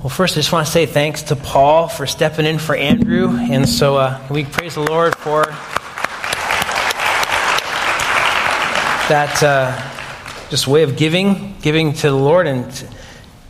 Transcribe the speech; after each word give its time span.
Well, 0.00 0.08
first, 0.08 0.32
I 0.32 0.36
just 0.36 0.50
want 0.50 0.64
to 0.66 0.72
say 0.72 0.86
thanks 0.86 1.24
to 1.24 1.36
Paul 1.36 1.86
for 1.86 2.06
stepping 2.06 2.46
in 2.46 2.58
for 2.58 2.74
Andrew. 2.74 3.36
And 3.36 3.68
so 3.68 3.98
uh, 3.98 4.26
we 4.30 4.46
praise 4.46 4.72
the 4.72 4.80
Lord 4.80 5.14
for 5.14 5.44
that 9.10 9.42
uh, 9.42 10.48
just 10.48 10.66
way 10.66 10.84
of 10.84 10.96
giving, 10.96 11.54
giving 11.60 11.92
to 11.92 12.08
the 12.08 12.16
Lord 12.16 12.46
and 12.46 12.88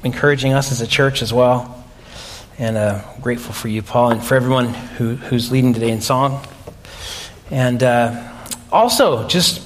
encouraging 0.03 0.53
us 0.53 0.73
as 0.73 0.81
a 0.81 0.89
church 0.89 1.23
as 1.23 1.33
well. 1.33 1.85
And 2.59 2.77
uh, 2.77 3.05
grateful 3.21 3.55
for 3.55 3.69
you, 3.69 3.81
Paul, 3.81 4.11
and 4.11 4.21
for 4.21 4.35
everyone 4.35 4.75
who, 4.75 5.15
who's 5.15 5.53
leading 5.53 5.73
today 5.73 5.91
in 5.93 6.01
song. 6.01 6.45
And 7.53 7.81
uh, 7.81 8.29
also, 8.73 9.29
just 9.29 9.65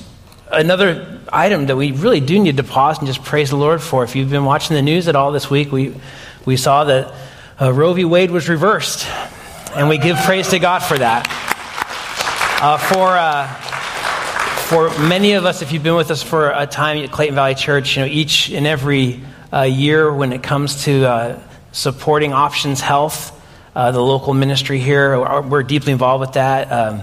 another 0.53 1.19
item 1.33 1.65
that 1.65 1.77
we 1.77 1.93
really 1.93 2.21
do 2.21 2.39
need 2.39 2.59
to 2.59 2.63
pause 2.63 2.99
and 2.99 3.07
just 3.07 3.25
praise 3.25 3.49
the 3.49 3.57
Lord 3.57 3.81
for. 3.81 4.05
If 4.05 4.15
you've 4.15 4.29
been 4.29 4.45
watching 4.45 4.77
the 4.77 4.83
news 4.83 5.09
at 5.09 5.17
all 5.17 5.33
this 5.33 5.49
week, 5.49 5.73
we 5.73 5.95
we 6.45 6.57
saw 6.57 6.85
that 6.85 7.13
uh, 7.61 7.73
Roe 7.73 7.93
v. 7.95 8.05
Wade 8.05 8.31
was 8.31 8.49
reversed, 8.49 9.07
and 9.75 9.89
we 9.89 9.99
give 9.99 10.17
praise 10.19 10.49
to 10.49 10.59
God 10.59 10.81
for 10.81 10.99
that. 10.99 11.27
Uh, 12.61 12.77
for, 12.79 13.17
uh, 13.17 13.47
for 14.65 14.91
many 15.09 15.33
of 15.33 15.45
us, 15.45 15.63
if 15.63 15.73
you've 15.73 15.83
been 15.83 15.97
with 15.97 16.11
us 16.11 16.23
for 16.23 16.51
a 16.51 16.67
time 16.67 16.99
at 16.99 17.11
Clayton 17.11 17.35
Valley 17.35 17.55
Church, 17.55 17.97
you 17.97 18.03
know, 18.03 18.09
each 18.09 18.51
and 18.51 18.67
every 18.67 19.23
uh, 19.53 19.63
year 19.63 20.13
when 20.13 20.33
it 20.33 20.43
comes 20.43 20.85
to 20.85 21.05
uh, 21.05 21.41
supporting 21.73 22.33
Options 22.33 22.81
Health, 22.81 23.31
uh, 23.75 23.91
the 23.91 24.03
local 24.03 24.35
ministry 24.35 24.79
here, 24.79 25.19
we're 25.43 25.63
deeply 25.63 25.93
involved 25.93 26.21
with 26.21 26.33
that. 26.35 26.71
Um, 26.71 27.03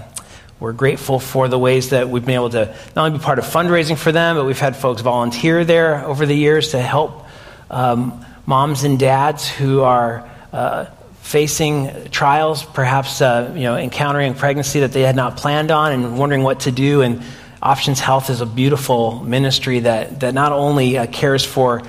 we're 0.60 0.72
grateful 0.72 1.18
for 1.18 1.48
the 1.48 1.58
ways 1.58 1.90
that 1.90 2.08
we've 2.08 2.24
been 2.24 2.36
able 2.36 2.50
to 2.50 2.66
not 2.94 3.06
only 3.06 3.18
be 3.18 3.24
part 3.24 3.40
of 3.40 3.44
fundraising 3.44 3.98
for 3.98 4.12
them, 4.12 4.36
but 4.36 4.44
we've 4.44 4.60
had 4.60 4.76
folks 4.76 5.02
volunteer 5.02 5.64
there 5.64 6.04
over 6.04 6.24
the 6.24 6.36
years 6.36 6.70
to 6.70 6.80
help 6.80 7.26
um, 7.68 8.24
moms 8.46 8.84
and 8.84 8.98
dads 8.98 9.48
who 9.48 9.82
are 9.82 10.28
uh, 10.52 10.86
facing 11.22 12.10
trials, 12.10 12.64
perhaps 12.64 13.20
uh, 13.20 13.52
you 13.54 13.62
know, 13.62 13.76
encountering 13.76 14.34
pregnancy 14.34 14.80
that 14.80 14.92
they 14.92 15.02
had 15.02 15.16
not 15.16 15.36
planned 15.36 15.70
on 15.70 15.92
and 15.92 16.18
wondering 16.18 16.42
what 16.42 16.60
to 16.60 16.72
do. 16.72 17.00
And 17.00 17.22
Options 17.62 18.00
Health 18.00 18.28
is 18.28 18.40
a 18.40 18.46
beautiful 18.46 19.20
ministry 19.20 19.80
that, 19.80 20.20
that 20.20 20.34
not 20.34 20.52
only 20.52 20.98
uh, 20.98 21.06
cares 21.06 21.44
for 21.44 21.82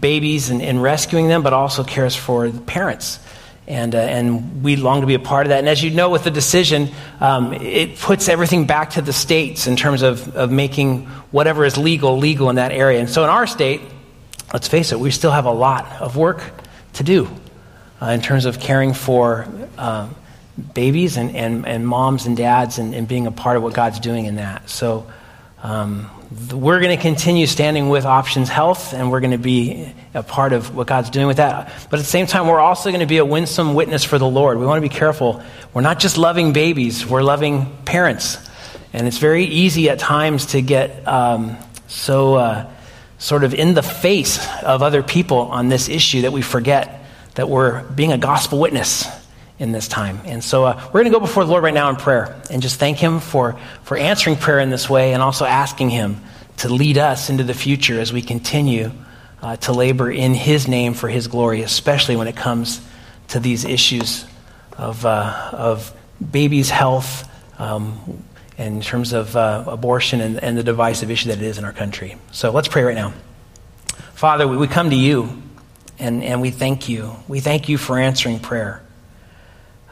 babies 0.00 0.50
and, 0.50 0.62
and, 0.62 0.82
rescuing 0.82 1.28
them, 1.28 1.42
but 1.42 1.52
also 1.52 1.84
cares 1.84 2.16
for 2.16 2.50
parents. 2.50 3.20
And, 3.66 3.94
uh, 3.94 3.98
and 3.98 4.62
we 4.62 4.76
long 4.76 5.02
to 5.02 5.06
be 5.06 5.14
a 5.14 5.18
part 5.18 5.46
of 5.46 5.50
that. 5.50 5.58
And 5.58 5.68
as 5.68 5.82
you 5.82 5.90
know, 5.90 6.08
with 6.08 6.24
the 6.24 6.30
decision, 6.30 6.90
um, 7.20 7.52
it 7.52 7.98
puts 7.98 8.28
everything 8.28 8.66
back 8.66 8.90
to 8.90 9.02
the 9.02 9.12
states 9.12 9.66
in 9.66 9.76
terms 9.76 10.00
of, 10.00 10.34
of 10.34 10.50
making 10.50 11.04
whatever 11.30 11.66
is 11.66 11.76
legal, 11.76 12.16
legal 12.16 12.48
in 12.48 12.56
that 12.56 12.72
area. 12.72 12.98
And 13.00 13.10
so 13.10 13.24
in 13.24 13.30
our 13.30 13.46
state, 13.46 13.82
let's 14.52 14.68
face 14.68 14.92
it, 14.92 15.00
we 15.00 15.10
still 15.10 15.30
have 15.30 15.44
a 15.44 15.52
lot 15.52 16.00
of 16.00 16.16
work 16.16 16.42
to 16.94 17.02
do 17.02 17.28
uh, 18.00 18.06
in 18.06 18.20
terms 18.20 18.44
of 18.44 18.60
caring 18.60 18.94
for 18.94 19.46
uh, 19.76 20.08
babies 20.74 21.16
and, 21.16 21.34
and, 21.36 21.66
and 21.66 21.86
moms 21.86 22.26
and 22.26 22.36
dads 22.36 22.78
and, 22.78 22.94
and, 22.94 23.06
being 23.06 23.26
a 23.26 23.32
part 23.32 23.56
of 23.56 23.62
what 23.62 23.74
God's 23.74 24.00
doing 24.00 24.26
in 24.26 24.36
that. 24.36 24.68
So 24.68 25.06
um, 25.62 26.10
we're 26.52 26.80
going 26.80 26.96
to 26.96 27.02
continue 27.02 27.46
standing 27.46 27.88
with 27.88 28.04
Options 28.04 28.48
Health, 28.48 28.92
and 28.92 29.10
we're 29.10 29.20
going 29.20 29.32
to 29.32 29.38
be 29.38 29.92
a 30.14 30.22
part 30.22 30.52
of 30.52 30.74
what 30.74 30.86
God's 30.86 31.10
doing 31.10 31.26
with 31.26 31.36
that. 31.36 31.72
But 31.90 31.98
at 31.98 32.02
the 32.02 32.10
same 32.10 32.26
time, 32.26 32.46
we're 32.46 32.60
also 32.60 32.90
going 32.90 33.00
to 33.00 33.06
be 33.06 33.18
a 33.18 33.24
winsome 33.24 33.74
witness 33.74 34.04
for 34.04 34.18
the 34.18 34.28
Lord. 34.28 34.58
We 34.58 34.66
want 34.66 34.82
to 34.82 34.88
be 34.88 34.94
careful. 34.94 35.42
We're 35.74 35.82
not 35.82 36.00
just 36.00 36.18
loving 36.18 36.52
babies, 36.52 37.06
we're 37.06 37.22
loving 37.22 37.66
parents. 37.84 38.38
And 38.92 39.06
it's 39.06 39.18
very 39.18 39.44
easy 39.44 39.90
at 39.90 39.98
times 39.98 40.46
to 40.46 40.62
get 40.62 41.06
um, 41.06 41.56
so. 41.86 42.34
Uh, 42.34 42.70
sort 43.18 43.44
of 43.44 43.52
in 43.52 43.74
the 43.74 43.82
face 43.82 44.38
of 44.62 44.82
other 44.82 45.02
people 45.02 45.38
on 45.38 45.68
this 45.68 45.88
issue 45.88 46.22
that 46.22 46.32
we 46.32 46.42
forget 46.42 47.04
that 47.34 47.48
we're 47.48 47.82
being 47.82 48.12
a 48.12 48.18
gospel 48.18 48.58
witness 48.58 49.06
in 49.58 49.72
this 49.72 49.88
time. 49.88 50.20
And 50.24 50.42
so 50.42 50.64
uh, 50.64 50.80
we're 50.86 51.00
going 51.00 51.12
to 51.12 51.18
go 51.18 51.20
before 51.20 51.44
the 51.44 51.50
Lord 51.50 51.64
right 51.64 51.74
now 51.74 51.90
in 51.90 51.96
prayer 51.96 52.40
and 52.50 52.62
just 52.62 52.78
thank 52.78 52.98
Him 52.98 53.20
for, 53.20 53.58
for 53.82 53.96
answering 53.96 54.36
prayer 54.36 54.60
in 54.60 54.70
this 54.70 54.88
way 54.88 55.12
and 55.12 55.22
also 55.22 55.44
asking 55.44 55.90
Him 55.90 56.22
to 56.58 56.68
lead 56.68 56.98
us 56.98 57.30
into 57.30 57.44
the 57.44 57.54
future 57.54 58.00
as 58.00 58.12
we 58.12 58.22
continue 58.22 58.90
uh, 59.42 59.56
to 59.56 59.72
labor 59.72 60.10
in 60.10 60.34
His 60.34 60.68
name 60.68 60.94
for 60.94 61.08
His 61.08 61.26
glory, 61.26 61.62
especially 61.62 62.16
when 62.16 62.28
it 62.28 62.36
comes 62.36 62.80
to 63.28 63.40
these 63.40 63.64
issues 63.64 64.24
of, 64.76 65.04
uh, 65.04 65.50
of 65.52 65.92
babies' 66.30 66.70
health, 66.70 67.28
um, 67.58 68.22
in 68.58 68.80
terms 68.80 69.12
of 69.12 69.36
uh, 69.36 69.64
abortion 69.68 70.20
and, 70.20 70.42
and, 70.42 70.58
the 70.58 70.64
divisive 70.64 71.10
issue 71.10 71.28
that 71.28 71.38
it 71.38 71.44
is 71.44 71.58
in 71.58 71.64
our 71.64 71.72
country. 71.72 72.16
So 72.32 72.50
let's 72.50 72.66
pray 72.66 72.82
right 72.82 72.94
now. 72.94 73.14
Father, 74.14 74.48
we, 74.48 74.56
we 74.56 74.66
come 74.66 74.90
to 74.90 74.96
you 74.96 75.42
and, 76.00 76.24
and 76.24 76.42
we 76.42 76.50
thank 76.50 76.88
you. 76.88 77.14
We 77.28 77.38
thank 77.38 77.68
you 77.68 77.78
for 77.78 77.98
answering 77.98 78.40
prayer. 78.40 78.82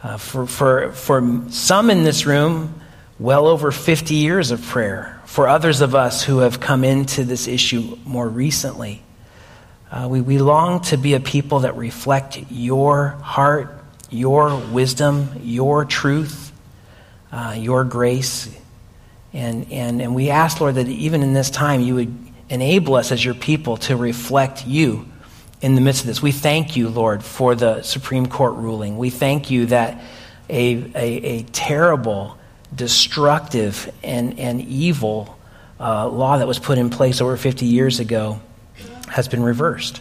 Uh, 0.02 0.16
for, 0.16 0.46
for, 0.46 0.92
for 0.92 1.44
some 1.50 1.90
in 1.90 2.02
this 2.02 2.26
room, 2.26 2.80
well 3.20 3.46
over 3.46 3.70
50 3.70 4.14
years 4.16 4.50
of 4.50 4.62
prayer. 4.62 5.20
For 5.26 5.48
others 5.48 5.80
of 5.80 5.94
us 5.94 6.24
who 6.24 6.38
have 6.38 6.58
come 6.58 6.82
into 6.82 7.24
this 7.24 7.46
issue 7.46 7.96
more 8.04 8.28
recently, 8.28 9.02
uh, 9.92 10.08
we, 10.10 10.20
we 10.20 10.38
long 10.38 10.80
to 10.82 10.96
be 10.96 11.14
a 11.14 11.20
people 11.20 11.60
that 11.60 11.76
reflect 11.76 12.38
your 12.50 13.08
heart, 13.22 13.72
your 14.10 14.56
wisdom, 14.72 15.30
your 15.42 15.84
truth 15.84 16.45
uh, 17.32 17.54
your 17.56 17.84
grace. 17.84 18.54
And, 19.32 19.70
and, 19.70 20.00
and 20.00 20.14
we 20.14 20.30
ask, 20.30 20.60
Lord, 20.60 20.76
that 20.76 20.88
even 20.88 21.22
in 21.22 21.32
this 21.32 21.50
time 21.50 21.80
you 21.80 21.94
would 21.96 22.16
enable 22.48 22.94
us 22.94 23.12
as 23.12 23.24
your 23.24 23.34
people 23.34 23.76
to 23.76 23.96
reflect 23.96 24.66
you 24.66 25.06
in 25.60 25.74
the 25.74 25.80
midst 25.80 26.02
of 26.02 26.06
this. 26.06 26.22
We 26.22 26.32
thank 26.32 26.76
you, 26.76 26.88
Lord, 26.88 27.24
for 27.24 27.54
the 27.54 27.82
Supreme 27.82 28.26
Court 28.26 28.54
ruling. 28.54 28.98
We 28.98 29.10
thank 29.10 29.50
you 29.50 29.66
that 29.66 30.00
a, 30.48 30.74
a, 30.94 31.38
a 31.38 31.42
terrible, 31.44 32.38
destructive, 32.74 33.92
and, 34.02 34.38
and 34.38 34.60
evil 34.60 35.36
uh, 35.80 36.08
law 36.08 36.38
that 36.38 36.46
was 36.46 36.58
put 36.58 36.78
in 36.78 36.90
place 36.90 37.20
over 37.20 37.36
50 37.36 37.66
years 37.66 38.00
ago 38.00 38.40
has 39.08 39.28
been 39.28 39.42
reversed. 39.42 40.00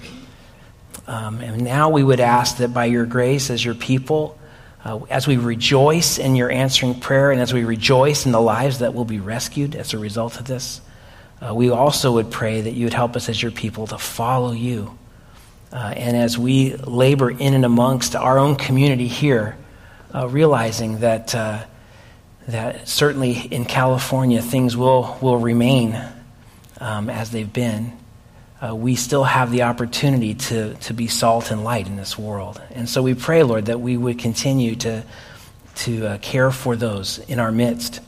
Um, 1.08 1.40
and 1.40 1.64
now 1.64 1.90
we 1.90 2.04
would 2.04 2.20
ask 2.20 2.58
that 2.58 2.74
by 2.74 2.86
your 2.86 3.06
grace, 3.06 3.50
as 3.50 3.64
your 3.64 3.76
people, 3.76 4.38
uh, 4.86 5.00
as 5.10 5.26
we 5.26 5.36
rejoice 5.36 6.20
in 6.20 6.36
your 6.36 6.52
answering 6.52 7.00
prayer 7.00 7.32
and 7.32 7.42
as 7.42 7.52
we 7.52 7.64
rejoice 7.64 8.28
in 8.28 8.32
the 8.32 8.40
lives 8.40 8.80
that 8.80 8.94
will 8.94 9.04
be 9.04 9.20
rescued 9.20 9.76
as 9.76 9.94
a 9.94 9.98
result 9.98 10.40
of 10.40 10.46
this, 10.46 10.80
uh, 11.42 11.54
we 11.54 11.72
also 11.72 12.14
would 12.14 12.30
pray 12.30 12.62
that 12.62 12.74
you 12.74 12.86
would 12.86 12.94
help 12.94 13.16
us 13.16 13.28
as 13.28 13.42
your 13.42 13.52
people 13.52 13.88
to 13.88 13.98
follow 13.98 14.52
you. 14.52 14.96
Uh, 15.74 15.94
and 15.98 16.16
as 16.16 16.38
we 16.38 16.76
labor 16.76 17.32
in 17.32 17.56
and 17.56 17.66
amongst 17.66 18.16
our 18.16 18.38
own 18.38 18.56
community 18.56 19.08
here, 19.08 19.58
uh, 20.14 20.28
realizing 20.30 21.00
that, 21.00 21.34
uh, 21.34 21.66
that 22.48 22.88
certainly 22.88 23.34
in 23.34 23.66
California 23.66 24.42
things 24.42 24.78
will, 24.78 25.18
will 25.20 25.38
remain 25.38 26.00
um, 26.80 27.10
as 27.10 27.32
they've 27.32 27.52
been 27.52 27.92
uh, 28.66 28.74
we 28.74 28.96
still 28.96 29.24
have 29.24 29.52
the 29.52 29.64
opportunity 29.64 30.34
to, 30.34 30.74
to 30.76 30.94
be 30.94 31.08
salt 31.08 31.52
and 31.52 31.64
light 31.64 31.88
in 31.88 31.98
this 31.98 32.18
world. 32.18 32.62
And 32.72 32.88
so 32.88 33.04
we 33.04 33.14
pray, 33.14 33.44
Lord, 33.44 33.66
that 33.66 33.80
we 33.80 33.98
would 33.98 34.18
continue 34.18 34.76
to, 34.78 35.04
to 35.76 36.08
uh, 36.08 36.18
care 36.20 36.52
for 36.52 36.76
those 36.76 37.20
in 37.20 37.40
our 37.40 37.52
midst 37.52 38.00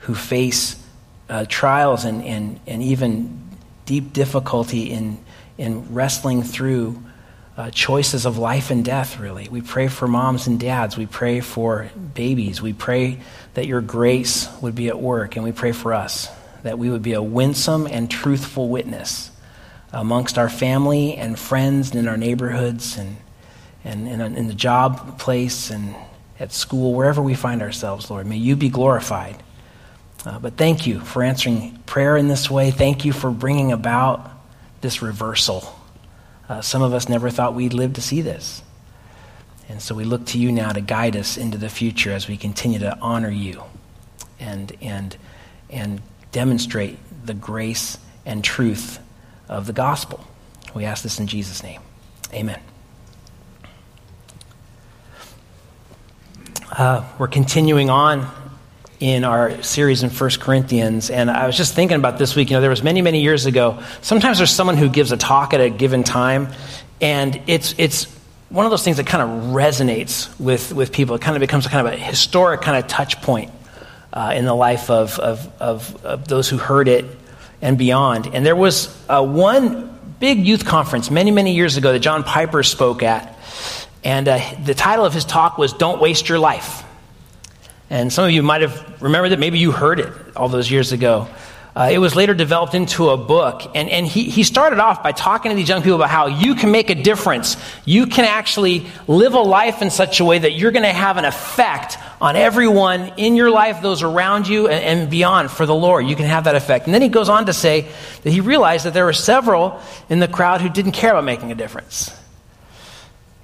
who 0.00 0.14
face 0.14 0.82
uh, 1.28 1.44
trials 1.48 2.04
and, 2.04 2.22
and, 2.22 2.60
and 2.66 2.82
even 2.82 3.48
deep 3.84 4.12
difficulty 4.12 4.90
in, 4.90 5.18
in 5.56 5.92
wrestling 5.92 6.42
through 6.42 7.02
uh, 7.56 7.70
choices 7.70 8.26
of 8.26 8.38
life 8.38 8.70
and 8.70 8.84
death, 8.84 9.18
really. 9.18 9.48
We 9.48 9.62
pray 9.62 9.88
for 9.88 10.06
moms 10.06 10.46
and 10.46 10.60
dads. 10.60 10.96
We 10.96 11.06
pray 11.06 11.40
for 11.40 11.90
babies. 12.14 12.62
We 12.62 12.72
pray 12.72 13.20
that 13.54 13.66
your 13.66 13.80
grace 13.80 14.48
would 14.62 14.76
be 14.76 14.88
at 14.88 15.00
work, 15.00 15.34
and 15.34 15.44
we 15.44 15.50
pray 15.50 15.72
for 15.72 15.92
us, 15.92 16.28
that 16.62 16.78
we 16.78 16.90
would 16.90 17.02
be 17.02 17.14
a 17.14 17.22
winsome 17.22 17.88
and 17.88 18.08
truthful 18.08 18.68
witness 18.68 19.32
amongst 19.92 20.38
our 20.38 20.48
family 20.48 21.14
and 21.14 21.38
friends 21.38 21.90
and 21.90 22.00
in 22.00 22.08
our 22.08 22.16
neighborhoods 22.16 22.98
and, 22.98 23.16
and 23.84 24.08
in, 24.08 24.20
in 24.20 24.48
the 24.48 24.54
job 24.54 25.18
place 25.18 25.70
and 25.70 25.94
at 26.40 26.52
school, 26.52 26.94
wherever 26.94 27.20
we 27.20 27.34
find 27.34 27.62
ourselves, 27.62 28.10
Lord. 28.10 28.26
May 28.26 28.36
you 28.36 28.54
be 28.54 28.68
glorified. 28.68 29.42
Uh, 30.24 30.38
but 30.38 30.56
thank 30.56 30.86
you 30.86 31.00
for 31.00 31.22
answering 31.22 31.78
prayer 31.86 32.16
in 32.16 32.28
this 32.28 32.50
way. 32.50 32.70
Thank 32.70 33.04
you 33.04 33.12
for 33.12 33.30
bringing 33.30 33.72
about 33.72 34.30
this 34.80 35.02
reversal. 35.02 35.74
Uh, 36.48 36.60
some 36.60 36.82
of 36.82 36.92
us 36.92 37.08
never 37.08 37.30
thought 37.30 37.54
we'd 37.54 37.72
live 37.72 37.94
to 37.94 38.00
see 38.00 38.20
this. 38.20 38.62
And 39.68 39.82
so 39.82 39.94
we 39.94 40.04
look 40.04 40.26
to 40.26 40.38
you 40.38 40.50
now 40.50 40.72
to 40.72 40.80
guide 40.80 41.16
us 41.16 41.36
into 41.36 41.58
the 41.58 41.68
future 41.68 42.12
as 42.12 42.26
we 42.26 42.36
continue 42.36 42.78
to 42.78 42.96
honor 43.00 43.30
you 43.30 43.62
and, 44.40 44.74
and, 44.80 45.16
and 45.68 46.00
demonstrate 46.32 46.98
the 47.24 47.34
grace 47.34 47.98
and 48.24 48.42
truth 48.42 48.98
of 49.48 49.66
the 49.66 49.72
gospel. 49.72 50.24
We 50.74 50.84
ask 50.84 51.02
this 51.02 51.18
in 51.18 51.26
Jesus' 51.26 51.62
name. 51.62 51.80
Amen. 52.32 52.60
Uh, 56.70 57.04
we're 57.18 57.28
continuing 57.28 57.90
on 57.90 58.30
in 59.00 59.24
our 59.24 59.62
series 59.62 60.02
in 60.02 60.10
1 60.10 60.30
Corinthians, 60.40 61.08
and 61.08 61.30
I 61.30 61.46
was 61.46 61.56
just 61.56 61.74
thinking 61.74 61.96
about 61.96 62.18
this 62.18 62.36
week. 62.36 62.50
You 62.50 62.56
know, 62.56 62.60
there 62.60 62.70
was 62.70 62.82
many, 62.82 63.00
many 63.00 63.22
years 63.22 63.46
ago. 63.46 63.82
Sometimes 64.02 64.38
there's 64.38 64.50
someone 64.50 64.76
who 64.76 64.88
gives 64.88 65.12
a 65.12 65.16
talk 65.16 65.54
at 65.54 65.60
a 65.60 65.70
given 65.70 66.04
time, 66.04 66.48
and 67.00 67.40
it's 67.46 67.74
it's 67.78 68.06
one 68.50 68.64
of 68.64 68.70
those 68.70 68.82
things 68.82 68.96
that 68.96 69.06
kind 69.06 69.22
of 69.22 69.54
resonates 69.54 70.38
with, 70.40 70.72
with 70.72 70.92
people. 70.92 71.14
It 71.16 71.22
kind 71.22 71.36
of 71.36 71.40
becomes 71.40 71.66
kind 71.66 71.86
of 71.86 71.92
a 71.92 71.96
historic 71.96 72.62
kind 72.62 72.82
of 72.82 72.88
touch 72.88 73.20
point 73.20 73.50
uh, 74.12 74.32
in 74.34 74.46
the 74.46 74.54
life 74.54 74.90
of, 74.90 75.18
of, 75.18 75.52
of, 75.60 76.04
of, 76.04 76.28
those 76.28 76.48
who 76.48 76.56
heard 76.56 76.88
it 76.88 77.04
and 77.60 77.78
beyond. 77.78 78.28
And 78.32 78.44
there 78.44 78.56
was 78.56 78.94
uh, 79.08 79.24
one 79.24 79.98
big 80.20 80.46
youth 80.46 80.64
conference 80.64 81.10
many, 81.10 81.30
many 81.30 81.54
years 81.54 81.76
ago 81.76 81.92
that 81.92 82.00
John 82.00 82.24
Piper 82.24 82.62
spoke 82.62 83.02
at. 83.02 83.38
And 84.04 84.28
uh, 84.28 84.40
the 84.64 84.74
title 84.74 85.04
of 85.04 85.12
his 85.12 85.24
talk 85.24 85.58
was 85.58 85.72
Don't 85.72 86.00
Waste 86.00 86.28
Your 86.28 86.38
Life. 86.38 86.84
And 87.90 88.12
some 88.12 88.24
of 88.24 88.30
you 88.30 88.42
might 88.42 88.60
have 88.60 89.02
remembered 89.02 89.32
it. 89.32 89.38
Maybe 89.38 89.58
you 89.58 89.72
heard 89.72 89.98
it 90.00 90.12
all 90.36 90.48
those 90.48 90.70
years 90.70 90.92
ago. 90.92 91.28
Uh, 91.78 91.90
it 91.92 91.98
was 91.98 92.16
later 92.16 92.34
developed 92.34 92.74
into 92.74 93.10
a 93.10 93.16
book. 93.16 93.62
And, 93.76 93.88
and 93.88 94.04
he, 94.04 94.24
he 94.24 94.42
started 94.42 94.80
off 94.80 95.04
by 95.04 95.12
talking 95.12 95.50
to 95.50 95.54
these 95.54 95.68
young 95.68 95.80
people 95.80 95.94
about 95.94 96.10
how 96.10 96.26
you 96.26 96.56
can 96.56 96.72
make 96.72 96.90
a 96.90 96.96
difference. 96.96 97.56
You 97.84 98.06
can 98.06 98.24
actually 98.24 98.88
live 99.06 99.34
a 99.34 99.40
life 99.40 99.80
in 99.80 99.90
such 99.90 100.18
a 100.18 100.24
way 100.24 100.40
that 100.40 100.54
you're 100.54 100.72
going 100.72 100.82
to 100.82 100.92
have 100.92 101.18
an 101.18 101.24
effect 101.24 101.96
on 102.20 102.34
everyone 102.34 103.12
in 103.16 103.36
your 103.36 103.52
life, 103.52 103.80
those 103.80 104.02
around 104.02 104.48
you, 104.48 104.66
and, 104.66 105.02
and 105.02 105.08
beyond 105.08 105.52
for 105.52 105.66
the 105.66 105.74
Lord. 105.74 106.04
You 106.04 106.16
can 106.16 106.26
have 106.26 106.44
that 106.44 106.56
effect. 106.56 106.86
And 106.86 106.94
then 106.94 107.00
he 107.00 107.08
goes 107.08 107.28
on 107.28 107.46
to 107.46 107.52
say 107.52 107.86
that 108.24 108.30
he 108.32 108.40
realized 108.40 108.84
that 108.84 108.92
there 108.92 109.04
were 109.04 109.12
several 109.12 109.80
in 110.08 110.18
the 110.18 110.26
crowd 110.26 110.60
who 110.60 110.68
didn't 110.68 110.92
care 110.92 111.12
about 111.12 111.22
making 111.22 111.52
a 111.52 111.54
difference. 111.54 112.10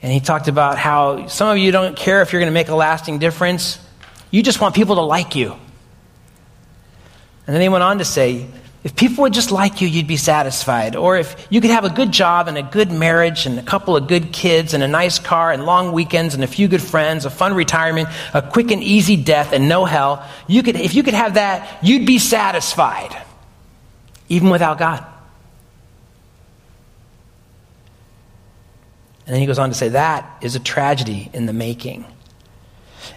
And 0.03 0.13
he 0.13 0.19
talked 0.19 0.49
about 0.49 0.77
how 0.77 1.29
some 1.29 1.51
of 1.51 1.59
you 1.59 1.71
don't 1.71 1.97
care 1.97 2.21
if 2.23 2.33
you're 2.33 2.41
going 2.41 2.51
to 2.51 2.55
make 2.55 2.67
a 2.67 2.75
lasting 2.75 3.21
difference. 3.21 3.79
You 4.33 4.43
just 4.43 4.61
want 4.61 4.75
people 4.75 4.97
to 4.97 5.03
like 5.03 5.37
you. 5.37 5.55
And 7.47 7.55
then 7.55 7.61
he 7.61 7.69
went 7.69 7.85
on 7.85 7.99
to 7.99 8.05
say, 8.05 8.47
if 8.85 8.95
people 8.95 9.23
would 9.23 9.33
just 9.33 9.51
like 9.51 9.81
you, 9.81 9.89
you'd 9.89 10.07
be 10.07 10.19
satisfied. 10.19 10.95
Or 10.95 11.17
if 11.17 11.47
you 11.49 11.63
could 11.63 11.71
have 11.71 11.85
a 11.85 11.91
good 11.91 12.13
job 12.13 12.49
and 12.49 12.59
a 12.59 12.63
good 12.63 12.93
marriage 12.93 13.47
and 13.47 13.59
a 13.59 13.63
couple 13.63 13.97
of 13.97 14.07
good 14.07 14.31
kids 14.31 14.75
and 14.75 14.83
a 14.83 14.89
nice 14.89 15.19
car 15.19 15.53
and 15.53 15.65
long 15.65 15.93
weekends 15.93 16.35
and 16.35 16.45
a 16.45 16.47
few 16.47 16.69
good 16.69 16.83
friends, 16.83 17.25
a 17.25 17.31
fun 17.31 17.55
retirement, 17.55 18.11
a 18.35 18.43
quick 18.43 18.71
and 18.71 18.83
easy 18.83 19.17
death 19.17 19.55
and 19.55 19.71
no 19.71 19.87
hell, 19.87 20.27
you 20.47 20.63
could, 20.63 20.77
if 20.77 20.95
you 20.95 21.03
could 21.03 21.15
have 21.15 21.35
that, 21.35 21.83
you'd 21.83 22.07
be 22.07 22.19
satisfied, 22.19 23.17
even 24.29 24.51
without 24.51 24.79
God. 24.79 25.07
And 29.27 29.33
then 29.33 29.41
he 29.41 29.47
goes 29.47 29.59
on 29.59 29.71
to 29.71 29.75
say 29.75 29.89
that 29.91 30.39
is 30.43 30.57
a 30.57 30.61
tragedy 30.61 31.31
in 31.33 31.47
the 31.47 31.55
making. 31.55 32.05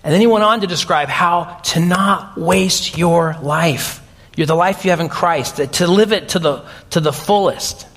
And 0.02 0.14
then 0.14 0.22
he 0.22 0.28
went 0.28 0.46
on 0.46 0.62
to 0.62 0.68
describe 0.68 1.10
how 1.10 1.60
to 1.66 1.82
not 1.82 2.38
waste 2.38 2.98
your 2.98 3.36
life. 3.42 4.02
You're 4.38 4.48
the 4.48 4.56
life 4.56 4.86
you 4.86 4.92
have 4.92 5.00
in 5.00 5.10
Christ, 5.10 5.57
to 5.57 5.88
live 5.88 6.13
it 6.13 6.30
to 6.30 6.39
the, 6.39 6.63
to 6.92 7.00
the 7.00 7.12
fullest. 7.12 7.88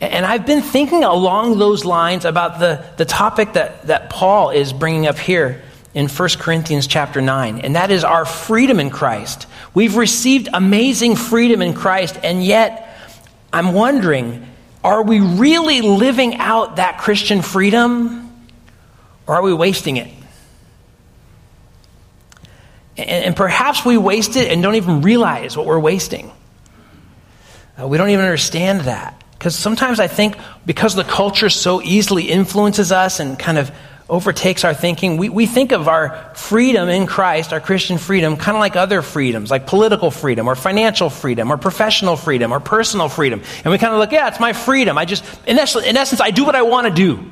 And 0.00 0.24
I've 0.24 0.46
been 0.46 0.62
thinking 0.62 1.04
along 1.04 1.58
those 1.58 1.84
lines 1.84 2.24
about 2.24 2.58
the, 2.58 2.84
the 2.96 3.04
topic 3.04 3.52
that, 3.52 3.86
that 3.88 4.08
Paul 4.08 4.50
is 4.50 4.72
bringing 4.72 5.06
up 5.06 5.18
here 5.18 5.62
in 5.92 6.08
1 6.08 6.28
Corinthians 6.38 6.86
chapter 6.86 7.20
9, 7.20 7.58
and 7.58 7.76
that 7.76 7.90
is 7.90 8.02
our 8.02 8.24
freedom 8.24 8.80
in 8.80 8.88
Christ. 8.88 9.46
We've 9.74 9.96
received 9.96 10.48
amazing 10.54 11.16
freedom 11.16 11.60
in 11.60 11.74
Christ, 11.74 12.18
and 12.22 12.42
yet 12.42 12.96
I'm 13.52 13.74
wondering 13.74 14.46
are 14.82 15.02
we 15.02 15.20
really 15.20 15.82
living 15.82 16.36
out 16.36 16.76
that 16.76 16.98
Christian 16.98 17.42
freedom, 17.42 18.32
or 19.26 19.34
are 19.34 19.42
we 19.42 19.52
wasting 19.52 19.98
it? 19.98 20.08
And, 22.98 23.24
and 23.26 23.36
perhaps 23.36 23.84
we 23.84 23.96
waste 23.96 24.36
it 24.36 24.50
and 24.50 24.62
don't 24.62 24.74
even 24.74 25.00
realize 25.02 25.56
what 25.56 25.66
we're 25.66 25.78
wasting. 25.78 26.30
Uh, 27.80 27.86
we 27.86 27.96
don't 27.96 28.10
even 28.10 28.24
understand 28.24 28.82
that. 28.82 29.14
Because 29.32 29.54
sometimes 29.54 30.00
I 30.00 30.08
think 30.08 30.36
because 30.66 30.96
the 30.96 31.04
culture 31.04 31.48
so 31.48 31.80
easily 31.80 32.24
influences 32.24 32.90
us 32.90 33.20
and 33.20 33.38
kind 33.38 33.56
of 33.56 33.70
overtakes 34.08 34.64
our 34.64 34.74
thinking, 34.74 35.16
we, 35.16 35.28
we 35.28 35.46
think 35.46 35.70
of 35.70 35.86
our 35.86 36.32
freedom 36.34 36.88
in 36.88 37.06
Christ, 37.06 37.52
our 37.52 37.60
Christian 37.60 37.98
freedom, 37.98 38.36
kind 38.36 38.56
of 38.56 38.60
like 38.60 38.74
other 38.74 39.00
freedoms, 39.02 39.50
like 39.50 39.66
political 39.66 40.10
freedom 40.10 40.48
or 40.48 40.56
financial 40.56 41.08
freedom 41.10 41.52
or 41.52 41.56
professional 41.56 42.16
freedom 42.16 42.52
or 42.52 42.58
personal 42.58 43.08
freedom. 43.08 43.42
And 43.64 43.70
we 43.70 43.78
kind 43.78 43.92
of 43.92 44.00
look, 44.00 44.10
yeah, 44.10 44.28
it's 44.28 44.40
my 44.40 44.54
freedom. 44.54 44.98
I 44.98 45.04
just, 45.04 45.24
in 45.46 45.58
essence, 45.58 45.86
in 45.86 45.96
essence 45.96 46.20
I 46.20 46.30
do 46.30 46.44
what 46.44 46.56
I 46.56 46.62
want 46.62 46.88
to 46.88 46.92
do. 46.92 47.30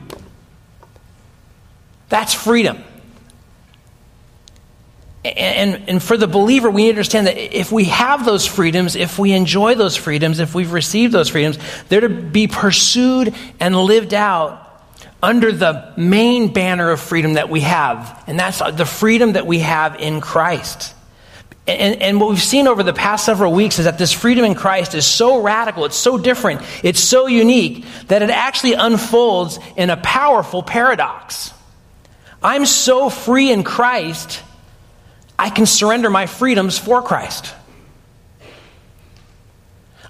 That's 2.08 2.34
freedom. 2.34 2.84
And, 5.34 5.88
and 5.88 6.02
for 6.02 6.16
the 6.16 6.26
believer, 6.26 6.70
we 6.70 6.88
understand 6.88 7.26
that 7.26 7.36
if 7.36 7.72
we 7.72 7.84
have 7.84 8.24
those 8.24 8.46
freedoms, 8.46 8.94
if 8.94 9.18
we 9.18 9.32
enjoy 9.32 9.74
those 9.74 9.96
freedoms, 9.96 10.38
if 10.38 10.54
we've 10.54 10.72
received 10.72 11.12
those 11.12 11.28
freedoms, 11.28 11.58
they're 11.88 12.02
to 12.02 12.08
be 12.08 12.46
pursued 12.46 13.34
and 13.58 13.76
lived 13.76 14.14
out 14.14 14.62
under 15.22 15.50
the 15.50 15.92
main 15.96 16.52
banner 16.52 16.90
of 16.90 17.00
freedom 17.00 17.34
that 17.34 17.48
we 17.48 17.60
have. 17.62 18.22
And 18.26 18.38
that's 18.38 18.58
the 18.58 18.86
freedom 18.86 19.32
that 19.32 19.46
we 19.46 19.60
have 19.60 19.96
in 19.96 20.20
Christ. 20.20 20.94
And, 21.66 22.00
and, 22.00 22.20
what 22.20 22.30
we've 22.30 22.40
seen 22.40 22.68
over 22.68 22.84
the 22.84 22.92
past 22.92 23.24
several 23.24 23.52
weeks 23.52 23.80
is 23.80 23.86
that 23.86 23.98
this 23.98 24.12
freedom 24.12 24.44
in 24.44 24.54
Christ 24.54 24.94
is 24.94 25.04
so 25.04 25.42
radical, 25.42 25.84
it's 25.84 25.96
so 25.96 26.16
different, 26.16 26.62
it's 26.84 27.00
so 27.00 27.26
unique 27.26 27.84
that 28.06 28.22
it 28.22 28.30
actually 28.30 28.74
unfolds 28.74 29.58
in 29.76 29.90
a 29.90 29.96
powerful 29.96 30.62
paradox. 30.62 31.52
I'm 32.40 32.66
so 32.66 33.10
free 33.10 33.50
in 33.50 33.64
Christ 33.64 34.44
I 35.38 35.50
can 35.50 35.66
surrender 35.66 36.10
my 36.10 36.26
freedoms 36.26 36.78
for 36.78 37.02
Christ. 37.02 37.54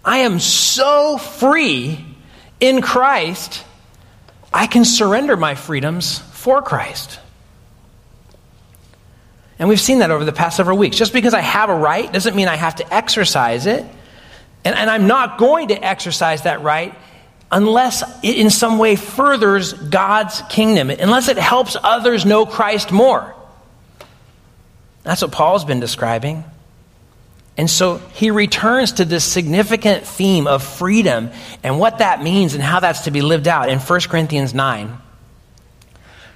I 0.05 0.19
am 0.19 0.39
so 0.39 1.19
free 1.19 2.05
in 2.61 2.81
Christ, 2.81 3.65
I 4.53 4.67
can 4.67 4.85
surrender 4.85 5.37
my 5.37 5.55
freedoms 5.55 6.19
for 6.19 6.63
Christ. 6.63 7.19
And 9.59 9.69
we've 9.69 9.81
seen 9.81 9.99
that 9.99 10.11
over 10.11 10.25
the 10.25 10.33
past 10.33 10.57
several 10.57 10.79
weeks. 10.79 10.97
Just 10.97 11.13
because 11.13 11.35
I 11.35 11.41
have 11.41 11.71
a 11.71 11.75
right 11.75 12.11
doesn't 12.13 12.37
mean 12.37 12.49
I 12.49 12.57
have 12.57 12.77
to 12.77 12.95
exercise 12.95 13.67
it. 13.67 13.85
And, 14.65 14.75
and 14.75 14.91
I'm 14.91 15.07
not 15.07 15.39
going 15.39 15.69
to 15.69 15.85
exercise 15.85 16.43
that 16.43 16.63
right 16.63 16.95
unless 17.51 18.03
it 18.25 18.37
in 18.37 18.51
some 18.51 18.79
way 18.79 18.97
furthers 18.97 19.73
God's 19.73 20.43
kingdom, 20.49 20.91
unless 20.91 21.29
it 21.29 21.39
helps 21.39 21.77
others 21.83 22.27
know 22.27 22.45
Christ 22.45 22.91
more. 22.91 23.36
That's 25.07 25.23
what 25.23 25.31
Paul's 25.31 25.65
been 25.65 25.79
describing. 25.79 26.43
And 27.57 27.71
so 27.71 27.99
he 28.15 28.33
returns 28.33 28.95
to 28.95 29.05
this 29.05 29.25
significant 29.25 30.05
theme 30.05 30.49
of 30.49 30.65
freedom 30.65 31.31
and 31.63 31.79
what 31.79 31.99
that 31.99 32.25
means 32.25 32.55
and 32.55 32.63
how 32.63 32.81
that's 32.81 33.03
to 33.03 33.13
be 33.13 33.23
lived 33.23 33.47
out 33.47 33.69
in 33.69 33.79
1 33.79 34.01
Corinthians 34.01 34.53
9, 34.53 34.99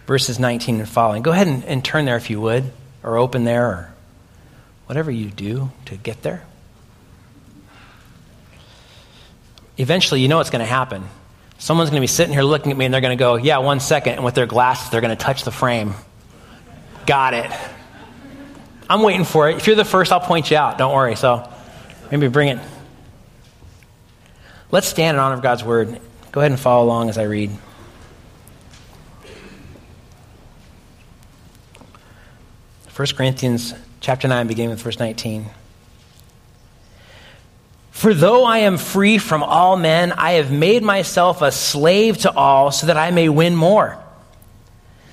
verses 0.06 0.38
19 0.38 0.78
and 0.78 0.88
following. 0.88 1.22
Go 1.22 1.32
ahead 1.32 1.48
and, 1.48 1.64
and 1.64 1.84
turn 1.84 2.04
there 2.04 2.16
if 2.16 2.30
you 2.30 2.40
would, 2.40 2.70
or 3.02 3.16
open 3.16 3.42
there, 3.42 3.66
or 3.66 3.94
whatever 4.86 5.10
you 5.10 5.30
do 5.30 5.72
to 5.86 5.96
get 5.96 6.22
there. 6.22 6.44
Eventually, 9.78 10.20
you 10.20 10.28
know 10.28 10.36
what's 10.36 10.50
going 10.50 10.64
to 10.64 10.64
happen. 10.64 11.02
Someone's 11.58 11.90
going 11.90 12.00
to 12.00 12.04
be 12.04 12.06
sitting 12.06 12.32
here 12.32 12.44
looking 12.44 12.70
at 12.70 12.78
me 12.78 12.84
and 12.84 12.94
they're 12.94 13.00
going 13.00 13.18
to 13.18 13.22
go, 13.22 13.34
Yeah, 13.34 13.58
one 13.58 13.80
second. 13.80 14.14
And 14.14 14.24
with 14.24 14.36
their 14.36 14.46
glasses, 14.46 14.90
they're 14.90 15.00
going 15.00 15.16
to 15.16 15.22
touch 15.22 15.42
the 15.42 15.50
frame. 15.50 15.94
Got 17.04 17.34
it. 17.34 17.50
I'm 18.90 19.02
waiting 19.02 19.24
for 19.24 19.48
it. 19.48 19.56
If 19.56 19.68
you're 19.68 19.76
the 19.76 19.84
first, 19.84 20.10
I'll 20.10 20.18
point 20.18 20.50
you 20.50 20.56
out. 20.56 20.76
Don't 20.76 20.92
worry. 20.92 21.14
So 21.14 21.48
maybe 22.10 22.26
bring 22.26 22.48
it. 22.48 22.58
Let's 24.72 24.88
stand 24.88 25.16
in 25.16 25.20
honor 25.20 25.36
of 25.36 25.42
God's 25.42 25.62
word. 25.62 26.00
Go 26.32 26.40
ahead 26.40 26.50
and 26.50 26.58
follow 26.58 26.84
along 26.84 27.08
as 27.08 27.16
I 27.16 27.22
read. 27.22 27.52
First 32.88 33.16
Corinthians 33.16 33.74
chapter 34.00 34.26
9, 34.26 34.48
beginning 34.48 34.70
with 34.70 34.82
verse 34.82 34.98
19. 34.98 35.46
For 37.92 38.12
though 38.12 38.44
I 38.44 38.58
am 38.58 38.76
free 38.76 39.18
from 39.18 39.44
all 39.44 39.76
men, 39.76 40.10
I 40.12 40.32
have 40.32 40.50
made 40.50 40.82
myself 40.82 41.42
a 41.42 41.52
slave 41.52 42.18
to 42.18 42.34
all 42.34 42.72
so 42.72 42.88
that 42.88 42.96
I 42.96 43.12
may 43.12 43.28
win 43.28 43.54
more. 43.54 44.02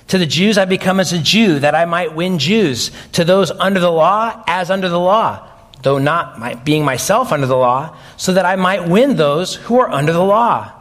To 0.08 0.18
the 0.18 0.26
Jews, 0.26 0.56
I 0.56 0.64
become 0.64 1.00
as 1.00 1.12
a 1.12 1.18
Jew, 1.18 1.58
that 1.60 1.74
I 1.74 1.84
might 1.84 2.14
win 2.14 2.38
Jews. 2.38 2.90
To 3.12 3.24
those 3.24 3.50
under 3.50 3.78
the 3.78 3.92
law, 3.92 4.42
as 4.46 4.70
under 4.70 4.88
the 4.88 4.98
law, 4.98 5.46
though 5.82 5.98
not 5.98 6.38
my, 6.38 6.54
being 6.54 6.84
myself 6.84 7.30
under 7.30 7.46
the 7.46 7.56
law, 7.56 7.96
so 8.16 8.32
that 8.32 8.46
I 8.46 8.56
might 8.56 8.88
win 8.88 9.16
those 9.16 9.54
who 9.54 9.78
are 9.78 9.90
under 9.90 10.12
the 10.12 10.24
law. 10.24 10.72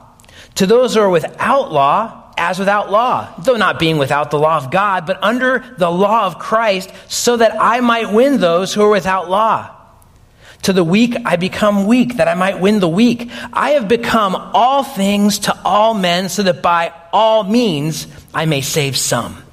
To 0.55 0.65
those 0.65 0.96
who 0.96 1.01
are 1.01 1.10
without 1.10 1.72
law, 1.72 2.34
as 2.38 2.57
without 2.57 2.89
law, 2.89 3.34
though 3.39 3.57
not 3.57 3.79
being 3.79 3.98
without 3.98 4.31
the 4.31 4.39
law 4.39 4.57
of 4.57 4.72
God, 4.72 5.05
but 5.05 5.22
under 5.22 5.63
the 5.77 5.91
law 5.91 6.25
of 6.25 6.39
Christ, 6.39 6.91
so 7.07 7.36
that 7.38 7.55
I 7.60 7.79
might 7.81 8.13
win 8.13 8.39
those 8.39 8.74
who 8.74 8.81
are 8.81 8.89
without 8.89 9.29
law. 9.29 9.76
To 10.63 10.73
the 10.73 10.83
weak 10.83 11.15
I 11.25 11.35
become 11.35 11.85
weak, 11.85 12.17
that 12.17 12.27
I 12.27 12.33
might 12.35 12.59
win 12.59 12.79
the 12.79 12.89
weak. 12.89 13.29
I 13.53 13.71
have 13.71 13.87
become 13.87 14.35
all 14.35 14.83
things 14.83 15.39
to 15.39 15.57
all 15.63 15.93
men, 15.93 16.29
so 16.29 16.43
that 16.43 16.61
by 16.61 16.93
all 17.13 17.43
means 17.43 18.07
I 18.33 18.45
may 18.45 18.61
save 18.61 18.97
some. 18.97 19.43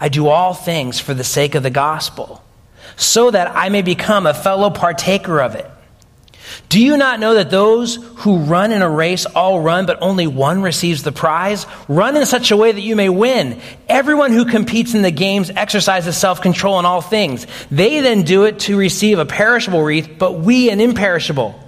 I 0.00 0.08
do 0.08 0.28
all 0.28 0.52
things 0.52 0.98
for 0.98 1.14
the 1.14 1.24
sake 1.24 1.54
of 1.54 1.62
the 1.62 1.70
gospel, 1.70 2.42
so 2.96 3.30
that 3.30 3.54
I 3.54 3.68
may 3.68 3.82
become 3.82 4.26
a 4.26 4.34
fellow 4.34 4.70
partaker 4.70 5.40
of 5.40 5.54
it. 5.54 5.70
Do 6.68 6.80
you 6.80 6.96
not 6.96 7.20
know 7.20 7.34
that 7.34 7.50
those 7.50 7.96
who 8.16 8.38
run 8.38 8.72
in 8.72 8.82
a 8.82 8.88
race 8.88 9.26
all 9.26 9.60
run, 9.60 9.86
but 9.86 9.98
only 10.00 10.26
one 10.26 10.62
receives 10.62 11.02
the 11.02 11.12
prize? 11.12 11.66
Run 11.88 12.16
in 12.16 12.26
such 12.26 12.50
a 12.50 12.56
way 12.56 12.72
that 12.72 12.80
you 12.80 12.96
may 12.96 13.08
win. 13.08 13.60
Everyone 13.88 14.32
who 14.32 14.44
competes 14.44 14.94
in 14.94 15.02
the 15.02 15.10
games 15.10 15.50
exercises 15.50 16.16
self 16.16 16.40
control 16.40 16.78
in 16.78 16.84
all 16.84 17.00
things. 17.00 17.46
They 17.70 18.00
then 18.00 18.22
do 18.22 18.44
it 18.44 18.60
to 18.60 18.76
receive 18.76 19.18
a 19.18 19.24
perishable 19.24 19.82
wreath, 19.82 20.18
but 20.18 20.32
we 20.40 20.70
an 20.70 20.80
imperishable. 20.80 21.62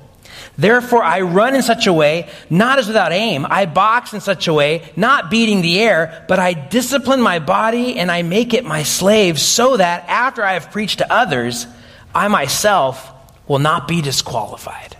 Therefore, 0.56 1.04
I 1.04 1.20
run 1.20 1.54
in 1.54 1.62
such 1.62 1.87
a 1.87 1.92
way, 1.92 2.28
not 2.50 2.80
as 2.80 2.88
without 2.88 3.12
aim. 3.12 3.47
I 3.49 3.66
box 3.66 4.12
in 4.12 4.20
such 4.20 4.49
a 4.49 4.52
way, 4.52 4.82
not 4.97 5.30
beating 5.30 5.62
the 5.62 5.78
air, 5.78 6.25
but 6.26 6.40
I 6.40 6.52
discipline 6.52 7.23
my 7.23 7.38
body 7.38 7.97
and 7.97 8.11
I 8.11 8.23
make 8.23 8.54
it 8.54 8.64
my 8.64 8.82
slave, 8.82 9.38
so 9.38 9.76
that 9.76 10.08
after 10.08 10.42
I 10.42 10.54
have 10.54 10.73
preached 10.73 10.99
to 10.99 11.12
others, 11.12 11.68
I 12.12 12.26
myself 12.26 13.12
will 13.49 13.59
not 13.59 13.88
be 13.88 14.02
disqualified. 14.02 14.97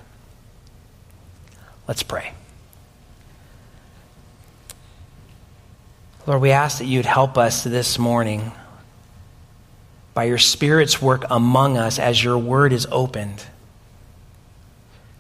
Let's 1.87 2.03
pray. 2.03 2.33
Lord, 6.27 6.43
we 6.43 6.51
ask 6.51 6.79
that 6.79 6.87
you'd 6.87 7.07
help 7.07 7.39
us 7.39 7.65
this 7.65 7.99
morning 7.99 8.53
by 10.15 10.25
your 10.25 10.39
Spirit's 10.39 11.01
work 11.01 11.25
among 11.31 11.79
us 11.79 11.99
as 11.99 12.23
your 12.23 12.37
word 12.37 12.73
is 12.73 12.87
opened 12.91 13.45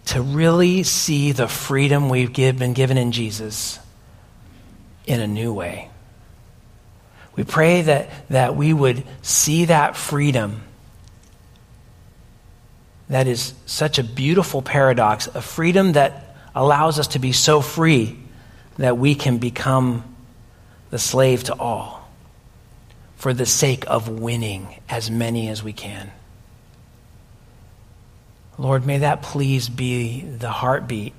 to 0.07 0.23
really 0.23 0.83
see 0.83 1.33
the 1.33 1.49
freedom 1.49 2.09
we've 2.09 2.33
been 2.33 2.73
given 2.73 2.99
in 2.99 3.13
Jesus 3.13 3.79
in 5.07 5.21
a 5.21 5.27
new 5.27 5.53
way. 5.53 5.91
We 7.37 7.45
pray 7.45 7.83
that, 7.83 8.11
that 8.31 8.57
we 8.57 8.73
would 8.73 9.05
see 9.23 9.67
that 9.67 9.97
freedom 9.97 10.63
that 13.09 13.27
is 13.27 13.55
such 13.67 13.99
a 13.99 14.05
beautiful 14.05 14.63
paradox, 14.63 15.27
a 15.29 15.43
freedom 15.43 15.93
that 15.93 16.37
allows 16.55 16.99
us 16.99 17.09
to 17.09 17.19
be 17.19 17.33
so 17.33 17.61
free 17.61 18.19
that 18.77 18.99
we 18.99 19.15
can 19.15 19.39
become 19.39 20.05
the 20.91 20.99
slave 20.99 21.45
to 21.45 21.55
all 21.55 22.09
for 23.17 23.35
the 23.35 23.47
sake 23.47 23.85
of 23.89 24.09
winning 24.09 24.81
as 24.89 25.11
many 25.11 25.49
as 25.49 25.63
we 25.63 25.73
can. 25.73 26.11
Lord, 28.57 28.87
may 28.87 28.99
that 28.99 29.23
please 29.23 29.69
be 29.69 30.23
the 30.23 30.51
heartbeat 30.51 31.13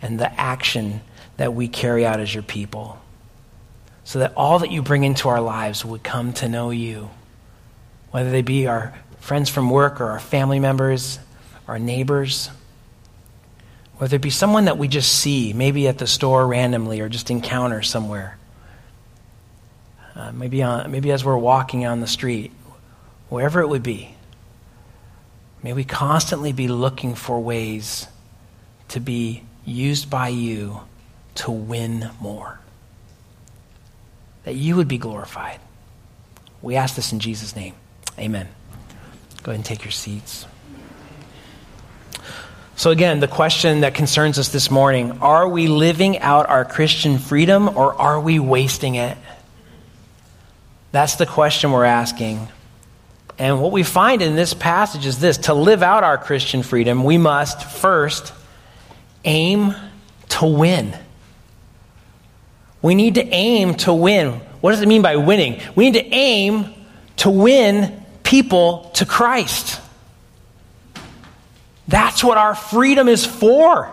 and 0.00 0.18
the 0.18 0.40
action 0.40 1.00
that 1.36 1.54
we 1.54 1.68
carry 1.68 2.06
out 2.06 2.20
as 2.20 2.32
your 2.32 2.42
people, 2.42 2.98
so 4.04 4.18
that 4.18 4.34
all 4.36 4.58
that 4.60 4.70
you 4.70 4.82
bring 4.82 5.04
into 5.04 5.28
our 5.28 5.40
lives 5.40 5.84
would 5.84 6.02
come 6.02 6.32
to 6.34 6.48
know 6.48 6.70
you, 6.70 7.10
whether 8.10 8.30
they 8.30 8.42
be 8.42 8.66
our 8.66 8.94
friends 9.24 9.48
from 9.48 9.70
work 9.70 10.02
or 10.02 10.10
our 10.10 10.20
family 10.20 10.60
members, 10.60 11.18
our 11.66 11.78
neighbors, 11.78 12.50
whether 13.96 14.16
it 14.16 14.22
be 14.22 14.28
someone 14.28 14.66
that 14.66 14.76
we 14.76 14.86
just 14.86 15.10
see, 15.10 15.54
maybe 15.54 15.88
at 15.88 15.96
the 15.96 16.06
store 16.06 16.46
randomly 16.46 17.00
or 17.00 17.08
just 17.08 17.30
encounter 17.30 17.80
somewhere. 17.80 18.36
Uh, 20.14 20.30
maybe, 20.32 20.62
on, 20.62 20.90
maybe 20.90 21.10
as 21.10 21.24
we're 21.24 21.38
walking 21.38 21.86
on 21.86 22.00
the 22.00 22.06
street, 22.06 22.52
wherever 23.30 23.62
it 23.62 23.66
would 23.66 23.82
be. 23.82 24.14
May 25.62 25.72
we 25.72 25.84
constantly 25.84 26.52
be 26.52 26.68
looking 26.68 27.14
for 27.14 27.40
ways 27.40 28.06
to 28.88 29.00
be 29.00 29.42
used 29.64 30.10
by 30.10 30.28
you 30.28 30.80
to 31.36 31.50
win 31.50 32.10
more. 32.20 32.60
That 34.44 34.54
you 34.54 34.76
would 34.76 34.88
be 34.88 34.98
glorified. 34.98 35.60
We 36.60 36.76
ask 36.76 36.94
this 36.94 37.10
in 37.10 37.20
Jesus' 37.20 37.56
name. 37.56 37.74
Amen. 38.18 38.48
Go 39.44 39.50
ahead 39.50 39.58
and 39.58 39.64
take 39.64 39.84
your 39.84 39.92
seats. 39.92 40.46
So, 42.76 42.90
again, 42.90 43.20
the 43.20 43.28
question 43.28 43.82
that 43.82 43.94
concerns 43.94 44.38
us 44.38 44.48
this 44.48 44.70
morning 44.70 45.18
are 45.20 45.46
we 45.46 45.68
living 45.68 46.18
out 46.20 46.48
our 46.48 46.64
Christian 46.64 47.18
freedom 47.18 47.68
or 47.68 47.94
are 47.94 48.18
we 48.18 48.38
wasting 48.38 48.94
it? 48.94 49.18
That's 50.92 51.16
the 51.16 51.26
question 51.26 51.72
we're 51.72 51.84
asking. 51.84 52.48
And 53.38 53.60
what 53.60 53.70
we 53.70 53.82
find 53.82 54.22
in 54.22 54.34
this 54.34 54.54
passage 54.54 55.04
is 55.04 55.20
this 55.20 55.36
to 55.38 55.52
live 55.52 55.82
out 55.82 56.04
our 56.04 56.16
Christian 56.16 56.62
freedom, 56.62 57.04
we 57.04 57.18
must 57.18 57.62
first 57.64 58.32
aim 59.26 59.74
to 60.30 60.46
win. 60.46 60.96
We 62.80 62.94
need 62.94 63.16
to 63.16 63.26
aim 63.26 63.74
to 63.74 63.92
win. 63.92 64.40
What 64.62 64.70
does 64.70 64.80
it 64.80 64.88
mean 64.88 65.02
by 65.02 65.16
winning? 65.16 65.60
We 65.76 65.90
need 65.90 66.00
to 66.00 66.14
aim 66.14 66.72
to 67.18 67.28
win 67.28 68.03
people 68.24 68.90
to 68.94 69.06
Christ. 69.06 69.80
That's 71.86 72.24
what 72.24 72.38
our 72.38 72.54
freedom 72.54 73.08
is 73.08 73.24
for. 73.24 73.90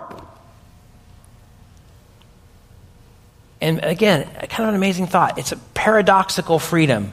And 3.61 3.83
again, 3.83 4.25
kind 4.25 4.63
of 4.63 4.69
an 4.69 4.75
amazing 4.75 5.05
thought. 5.05 5.37
It's 5.37 5.51
a 5.51 5.57
paradoxical 5.75 6.57
freedom. 6.57 7.11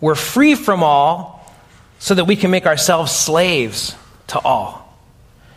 We're 0.00 0.14
free 0.14 0.54
from 0.54 0.82
all 0.82 1.52
so 1.98 2.14
that 2.14 2.24
we 2.24 2.36
can 2.36 2.50
make 2.50 2.64
ourselves 2.64 3.12
slaves 3.12 3.94
to 4.28 4.38
all, 4.38 4.96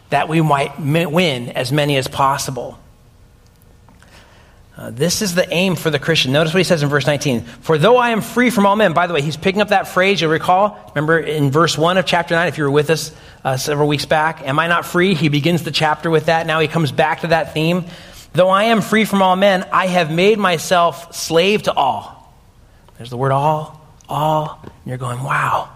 that 0.10 0.28
we 0.28 0.42
might 0.42 0.80
win 0.80 1.50
as 1.50 1.72
many 1.72 1.96
as 1.96 2.08
possible. 2.08 2.78
Uh, 4.82 4.90
this 4.90 5.22
is 5.22 5.36
the 5.36 5.48
aim 5.54 5.76
for 5.76 5.92
the 5.92 6.00
Christian. 6.00 6.32
Notice 6.32 6.56
what 6.56 6.58
he 6.58 6.64
says 6.64 6.82
in 6.82 6.90
verse 6.90 7.06
19. 7.06 7.42
For 7.42 7.78
though 7.78 7.98
I 7.98 8.10
am 8.10 8.22
free 8.22 8.50
from 8.50 8.66
all 8.66 8.76
men, 8.76 8.94
by 8.94 9.06
the 9.06 9.14
way, 9.14 9.22
he's 9.22 9.38
picking 9.38 9.62
up 9.62 9.68
that 9.68 9.88
phrase, 9.88 10.20
you'll 10.20 10.32
recall. 10.32 10.92
Remember 10.96 11.20
in 11.20 11.52
verse 11.52 11.78
1 11.78 12.00
of 12.00 12.06
chapter 12.08 12.34
9, 12.34 12.48
if 12.48 12.58
you 12.58 12.64
were 12.64 12.72
with 12.72 12.90
us 12.90 13.16
uh, 13.44 13.58
several 13.58 13.88
weeks 13.88 14.06
back, 14.06 14.42
am 14.42 14.58
I 14.58 14.66
not 14.66 14.88
free? 14.88 15.14
He 15.14 15.30
begins 15.30 15.62
the 15.62 15.70
chapter 15.70 16.10
with 16.10 16.26
that. 16.26 16.48
Now 16.48 16.62
he 16.62 16.68
comes 16.68 16.92
back 16.92 17.22
to 17.22 17.28
that 17.28 17.54
theme. 17.54 17.86
Though 18.34 18.50
I 18.50 18.64
am 18.66 18.82
free 18.82 19.06
from 19.06 19.22
all 19.22 19.36
men, 19.36 19.68
I 19.72 19.86
have 19.86 20.12
made 20.12 20.40
myself 20.40 21.14
slave 21.14 21.62
to 21.64 21.74
all. 21.74 22.34
There's 22.98 23.12
the 23.12 23.18
word 23.18 23.34
all, 23.34 23.86
all. 24.10 24.62
And 24.64 24.72
you're 24.88 24.98
going, 24.98 25.22
wow. 25.22 25.70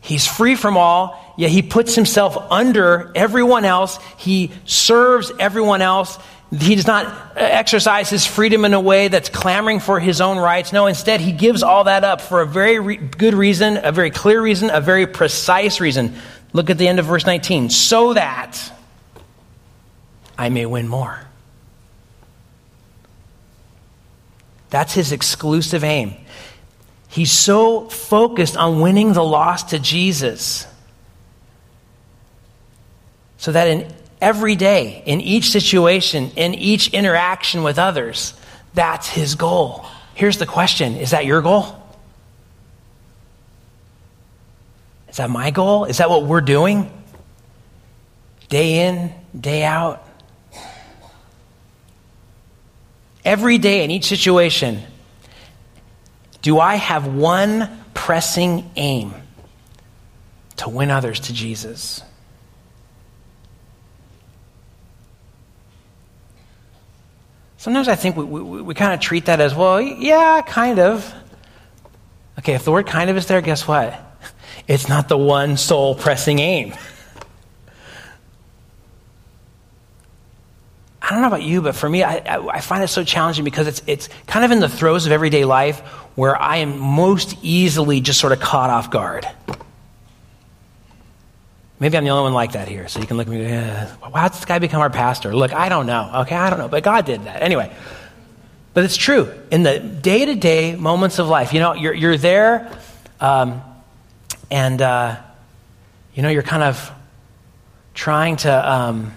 He's 0.00 0.26
free 0.26 0.54
from 0.54 0.78
all, 0.78 1.34
yet 1.36 1.50
he 1.50 1.60
puts 1.60 1.94
himself 1.94 2.50
under 2.50 3.12
everyone 3.14 3.66
else. 3.66 3.98
He 4.16 4.52
serves 4.64 5.30
everyone 5.38 5.82
else. 5.82 6.18
He 6.60 6.74
does 6.74 6.86
not 6.86 7.36
exercise 7.36 8.10
his 8.10 8.26
freedom 8.26 8.64
in 8.64 8.74
a 8.74 8.80
way 8.80 9.08
that's 9.08 9.28
clamoring 9.28 9.80
for 9.80 9.98
his 9.98 10.20
own 10.20 10.38
rights. 10.38 10.72
No, 10.72 10.86
instead, 10.86 11.20
he 11.20 11.32
gives 11.32 11.62
all 11.62 11.84
that 11.84 12.04
up 12.04 12.20
for 12.20 12.42
a 12.42 12.46
very 12.46 12.78
re- 12.78 12.96
good 12.96 13.34
reason, 13.34 13.80
a 13.82 13.90
very 13.92 14.10
clear 14.10 14.40
reason, 14.40 14.70
a 14.70 14.80
very 14.80 15.06
precise 15.06 15.80
reason. 15.80 16.14
Look 16.52 16.70
at 16.70 16.78
the 16.78 16.86
end 16.86 16.98
of 16.98 17.06
verse 17.06 17.26
19. 17.26 17.70
So 17.70 18.14
that 18.14 18.72
I 20.38 20.48
may 20.48 20.66
win 20.66 20.86
more. 20.86 21.20
That's 24.70 24.92
his 24.92 25.12
exclusive 25.12 25.82
aim. 25.82 26.14
He's 27.08 27.32
so 27.32 27.88
focused 27.88 28.56
on 28.56 28.80
winning 28.80 29.12
the 29.12 29.24
lost 29.24 29.70
to 29.70 29.78
Jesus 29.78 30.66
so 33.38 33.52
that 33.52 33.68
in 33.68 33.92
every 34.24 34.56
day, 34.56 35.02
in 35.04 35.20
each 35.20 35.50
situation, 35.50 36.30
in 36.34 36.54
each 36.54 36.88
interaction 36.94 37.62
with 37.62 37.78
others. 37.78 38.32
That's 38.72 39.06
his 39.06 39.34
goal. 39.34 39.84
Here's 40.14 40.38
the 40.38 40.46
question 40.46 40.96
Is 40.96 41.10
that 41.10 41.26
your 41.26 41.42
goal? 41.42 41.66
Is 45.10 45.18
that 45.18 45.30
my 45.30 45.50
goal? 45.50 45.84
Is 45.84 45.98
that 45.98 46.08
what 46.08 46.24
we're 46.24 46.40
doing? 46.40 46.90
Day 48.48 48.88
in, 48.88 49.12
day 49.38 49.62
out. 49.62 50.02
Every 53.24 53.58
day 53.58 53.84
in 53.84 53.90
each 53.90 54.06
situation, 54.06 54.82
do 56.42 56.58
I 56.58 56.74
have 56.76 57.06
one 57.06 57.84
pressing 57.94 58.70
aim 58.76 59.14
to 60.56 60.68
win 60.68 60.90
others 60.90 61.20
to 61.20 61.32
Jesus? 61.32 62.02
Sometimes 67.64 67.88
I 67.88 67.94
think 67.94 68.14
we, 68.14 68.24
we, 68.24 68.60
we 68.60 68.74
kind 68.74 68.92
of 68.92 69.00
treat 69.00 69.24
that 69.24 69.40
as, 69.40 69.54
well, 69.54 69.80
yeah, 69.80 70.42
kind 70.46 70.78
of. 70.78 71.14
Okay, 72.38 72.52
if 72.52 72.62
the 72.62 72.70
word 72.70 72.86
kind 72.86 73.08
of 73.08 73.16
is 73.16 73.24
there, 73.24 73.40
guess 73.40 73.66
what? 73.66 73.98
It's 74.68 74.86
not 74.86 75.08
the 75.08 75.16
one 75.16 75.56
sole 75.56 75.94
pressing 75.94 76.40
aim. 76.40 76.74
I 81.00 81.10
don't 81.10 81.22
know 81.22 81.26
about 81.26 81.42
you, 81.42 81.62
but 81.62 81.74
for 81.74 81.88
me, 81.88 82.02
I, 82.02 82.36
I, 82.36 82.60
find 82.60 82.84
it 82.84 82.88
so 82.88 83.02
challenging 83.02 83.44
because 83.44 83.66
it's, 83.66 83.82
it's 83.86 84.08
kind 84.26 84.44
of 84.44 84.50
in 84.50 84.60
the 84.60 84.68
throes 84.68 85.06
of 85.06 85.12
everyday 85.12 85.46
life 85.46 85.80
where 86.16 86.40
I 86.40 86.58
am 86.58 86.78
most 86.78 87.34
easily 87.40 88.02
just 88.02 88.20
sort 88.20 88.34
of 88.34 88.40
caught 88.40 88.68
off 88.68 88.90
guard. 88.90 89.26
Maybe 91.80 91.96
I'm 91.96 92.04
the 92.04 92.10
only 92.10 92.24
one 92.24 92.34
like 92.34 92.52
that 92.52 92.68
here. 92.68 92.88
So 92.88 93.00
you 93.00 93.06
can 93.06 93.16
look 93.16 93.26
at 93.26 93.32
me 93.32 93.40
go, 93.40 94.10
how 94.14 94.28
did 94.28 94.36
this 94.36 94.44
guy 94.44 94.58
become 94.58 94.80
our 94.80 94.90
pastor? 94.90 95.34
Look, 95.34 95.52
I 95.52 95.68
don't 95.68 95.86
know. 95.86 96.10
Okay, 96.22 96.36
I 96.36 96.48
don't 96.48 96.58
know. 96.58 96.68
But 96.68 96.82
God 96.82 97.04
did 97.04 97.24
that. 97.24 97.42
Anyway. 97.42 97.74
But 98.74 98.82
it's 98.82 98.96
true. 98.96 99.32
In 99.52 99.62
the 99.62 99.78
day 99.78 100.24
to 100.24 100.34
day 100.34 100.74
moments 100.74 101.20
of 101.20 101.28
life, 101.28 101.52
you 101.52 101.60
know, 101.60 101.74
you're, 101.74 101.94
you're 101.94 102.16
there 102.16 102.76
um, 103.20 103.62
and, 104.50 104.82
uh, 104.82 105.16
you 106.12 106.22
know, 106.22 106.28
you're 106.28 106.42
kind 106.42 106.64
of 106.64 106.90
trying 107.94 108.36
to, 108.38 108.72
um, 108.72 109.14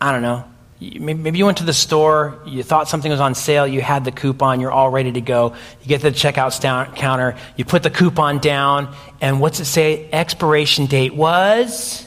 I 0.00 0.12
don't 0.12 0.22
know, 0.22 0.44
maybe 0.80 1.38
you 1.38 1.46
went 1.46 1.58
to 1.58 1.64
the 1.64 1.72
store, 1.72 2.38
you 2.44 2.62
thought 2.62 2.88
something 2.88 3.10
was 3.10 3.20
on 3.20 3.34
sale, 3.34 3.66
you 3.66 3.80
had 3.80 4.04
the 4.04 4.12
coupon, 4.12 4.60
you're 4.60 4.72
all 4.72 4.90
ready 4.90 5.12
to 5.12 5.20
go. 5.20 5.54
You 5.82 5.88
get 5.88 6.02
to 6.02 6.10
the 6.10 6.16
checkout 6.16 6.94
counter, 6.94 7.36
you 7.56 7.64
put 7.64 7.82
the 7.82 7.90
coupon 7.90 8.38
down, 8.38 8.94
and 9.20 9.40
what's 9.40 9.58
it 9.60 9.64
say? 9.64 10.08
Expiration 10.12 10.86
date 10.86 11.14
was 11.14 12.06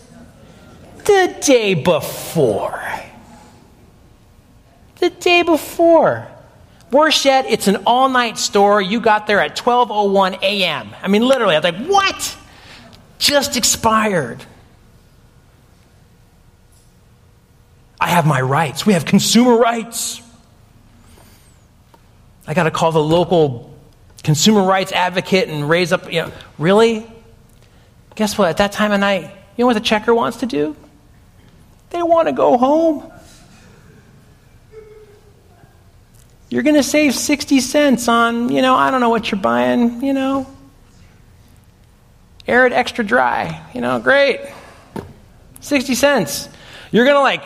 the 1.05 1.35
day 1.41 1.73
before. 1.73 2.83
The 4.99 5.09
day 5.09 5.41
before. 5.41 6.27
Worse 6.91 7.25
yet, 7.25 7.45
it's 7.47 7.67
an 7.67 7.83
all 7.85 8.09
night 8.09 8.37
store. 8.37 8.81
You 8.81 8.99
got 8.99 9.27
there 9.27 9.39
at 9.39 9.55
12.01 9.55 10.41
a.m. 10.41 10.89
I 11.01 11.07
mean, 11.07 11.23
literally, 11.23 11.55
I 11.55 11.59
was 11.59 11.63
like, 11.63 11.87
what? 11.87 12.37
Just 13.17 13.57
expired. 13.57 14.43
I 17.99 18.09
have 18.09 18.25
my 18.25 18.39
rights. 18.39 18.85
We 18.85 18.93
have 18.93 19.05
consumer 19.05 19.57
rights. 19.57 20.21
I 22.47 22.53
got 22.53 22.63
to 22.63 22.71
call 22.71 22.91
the 22.91 23.03
local 23.03 23.77
consumer 24.23 24.63
rights 24.63 24.91
advocate 24.91 25.49
and 25.49 25.69
raise 25.69 25.91
up, 25.91 26.11
you 26.11 26.23
know, 26.23 26.31
really? 26.57 27.05
Guess 28.15 28.37
what? 28.37 28.49
At 28.49 28.57
that 28.57 28.71
time 28.71 28.91
of 28.91 28.99
night, 28.99 29.23
you 29.23 29.63
know 29.63 29.67
what 29.67 29.73
the 29.73 29.81
checker 29.81 30.13
wants 30.13 30.37
to 30.37 30.45
do? 30.45 30.75
They 31.89 32.01
want 32.01 32.27
to 32.27 32.33
go 32.33 32.57
home. 32.57 33.11
You're 36.49 36.63
going 36.63 36.75
to 36.75 36.83
save 36.83 37.13
60 37.13 37.59
cents 37.59 38.07
on, 38.07 38.49
you 38.49 38.61
know, 38.61 38.75
I 38.75 38.89
don't 38.89 39.01
know 39.01 39.09
what 39.09 39.31
you're 39.31 39.39
buying, 39.39 40.03
you 40.03 40.13
know. 40.13 40.47
Arrid 42.47 42.71
extra 42.71 43.03
dry, 43.03 43.63
you 43.75 43.81
know, 43.81 43.99
great. 43.99 44.41
60 45.59 45.93
cents. 45.93 46.49
You're 46.91 47.05
going 47.05 47.17
to 47.17 47.21
like 47.21 47.43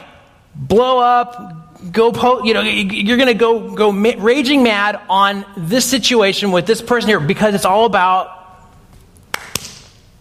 blow 0.56 1.00
up, 1.00 1.92
go, 1.92 2.12
po- 2.12 2.44
you 2.44 2.54
know, 2.54 2.62
you're 2.62 3.18
going 3.18 3.28
to 3.28 3.34
go, 3.34 3.74
go 3.76 3.92
ma- 3.92 4.14
raging 4.18 4.64
mad 4.64 5.00
on 5.10 5.46
this 5.58 5.90
situation 5.90 6.52
with 6.52 6.66
this 6.66 6.82
person 6.82 7.10
here 7.10 7.20
because 7.20 7.56
it's 7.56 7.66
all 7.66 7.86
about 7.86 8.40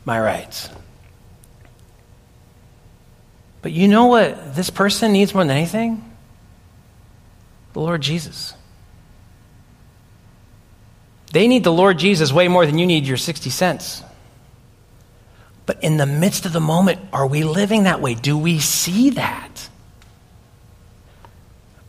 my 0.05 0.19
rights. 0.21 0.69
But 3.61 3.73
you 3.73 3.87
know 3.87 4.07
what 4.07 4.57
this 4.57 4.71
person 4.71 5.12
needs 5.12 5.33
more 5.33 5.45
than 5.45 5.57
anything? 5.57 6.05
The 7.75 7.81
Lord 7.81 8.03
Jesus. 8.03 8.55
They 11.33 11.49
need 11.49 11.65
the 11.65 11.73
Lord 11.73 11.99
Jesus 11.99 12.33
way 12.33 12.49
more 12.49 12.67
than 12.67 12.79
you 12.79 12.87
need 12.87 13.07
your 13.07 13.17
60 13.17 13.49
cents. 13.51 14.03
But 15.65 15.83
in 15.83 15.97
the 15.97 16.07
midst 16.07 16.45
of 16.45 16.53
the 16.53 16.61
moment, 16.61 17.01
are 17.12 17.27
we 17.27 17.45
living 17.45 17.85
that 17.85 18.01
way? 18.01 18.15
Do 18.15 18.37
we 18.37 18.59
see 18.59 19.11
that? 19.11 19.69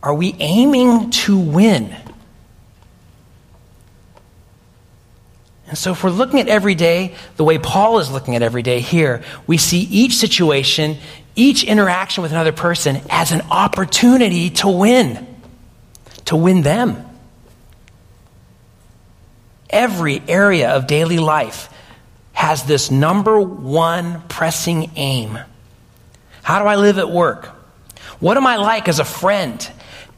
Are 0.04 0.14
we 0.14 0.36
aiming 0.38 1.10
to 1.10 1.36
win? 1.36 1.96
And 5.66 5.76
so, 5.76 5.90
if 5.90 6.04
we're 6.04 6.10
looking 6.10 6.38
at 6.38 6.46
every 6.46 6.76
day 6.76 7.16
the 7.36 7.42
way 7.42 7.58
Paul 7.58 7.98
is 7.98 8.10
looking 8.12 8.36
at 8.36 8.42
every 8.42 8.62
day 8.62 8.78
here, 8.78 9.24
we 9.48 9.56
see 9.56 9.80
each 9.80 10.14
situation, 10.14 10.98
each 11.34 11.64
interaction 11.64 12.22
with 12.22 12.30
another 12.30 12.52
person 12.52 13.00
as 13.10 13.32
an 13.32 13.40
opportunity 13.50 14.50
to 14.50 14.68
win, 14.68 15.26
to 16.26 16.36
win 16.36 16.62
them 16.62 17.04
every 19.74 20.22
area 20.28 20.70
of 20.70 20.86
daily 20.86 21.18
life 21.18 21.68
has 22.32 22.62
this 22.62 22.90
number 22.90 23.40
one 23.40 24.22
pressing 24.28 24.90
aim. 24.96 25.38
How 26.42 26.60
do 26.60 26.66
I 26.66 26.76
live 26.76 26.98
at 26.98 27.10
work? 27.10 27.46
What 28.20 28.36
am 28.36 28.46
I 28.46 28.56
like 28.56 28.88
as 28.88 29.00
a 29.00 29.04
friend, 29.04 29.68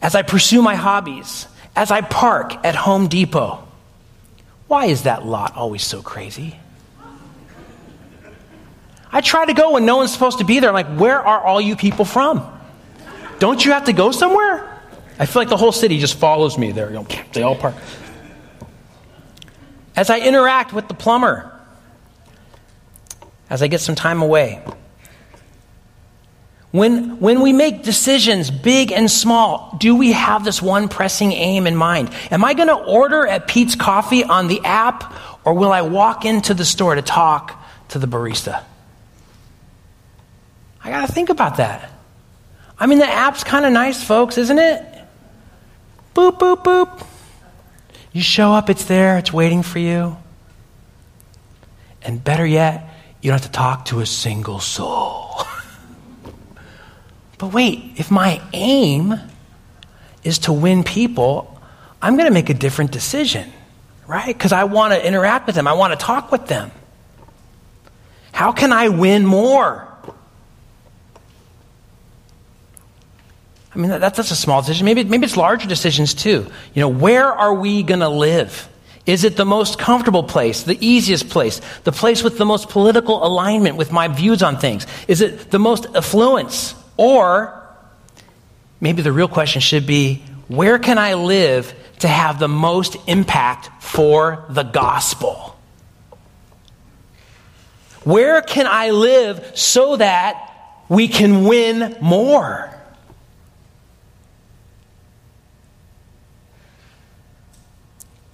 as 0.02 0.14
I 0.14 0.22
pursue 0.22 0.62
my 0.62 0.74
hobbies, 0.74 1.46
as 1.74 1.90
I 1.90 2.00
park 2.00 2.54
at 2.64 2.74
Home 2.74 3.08
Depot? 3.08 3.66
Why 4.68 4.86
is 4.86 5.02
that 5.02 5.24
lot 5.24 5.56
always 5.56 5.82
so 5.82 6.02
crazy? 6.02 6.58
I 9.12 9.20
try 9.20 9.46
to 9.46 9.54
go 9.54 9.72
when 9.72 9.86
no 9.86 9.96
one's 9.96 10.12
supposed 10.12 10.38
to 10.38 10.44
be 10.44 10.60
there. 10.60 10.70
I'm 10.70 10.74
like, 10.74 10.98
where 10.98 11.20
are 11.20 11.40
all 11.40 11.60
you 11.60 11.76
people 11.76 12.04
from? 12.04 12.44
Don't 13.38 13.64
you 13.64 13.72
have 13.72 13.84
to 13.84 13.92
go 13.92 14.10
somewhere? 14.10 14.80
I 15.18 15.26
feel 15.26 15.40
like 15.40 15.48
the 15.48 15.56
whole 15.56 15.72
city 15.72 15.98
just 15.98 16.16
follows 16.16 16.58
me 16.58 16.72
there. 16.72 16.88
You 16.88 16.96
know, 16.96 17.06
they 17.32 17.42
all 17.42 17.56
park 17.56 17.74
as 19.96 20.10
I 20.10 20.20
interact 20.20 20.72
with 20.72 20.88
the 20.88 20.94
plumber, 20.94 21.50
as 23.48 23.62
I 23.62 23.66
get 23.66 23.80
some 23.80 23.94
time 23.94 24.22
away. 24.22 24.62
When, 26.76 27.20
when 27.20 27.40
we 27.40 27.54
make 27.54 27.84
decisions, 27.84 28.50
big 28.50 28.92
and 28.92 29.10
small, 29.10 29.74
do 29.80 29.94
we 29.94 30.12
have 30.12 30.44
this 30.44 30.60
one 30.60 30.88
pressing 30.90 31.32
aim 31.32 31.66
in 31.66 31.74
mind? 31.74 32.10
Am 32.30 32.44
I 32.44 32.52
going 32.52 32.68
to 32.68 32.74
order 32.74 33.26
at 33.26 33.48
Peet's 33.48 33.74
Coffee 33.74 34.22
on 34.22 34.48
the 34.48 34.60
app, 34.62 35.10
or 35.42 35.54
will 35.54 35.72
I 35.72 35.80
walk 35.80 36.26
into 36.26 36.52
the 36.52 36.66
store 36.66 36.94
to 36.94 37.00
talk 37.00 37.58
to 37.88 37.98
the 37.98 38.06
barista? 38.06 38.62
I 40.84 40.90
got 40.90 41.06
to 41.06 41.12
think 41.14 41.30
about 41.30 41.56
that. 41.56 41.90
I 42.78 42.86
mean, 42.86 42.98
the 42.98 43.08
app's 43.08 43.42
kind 43.42 43.64
of 43.64 43.72
nice, 43.72 44.04
folks, 44.04 44.36
isn't 44.36 44.58
it? 44.58 44.84
Boop, 46.14 46.38
boop, 46.38 46.62
boop. 46.62 47.06
You 48.12 48.20
show 48.20 48.52
up, 48.52 48.68
it's 48.68 48.84
there, 48.84 49.16
it's 49.16 49.32
waiting 49.32 49.62
for 49.62 49.78
you. 49.78 50.18
And 52.02 52.22
better 52.22 52.44
yet, 52.44 52.86
you 53.22 53.30
don't 53.30 53.40
have 53.40 53.50
to 53.50 53.56
talk 53.56 53.86
to 53.86 54.00
a 54.00 54.06
single 54.06 54.60
soul. 54.60 55.38
but 57.38 57.52
wait, 57.52 57.92
if 57.96 58.10
my 58.10 58.40
aim 58.52 59.14
is 60.24 60.40
to 60.40 60.52
win 60.52 60.84
people, 60.84 61.60
I'm 62.00 62.16
going 62.16 62.26
to 62.26 62.32
make 62.32 62.50
a 62.50 62.54
different 62.54 62.92
decision, 62.92 63.50
right? 64.06 64.26
Because 64.26 64.52
I 64.52 64.64
want 64.64 64.94
to 64.94 65.06
interact 65.06 65.46
with 65.46 65.54
them, 65.54 65.66
I 65.66 65.74
want 65.74 65.98
to 65.98 66.04
talk 66.04 66.32
with 66.32 66.46
them. 66.46 66.70
How 68.32 68.52
can 68.52 68.72
I 68.72 68.88
win 68.88 69.24
more? 69.24 69.86
I 73.74 73.78
mean, 73.78 73.90
that, 73.90 74.00
that's 74.00 74.30
a 74.30 74.36
small 74.36 74.62
decision. 74.62 74.86
Maybe, 74.86 75.04
maybe 75.04 75.26
it's 75.26 75.36
larger 75.36 75.68
decisions 75.68 76.14
too. 76.14 76.46
You 76.74 76.80
know, 76.80 76.88
where 76.88 77.26
are 77.26 77.52
we 77.52 77.82
going 77.82 78.00
to 78.00 78.08
live? 78.08 78.68
Is 79.04 79.22
it 79.22 79.36
the 79.36 79.44
most 79.44 79.78
comfortable 79.78 80.24
place, 80.24 80.64
the 80.64 80.78
easiest 80.80 81.28
place, 81.28 81.60
the 81.84 81.92
place 81.92 82.24
with 82.24 82.38
the 82.38 82.46
most 82.46 82.70
political 82.70 83.24
alignment 83.24 83.76
with 83.76 83.92
my 83.92 84.08
views 84.08 84.42
on 84.42 84.58
things? 84.58 84.86
Is 85.06 85.20
it 85.20 85.50
the 85.50 85.58
most 85.58 85.86
affluence? 85.94 86.74
Or 86.96 87.62
maybe 88.80 89.02
the 89.02 89.12
real 89.12 89.28
question 89.28 89.60
should 89.60 89.86
be 89.86 90.22
where 90.48 90.78
can 90.78 90.98
I 90.98 91.14
live 91.14 91.74
to 92.00 92.08
have 92.08 92.38
the 92.38 92.48
most 92.48 92.96
impact 93.06 93.70
for 93.82 94.44
the 94.48 94.62
gospel? 94.62 95.56
Where 98.04 98.40
can 98.40 98.66
I 98.68 98.90
live 98.90 99.52
so 99.54 99.96
that 99.96 100.52
we 100.88 101.08
can 101.08 101.44
win 101.44 101.96
more? 102.00 102.72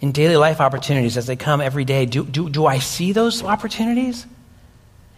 in 0.02 0.10
daily 0.10 0.36
life 0.36 0.60
opportunities 0.60 1.16
as 1.16 1.26
they 1.26 1.36
come 1.36 1.60
every 1.60 1.84
day, 1.84 2.04
do, 2.06 2.24
do, 2.24 2.50
do 2.50 2.66
I 2.66 2.80
see 2.80 3.12
those 3.12 3.42
opportunities? 3.42 4.26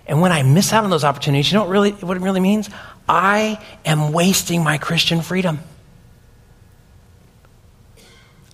And 0.07 0.21
when 0.21 0.33
I 0.33 0.43
miss 0.43 0.73
out 0.73 0.85
on 0.85 0.91
those 0.91 1.05
opportunities, 1.05 1.51
you 1.51 1.57
know 1.57 1.65
what, 1.65 1.71
really, 1.71 1.91
what 1.93 2.17
it 2.17 2.23
really 2.23 2.41
means? 2.41 2.69
I 3.09 3.63
am 3.85 4.13
wasting 4.13 4.63
my 4.63 4.79
Christian 4.79 5.23
freedom. 5.23 5.59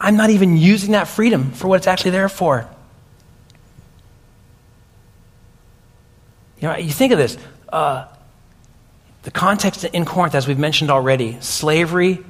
I'm 0.00 0.16
not 0.16 0.30
even 0.30 0.56
using 0.56 0.92
that 0.92 1.08
freedom 1.08 1.50
for 1.52 1.68
what 1.68 1.76
it's 1.76 1.86
actually 1.86 2.12
there 2.12 2.28
for. 2.28 2.68
You 6.60 6.68
know, 6.68 6.76
you 6.76 6.90
think 6.90 7.12
of 7.12 7.18
this. 7.18 7.36
Uh, 7.70 8.06
the 9.22 9.30
context 9.30 9.84
in 9.84 10.04
Corinth, 10.04 10.34
as 10.34 10.46
we've 10.46 10.58
mentioned 10.58 10.90
already, 10.90 11.36
slavery 11.40 12.24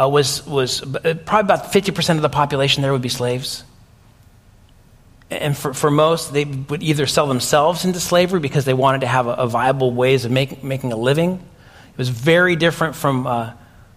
uh, 0.00 0.08
was, 0.08 0.44
was 0.46 0.82
uh, 0.82 1.14
probably 1.24 1.54
about 1.54 1.72
50% 1.72 2.16
of 2.16 2.22
the 2.22 2.28
population 2.28 2.82
there 2.82 2.92
would 2.92 3.02
be 3.02 3.08
slaves. 3.08 3.64
And 5.32 5.56
for, 5.56 5.72
for 5.72 5.90
most, 5.90 6.32
they 6.32 6.44
would 6.44 6.82
either 6.82 7.06
sell 7.06 7.26
themselves 7.26 7.84
into 7.84 8.00
slavery 8.00 8.40
because 8.40 8.64
they 8.64 8.74
wanted 8.74 9.02
to 9.02 9.06
have 9.06 9.26
a, 9.26 9.32
a 9.32 9.46
viable 9.46 9.92
ways 9.92 10.24
of 10.24 10.30
make, 10.30 10.62
making 10.62 10.92
a 10.92 10.96
living. 10.96 11.34
It 11.34 11.98
was 11.98 12.08
very 12.08 12.56
different 12.56 12.94
from 12.94 13.26
uh, 13.26 13.52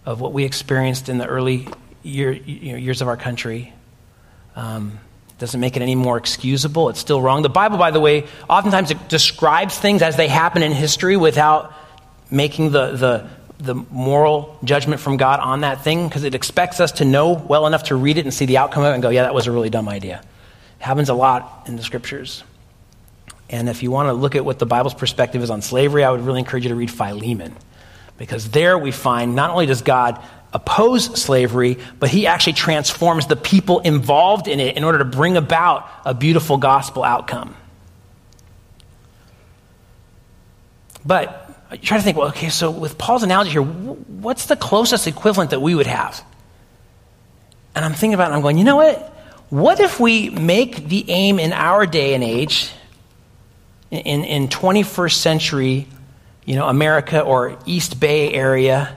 of 0.06 0.20
what 0.20 0.32
we 0.32 0.44
experienced 0.44 1.08
in 1.08 1.18
the 1.18 1.26
early 1.26 1.68
year, 2.02 2.30
you 2.32 2.72
know, 2.72 2.78
years 2.78 3.02
of 3.02 3.08
our 3.08 3.16
country. 3.16 3.72
Um, 4.54 5.00
doesn't 5.38 5.60
make 5.60 5.76
it 5.76 5.82
any 5.82 5.94
more 5.94 6.16
excusable. 6.16 6.88
It's 6.88 7.00
still 7.00 7.20
wrong. 7.20 7.42
The 7.42 7.50
Bible, 7.50 7.76
by 7.76 7.90
the 7.90 8.00
way, 8.00 8.26
oftentimes 8.48 8.90
it 8.90 9.08
describes 9.08 9.78
things 9.78 10.00
as 10.00 10.16
they 10.16 10.28
happen 10.28 10.62
in 10.62 10.72
history 10.72 11.16
without 11.18 11.74
making 12.30 12.70
the, 12.70 12.92
the, 12.92 13.28
the 13.58 13.74
moral 13.74 14.58
judgment 14.64 15.00
from 15.00 15.18
God 15.18 15.40
on 15.40 15.60
that 15.60 15.82
thing 15.84 16.08
because 16.08 16.24
it 16.24 16.34
expects 16.34 16.80
us 16.80 16.92
to 16.92 17.04
know 17.04 17.32
well 17.32 17.66
enough 17.66 17.84
to 17.84 17.96
read 17.96 18.16
it 18.16 18.24
and 18.24 18.32
see 18.32 18.46
the 18.46 18.56
outcome 18.56 18.82
of 18.84 18.92
it 18.92 18.94
and 18.94 19.02
go, 19.02 19.10
yeah, 19.10 19.24
that 19.24 19.34
was 19.34 19.46
a 19.46 19.52
really 19.52 19.68
dumb 19.68 19.90
idea. 19.90 20.22
Happens 20.78 21.08
a 21.08 21.14
lot 21.14 21.64
in 21.66 21.76
the 21.76 21.82
scriptures. 21.82 22.44
And 23.48 23.68
if 23.68 23.82
you 23.82 23.90
want 23.90 24.08
to 24.08 24.12
look 24.12 24.34
at 24.34 24.44
what 24.44 24.58
the 24.58 24.66
Bible's 24.66 24.94
perspective 24.94 25.42
is 25.42 25.50
on 25.50 25.62
slavery, 25.62 26.04
I 26.04 26.10
would 26.10 26.20
really 26.20 26.40
encourage 26.40 26.64
you 26.64 26.70
to 26.70 26.74
read 26.74 26.90
Philemon. 26.90 27.54
Because 28.18 28.50
there 28.50 28.78
we 28.78 28.90
find 28.90 29.36
not 29.36 29.50
only 29.50 29.66
does 29.66 29.82
God 29.82 30.20
oppose 30.52 31.04
slavery, 31.20 31.78
but 31.98 32.08
he 32.08 32.26
actually 32.26 32.54
transforms 32.54 33.26
the 33.26 33.36
people 33.36 33.80
involved 33.80 34.48
in 34.48 34.58
it 34.58 34.76
in 34.76 34.84
order 34.84 34.98
to 34.98 35.04
bring 35.04 35.36
about 35.36 35.88
a 36.04 36.14
beautiful 36.14 36.56
gospel 36.56 37.04
outcome. 37.04 37.54
But 41.04 41.42
you 41.72 41.78
try 41.78 41.98
to 41.98 42.02
think, 42.02 42.16
well, 42.16 42.28
okay, 42.28 42.48
so 42.48 42.70
with 42.70 42.98
Paul's 42.98 43.22
analogy 43.22 43.50
here, 43.50 43.62
what's 43.62 44.46
the 44.46 44.56
closest 44.56 45.06
equivalent 45.06 45.50
that 45.50 45.60
we 45.60 45.74
would 45.74 45.86
have? 45.86 46.24
And 47.74 47.84
I'm 47.84 47.92
thinking 47.92 48.14
about 48.14 48.30
it, 48.30 48.34
I'm 48.34 48.40
going, 48.40 48.58
you 48.58 48.64
know 48.64 48.76
what? 48.76 49.15
What 49.50 49.78
if 49.78 50.00
we 50.00 50.30
make 50.30 50.88
the 50.88 51.08
aim 51.08 51.38
in 51.38 51.52
our 51.52 51.86
day 51.86 52.14
and 52.14 52.24
age, 52.24 52.72
in, 53.90 54.24
in 54.24 54.48
21st 54.48 55.14
century, 55.14 55.86
you 56.44 56.56
know, 56.56 56.68
America 56.68 57.20
or 57.20 57.58
East 57.64 58.00
Bay 58.00 58.32
area, 58.32 58.96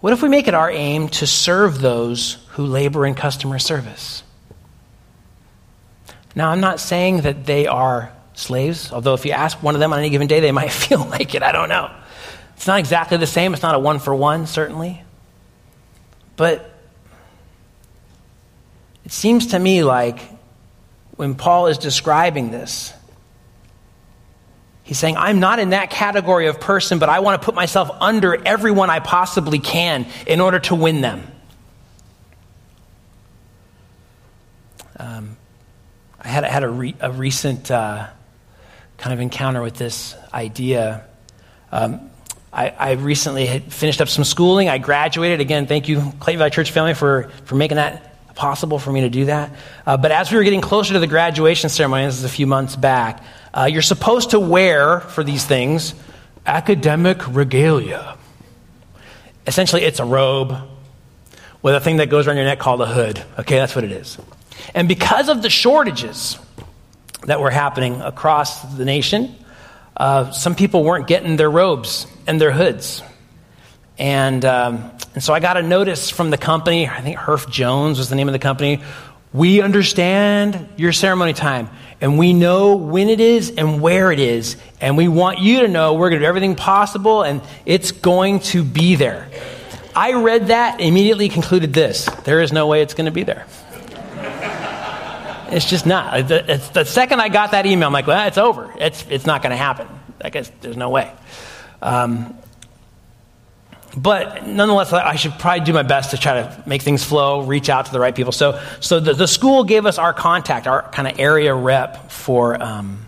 what 0.00 0.14
if 0.14 0.22
we 0.22 0.30
make 0.30 0.48
it 0.48 0.54
our 0.54 0.70
aim 0.70 1.08
to 1.08 1.26
serve 1.26 1.80
those 1.80 2.38
who 2.52 2.64
labor 2.64 3.04
in 3.04 3.14
customer 3.14 3.58
service? 3.58 4.22
Now, 6.34 6.50
I'm 6.50 6.60
not 6.60 6.80
saying 6.80 7.22
that 7.22 7.44
they 7.44 7.66
are 7.66 8.12
slaves, 8.32 8.90
although 8.90 9.12
if 9.12 9.26
you 9.26 9.32
ask 9.32 9.62
one 9.62 9.74
of 9.74 9.80
them 9.80 9.92
on 9.92 9.98
any 9.98 10.08
given 10.08 10.28
day, 10.28 10.40
they 10.40 10.52
might 10.52 10.72
feel 10.72 11.04
like 11.04 11.34
it. 11.34 11.42
I 11.42 11.52
don't 11.52 11.68
know. 11.68 11.90
It's 12.56 12.66
not 12.66 12.78
exactly 12.78 13.18
the 13.18 13.26
same. 13.26 13.52
It's 13.52 13.62
not 13.62 13.74
a 13.74 13.78
one 13.78 13.98
for 13.98 14.14
one, 14.14 14.46
certainly. 14.46 15.02
But 16.36 16.70
it 19.10 19.14
seems 19.14 19.48
to 19.48 19.58
me 19.58 19.82
like 19.82 20.20
when 21.16 21.34
Paul 21.34 21.66
is 21.66 21.78
describing 21.78 22.52
this, 22.52 22.92
he's 24.84 25.00
saying, 25.00 25.16
I'm 25.16 25.40
not 25.40 25.58
in 25.58 25.70
that 25.70 25.90
category 25.90 26.46
of 26.46 26.60
person, 26.60 27.00
but 27.00 27.08
I 27.08 27.18
want 27.18 27.42
to 27.42 27.44
put 27.44 27.56
myself 27.56 27.90
under 28.00 28.36
everyone 28.46 28.88
I 28.88 29.00
possibly 29.00 29.58
can 29.58 30.06
in 30.28 30.40
order 30.40 30.60
to 30.60 30.76
win 30.76 31.00
them. 31.00 31.26
Um, 34.96 35.36
I 36.20 36.28
had, 36.28 36.44
had 36.44 36.62
a, 36.62 36.68
re, 36.68 36.94
a 37.00 37.10
recent 37.10 37.68
uh, 37.68 38.06
kind 38.96 39.12
of 39.12 39.18
encounter 39.18 39.60
with 39.60 39.74
this 39.74 40.14
idea. 40.32 41.04
Um, 41.72 42.12
I, 42.52 42.68
I, 42.68 42.92
recently 42.92 43.46
had 43.46 43.72
finished 43.72 44.00
up 44.00 44.08
some 44.08 44.22
schooling. 44.22 44.68
I 44.68 44.78
graduated. 44.78 45.40
Again, 45.40 45.66
thank 45.66 45.88
you, 45.88 46.12
Clayton 46.20 46.38
Valley 46.38 46.50
Church 46.52 46.70
family, 46.70 46.94
for, 46.94 47.32
for 47.46 47.56
making 47.56 47.74
that 47.74 48.09
possible 48.34 48.78
for 48.78 48.92
me 48.92 49.02
to 49.02 49.10
do 49.10 49.26
that. 49.26 49.52
Uh, 49.86 49.96
but 49.96 50.12
as 50.12 50.30
we 50.30 50.36
were 50.36 50.44
getting 50.44 50.60
closer 50.60 50.94
to 50.94 50.98
the 50.98 51.06
graduation 51.06 51.70
ceremony, 51.70 52.06
this 52.06 52.18
is 52.18 52.24
a 52.24 52.28
few 52.28 52.46
months 52.46 52.76
back, 52.76 53.22
uh, 53.52 53.68
you're 53.70 53.82
supposed 53.82 54.30
to 54.30 54.40
wear 54.40 55.00
for 55.00 55.24
these 55.24 55.44
things 55.44 55.94
academic 56.46 57.26
regalia. 57.28 58.16
Essentially, 59.46 59.82
it's 59.82 60.00
a 60.00 60.04
robe 60.04 60.56
with 61.62 61.74
a 61.74 61.80
thing 61.80 61.96
that 61.98 62.08
goes 62.08 62.26
around 62.26 62.36
your 62.36 62.46
neck 62.46 62.58
called 62.58 62.80
a 62.80 62.86
hood. 62.86 63.22
Okay, 63.38 63.56
that's 63.56 63.74
what 63.74 63.84
it 63.84 63.92
is. 63.92 64.18
And 64.74 64.88
because 64.88 65.28
of 65.28 65.42
the 65.42 65.50
shortages, 65.50 66.38
that 67.24 67.40
were 67.40 67.50
happening 67.50 68.00
across 68.00 68.62
the 68.76 68.84
nation. 68.84 69.34
Uh, 69.96 70.30
some 70.30 70.54
people 70.54 70.84
weren't 70.84 71.06
getting 71.06 71.36
their 71.36 71.50
robes 71.50 72.06
and 72.26 72.40
their 72.40 72.52
hoods. 72.52 73.02
And, 73.98 74.44
um, 74.44 74.90
and 75.14 75.22
so 75.22 75.34
I 75.34 75.40
got 75.40 75.56
a 75.56 75.62
notice 75.62 76.10
from 76.10 76.30
the 76.30 76.38
company, 76.38 76.86
I 76.86 77.00
think 77.00 77.16
Herff 77.16 77.50
Jones 77.50 77.98
was 77.98 78.08
the 78.08 78.14
name 78.14 78.28
of 78.28 78.32
the 78.32 78.38
company. 78.38 78.82
We 79.32 79.60
understand 79.60 80.68
your 80.76 80.92
ceremony 80.92 81.32
time, 81.32 81.68
and 82.00 82.18
we 82.18 82.32
know 82.32 82.76
when 82.76 83.08
it 83.08 83.20
is 83.20 83.50
and 83.50 83.80
where 83.80 84.12
it 84.12 84.20
is, 84.20 84.56
and 84.80 84.96
we 84.96 85.08
want 85.08 85.38
you 85.38 85.60
to 85.60 85.68
know 85.68 85.94
we're 85.94 86.10
going 86.10 86.20
to 86.20 86.24
do 86.24 86.28
everything 86.28 86.56
possible, 86.56 87.22
and 87.22 87.40
it's 87.66 87.92
going 87.92 88.40
to 88.40 88.64
be 88.64 88.96
there. 88.96 89.28
I 89.94 90.14
read 90.14 90.48
that, 90.48 90.80
immediately 90.80 91.28
concluded 91.28 91.72
this 91.72 92.06
there 92.24 92.40
is 92.40 92.52
no 92.52 92.66
way 92.66 92.82
it's 92.82 92.94
going 92.94 93.06
to 93.06 93.12
be 93.12 93.24
there. 93.24 93.46
It's 95.52 95.68
just 95.68 95.84
not. 95.84 96.30
It's 96.30 96.68
the 96.68 96.84
second 96.84 97.20
I 97.20 97.28
got 97.28 97.50
that 97.50 97.66
email, 97.66 97.88
I'm 97.88 97.92
like, 97.92 98.06
well, 98.06 98.26
it's 98.28 98.38
over. 98.38 98.72
It's, 98.78 99.04
it's 99.10 99.26
not 99.26 99.42
going 99.42 99.50
to 99.50 99.56
happen. 99.56 99.88
I 100.20 100.30
guess 100.30 100.50
there's 100.60 100.76
no 100.76 100.90
way. 100.90 101.12
Um, 101.82 102.36
but 103.96 104.46
nonetheless, 104.46 104.92
I 104.92 105.16
should 105.16 105.32
probably 105.32 105.64
do 105.64 105.72
my 105.72 105.82
best 105.82 106.10
to 106.10 106.16
try 106.16 106.42
to 106.42 106.62
make 106.66 106.82
things 106.82 107.02
flow, 107.02 107.42
reach 107.42 107.68
out 107.68 107.86
to 107.86 107.92
the 107.92 108.00
right 108.00 108.14
people. 108.14 108.32
So, 108.32 108.60
so 108.80 109.00
the, 109.00 109.14
the 109.14 109.26
school 109.26 109.64
gave 109.64 109.84
us 109.86 109.98
our 109.98 110.12
contact, 110.12 110.66
our 110.66 110.82
kind 110.90 111.08
of 111.08 111.18
area 111.18 111.54
rep 111.54 112.10
for, 112.10 112.62
um, 112.62 113.06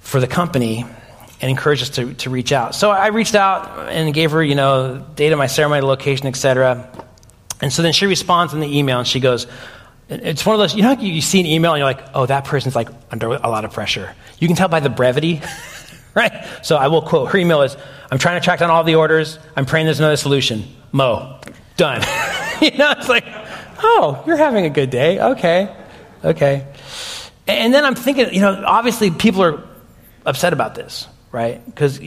for 0.00 0.20
the 0.20 0.26
company 0.26 0.84
and 1.40 1.50
encouraged 1.50 1.82
us 1.82 1.90
to, 1.90 2.14
to 2.14 2.30
reach 2.30 2.50
out. 2.52 2.74
So 2.74 2.90
I 2.90 3.08
reached 3.08 3.34
out 3.34 3.88
and 3.88 4.12
gave 4.12 4.32
her, 4.32 4.42
you 4.42 4.54
know, 4.54 5.04
date 5.14 5.32
of 5.32 5.38
my 5.38 5.46
ceremony, 5.46 5.82
location, 5.82 6.26
etc. 6.26 6.90
And 7.60 7.72
so 7.72 7.82
then 7.82 7.92
she 7.92 8.06
responds 8.06 8.52
in 8.52 8.60
the 8.60 8.78
email 8.78 8.98
and 8.98 9.08
she 9.08 9.20
goes, 9.20 9.46
it's 10.08 10.46
one 10.46 10.54
of 10.54 10.60
those, 10.60 10.74
you 10.74 10.82
know, 10.82 10.92
you 10.92 11.20
see 11.20 11.40
an 11.40 11.46
email 11.46 11.74
and 11.74 11.80
you're 11.80 11.88
like, 11.88 12.02
oh, 12.14 12.26
that 12.26 12.44
person's 12.44 12.76
like 12.76 12.88
under 13.10 13.26
a 13.26 13.48
lot 13.48 13.64
of 13.64 13.72
pressure. 13.72 14.14
You 14.38 14.46
can 14.46 14.56
tell 14.56 14.68
by 14.68 14.80
the 14.80 14.88
brevity, 14.88 15.42
right? 16.20 16.32
So 16.62 16.76
I 16.76 16.88
will 16.88 17.02
quote 17.02 17.30
her 17.30 17.38
email 17.38 17.62
is, 17.62 17.76
I'm 18.10 18.18
trying 18.18 18.40
to 18.40 18.44
track 18.44 18.60
down 18.60 18.70
all 18.70 18.82
the 18.82 18.94
orders. 18.94 19.38
I'm 19.54 19.66
praying 19.66 19.86
there's 19.86 20.00
another 20.00 20.16
solution. 20.16 20.64
Mo, 20.90 21.38
done. 21.76 22.00
you 22.62 22.76
know, 22.78 22.92
it's 22.92 23.08
like, 23.08 23.24
oh, 23.82 24.24
you're 24.26 24.38
having 24.38 24.64
a 24.64 24.70
good 24.70 24.88
day. 24.88 25.20
Okay, 25.20 25.74
okay. 26.24 26.66
And 27.46 27.72
then 27.72 27.84
I'm 27.84 27.94
thinking, 27.94 28.32
you 28.32 28.40
know, 28.40 28.64
obviously 28.66 29.10
people 29.10 29.42
are 29.42 29.62
upset 30.24 30.52
about 30.54 30.74
this, 30.74 31.06
right? 31.30 31.64
Because 31.64 32.00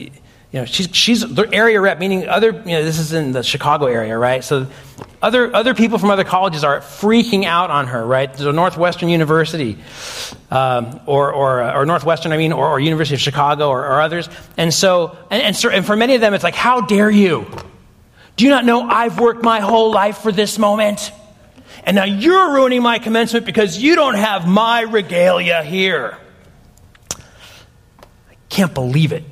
you 0.52 0.60
know, 0.60 0.66
she's, 0.66 0.90
she's 0.94 1.22
the 1.22 1.48
area 1.54 1.80
rep, 1.80 2.00
meaning 2.00 2.28
other, 2.28 2.52
you 2.52 2.72
know, 2.72 2.84
this 2.84 2.98
is 2.98 3.14
in 3.14 3.34
the 3.34 3.44
Chicago 3.44 3.86
area, 3.86 4.18
right? 4.18 4.44
So 4.44 4.66
other, 5.22 5.56
other 5.56 5.76
people 5.76 6.00
from 6.00 6.10
other 6.10 6.24
colleges 6.24 6.64
are 6.64 6.80
freaking 6.80 7.46
out 7.46 7.70
on 7.70 7.86
her, 7.88 8.04
right? 8.04 8.36
So 8.36 8.50
Northwestern 8.50 9.10
University, 9.10 9.78
um, 10.50 11.02
or, 11.06 11.32
or, 11.32 11.72
or 11.72 11.86
Northwestern, 11.86 12.32
I 12.32 12.38
mean, 12.38 12.52
or, 12.52 12.68
or 12.68 12.80
University 12.80 13.14
of 13.14 13.22
Chicago, 13.22 13.70
or, 13.70 13.86
or 13.86 14.02
others. 14.02 14.28
And 14.58 14.74
so, 14.74 15.16
and, 15.30 15.44
and, 15.44 15.56
so, 15.56 15.70
and 15.70 15.86
for 15.86 15.96
many 15.96 16.16
of 16.16 16.22
them, 16.22 16.34
it's 16.34 16.44
like, 16.44 16.56
how 16.56 16.82
dare 16.82 17.12
you? 17.12 17.46
Do 18.36 18.46
you 18.46 18.50
not 18.50 18.66
know 18.66 18.82
I've 18.82 19.20
worked 19.20 19.44
my 19.44 19.60
whole 19.60 19.92
life 19.92 20.18
for 20.20 20.32
this 20.32 20.58
moment? 20.58 21.12
And 21.84 21.96
now 21.96 22.06
you're 22.06 22.56
ruining 22.56 22.82
my 22.82 22.98
commencement 22.98 23.46
because 23.46 23.78
you 23.78 23.96
don't 23.96 24.16
have 24.16 24.48
my 24.48 24.82
regalia 24.82 25.62
here. 25.62 26.18
I 27.12 28.36
can't 28.50 28.74
believe 28.74 29.12
it. 29.12 29.24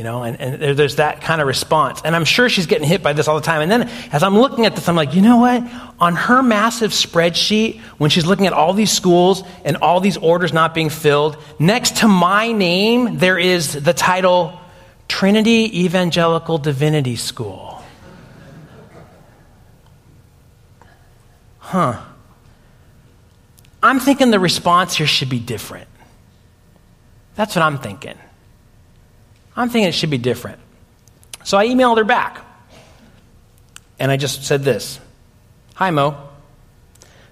You 0.00 0.04
know, 0.04 0.22
and, 0.22 0.40
and 0.40 0.78
there's 0.78 0.96
that 0.96 1.20
kind 1.20 1.42
of 1.42 1.46
response. 1.46 2.00
And 2.02 2.16
I'm 2.16 2.24
sure 2.24 2.48
she's 2.48 2.64
getting 2.64 2.88
hit 2.88 3.02
by 3.02 3.12
this 3.12 3.28
all 3.28 3.34
the 3.34 3.44
time. 3.44 3.60
And 3.60 3.70
then 3.70 3.82
as 4.12 4.22
I'm 4.22 4.34
looking 4.38 4.64
at 4.64 4.74
this, 4.74 4.88
I'm 4.88 4.96
like, 4.96 5.14
you 5.14 5.20
know 5.20 5.36
what? 5.36 5.62
On 6.00 6.16
her 6.16 6.42
massive 6.42 6.92
spreadsheet, 6.92 7.82
when 7.98 8.08
she's 8.08 8.24
looking 8.24 8.46
at 8.46 8.54
all 8.54 8.72
these 8.72 8.90
schools 8.90 9.42
and 9.62 9.76
all 9.76 10.00
these 10.00 10.16
orders 10.16 10.54
not 10.54 10.72
being 10.72 10.88
filled, 10.88 11.36
next 11.58 11.98
to 11.98 12.08
my 12.08 12.50
name, 12.50 13.18
there 13.18 13.38
is 13.38 13.74
the 13.74 13.92
title 13.92 14.58
Trinity 15.06 15.84
Evangelical 15.84 16.56
Divinity 16.56 17.16
School. 17.16 17.84
Huh. 21.58 22.00
I'm 23.82 24.00
thinking 24.00 24.30
the 24.30 24.40
response 24.40 24.94
here 24.94 25.06
should 25.06 25.28
be 25.28 25.40
different. 25.40 25.88
That's 27.34 27.54
what 27.54 27.60
I'm 27.60 27.76
thinking. 27.76 28.16
I'm 29.60 29.68
thinking 29.68 29.90
it 29.90 29.94
should 29.94 30.08
be 30.08 30.16
different. 30.16 30.58
So 31.44 31.58
I 31.58 31.66
emailed 31.66 31.98
her 31.98 32.04
back. 32.04 32.42
And 33.98 34.10
I 34.10 34.16
just 34.16 34.44
said 34.44 34.62
this 34.64 34.98
Hi, 35.74 35.90
Mo. 35.90 36.16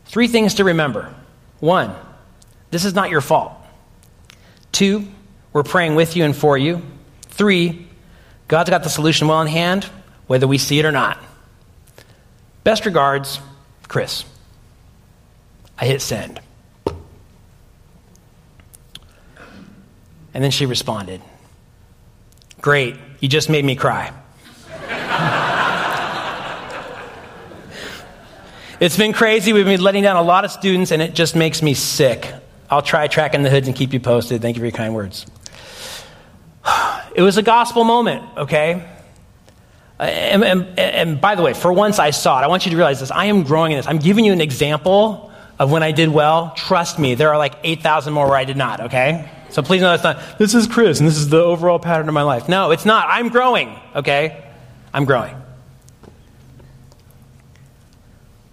Three 0.05 0.29
things 0.29 0.55
to 0.55 0.65
remember. 0.65 1.15
One, 1.61 1.95
this 2.71 2.85
is 2.85 2.95
not 2.95 3.09
your 3.09 3.23
fault. 3.23 3.53
Two, 4.73 5.09
we're 5.55 5.63
praying 5.63 5.95
with 5.95 6.17
you 6.17 6.25
and 6.25 6.37
for 6.37 6.59
you. 6.59 6.83
Three, 7.23 7.89
God's 8.47 8.69
got 8.69 8.83
the 8.83 8.91
solution 8.91 9.27
well 9.27 9.41
in 9.41 9.49
hand, 9.49 9.85
whether 10.27 10.47
we 10.47 10.59
see 10.59 10.79
it 10.79 10.85
or 10.85 10.93
not. 10.93 11.19
Best 12.63 12.85
regards, 12.85 13.41
Chris. 13.89 14.27
I 15.79 15.87
hit 15.87 16.03
send. 16.03 16.41
And 20.35 20.45
then 20.45 20.51
she 20.51 20.67
responded. 20.67 21.23
Great. 22.61 22.97
You 23.21 23.29
just 23.29 23.49
made 23.49 23.65
me 23.65 23.77
cry. 23.77 24.13
it's 28.81 28.97
been 28.97 29.13
crazy. 29.13 29.53
We've 29.53 29.65
been 29.65 29.81
letting 29.81 30.03
down 30.03 30.17
a 30.17 30.23
lot 30.23 30.45
of 30.45 30.51
students, 30.51 30.91
and 30.91 31.01
it 31.01 31.15
just 31.15 31.37
makes 31.37 31.63
me 31.63 31.75
sick. 31.75 32.33
I'll 32.71 32.83
try 32.83 33.07
tracking 33.07 33.43
the 33.43 33.51
hoods 33.51 33.67
and 33.67 33.77
keep 33.77 33.93
you 33.93 34.01
posted. 34.01 34.43
Thank 34.43 34.57
you 34.57 34.61
for 34.61 34.67
your 34.67 34.73
kind 34.73 34.95
words. 34.95 35.27
It 37.15 37.23
was 37.23 37.37
a 37.37 37.43
gospel 37.43 37.83
moment, 37.83 38.23
okay? 38.37 38.89
And, 39.99 40.45
and, 40.45 40.79
and, 40.79 41.21
by 41.21 41.35
the 41.35 41.43
way, 41.43 41.53
for 41.53 41.73
once 41.73 41.99
I 41.99 42.11
saw 42.11 42.39
it. 42.41 42.45
I 42.45 42.47
want 42.47 42.65
you 42.65 42.71
to 42.71 42.77
realize 42.77 43.01
this. 43.01 43.11
I 43.11 43.25
am 43.25 43.43
growing 43.43 43.73
in 43.73 43.79
this. 43.79 43.89
I'm 43.89 43.99
giving 43.99 44.25
you 44.25 44.33
an 44.33 44.41
example 44.41 45.33
of 45.59 45.73
when 45.73 45.83
I 45.83 45.91
did 45.91 46.11
well, 46.11 46.53
trust 46.55 47.01
me, 47.01 47.17
there 47.17 47.31
are 47.31 47.39
like 47.39 47.55
8,000 47.65 48.13
more 48.13 48.29
where 48.29 48.37
I 48.37 48.45
did 48.45 48.57
not, 48.57 48.83
okay? 48.83 49.29
So 49.51 49.63
please 49.63 49.81
know 49.81 49.97
that's 49.97 50.05
not, 50.05 50.39
this 50.39 50.55
is 50.55 50.67
Chris 50.67 51.01
and 51.01 51.09
this 51.09 51.17
is 51.17 51.29
the 51.29 51.41
overall 51.41 51.79
pattern 51.79 52.09
of 52.09 52.15
my 52.15 52.23
life. 52.23 52.49
No, 52.49 52.71
it's 52.71 52.85
not. 52.85 53.07
I'm 53.09 53.29
growing, 53.29 53.79
okay? 53.97 54.45
I'm 54.93 55.05
growing. 55.05 55.35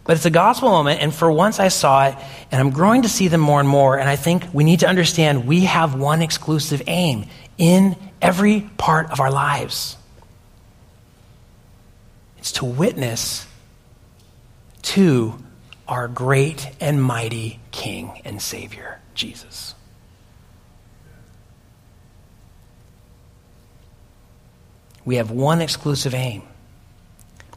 But 0.06 0.18
it's 0.18 0.26
a 0.26 0.32
gospel 0.32 0.70
moment, 0.70 1.02
and 1.02 1.14
for 1.14 1.32
once 1.32 1.60
I 1.60 1.70
saw 1.70 2.08
it, 2.08 2.16
and 2.52 2.62
I'm 2.62 2.70
growing 2.70 3.02
to 3.02 3.10
see 3.10 3.28
them 3.28 3.42
more 3.42 3.60
and 3.60 3.68
more, 3.68 3.98
and 3.98 4.08
I 4.08 4.16
think 4.16 4.46
we 4.54 4.64
need 4.64 4.82
to 4.82 4.88
understand 4.88 5.48
we 5.48 5.62
have 5.62 5.96
one 5.96 6.22
exclusive 6.22 6.84
aim 6.86 7.26
in 7.58 7.96
every 8.22 8.70
part 8.78 9.12
of 9.12 9.20
our 9.20 9.32
lives. 9.32 9.98
It's 12.38 12.54
to 12.54 12.66
witness 12.66 13.48
to 14.84 15.44
our 15.88 16.08
great 16.08 16.70
and 16.80 17.02
mighty 17.02 17.60
King 17.72 18.22
and 18.26 18.42
Savior, 18.42 19.00
Jesus. 19.14 19.75
We 25.06 25.16
have 25.18 25.32
one 25.32 25.62
exclusive 25.62 26.14
aim 26.14 26.44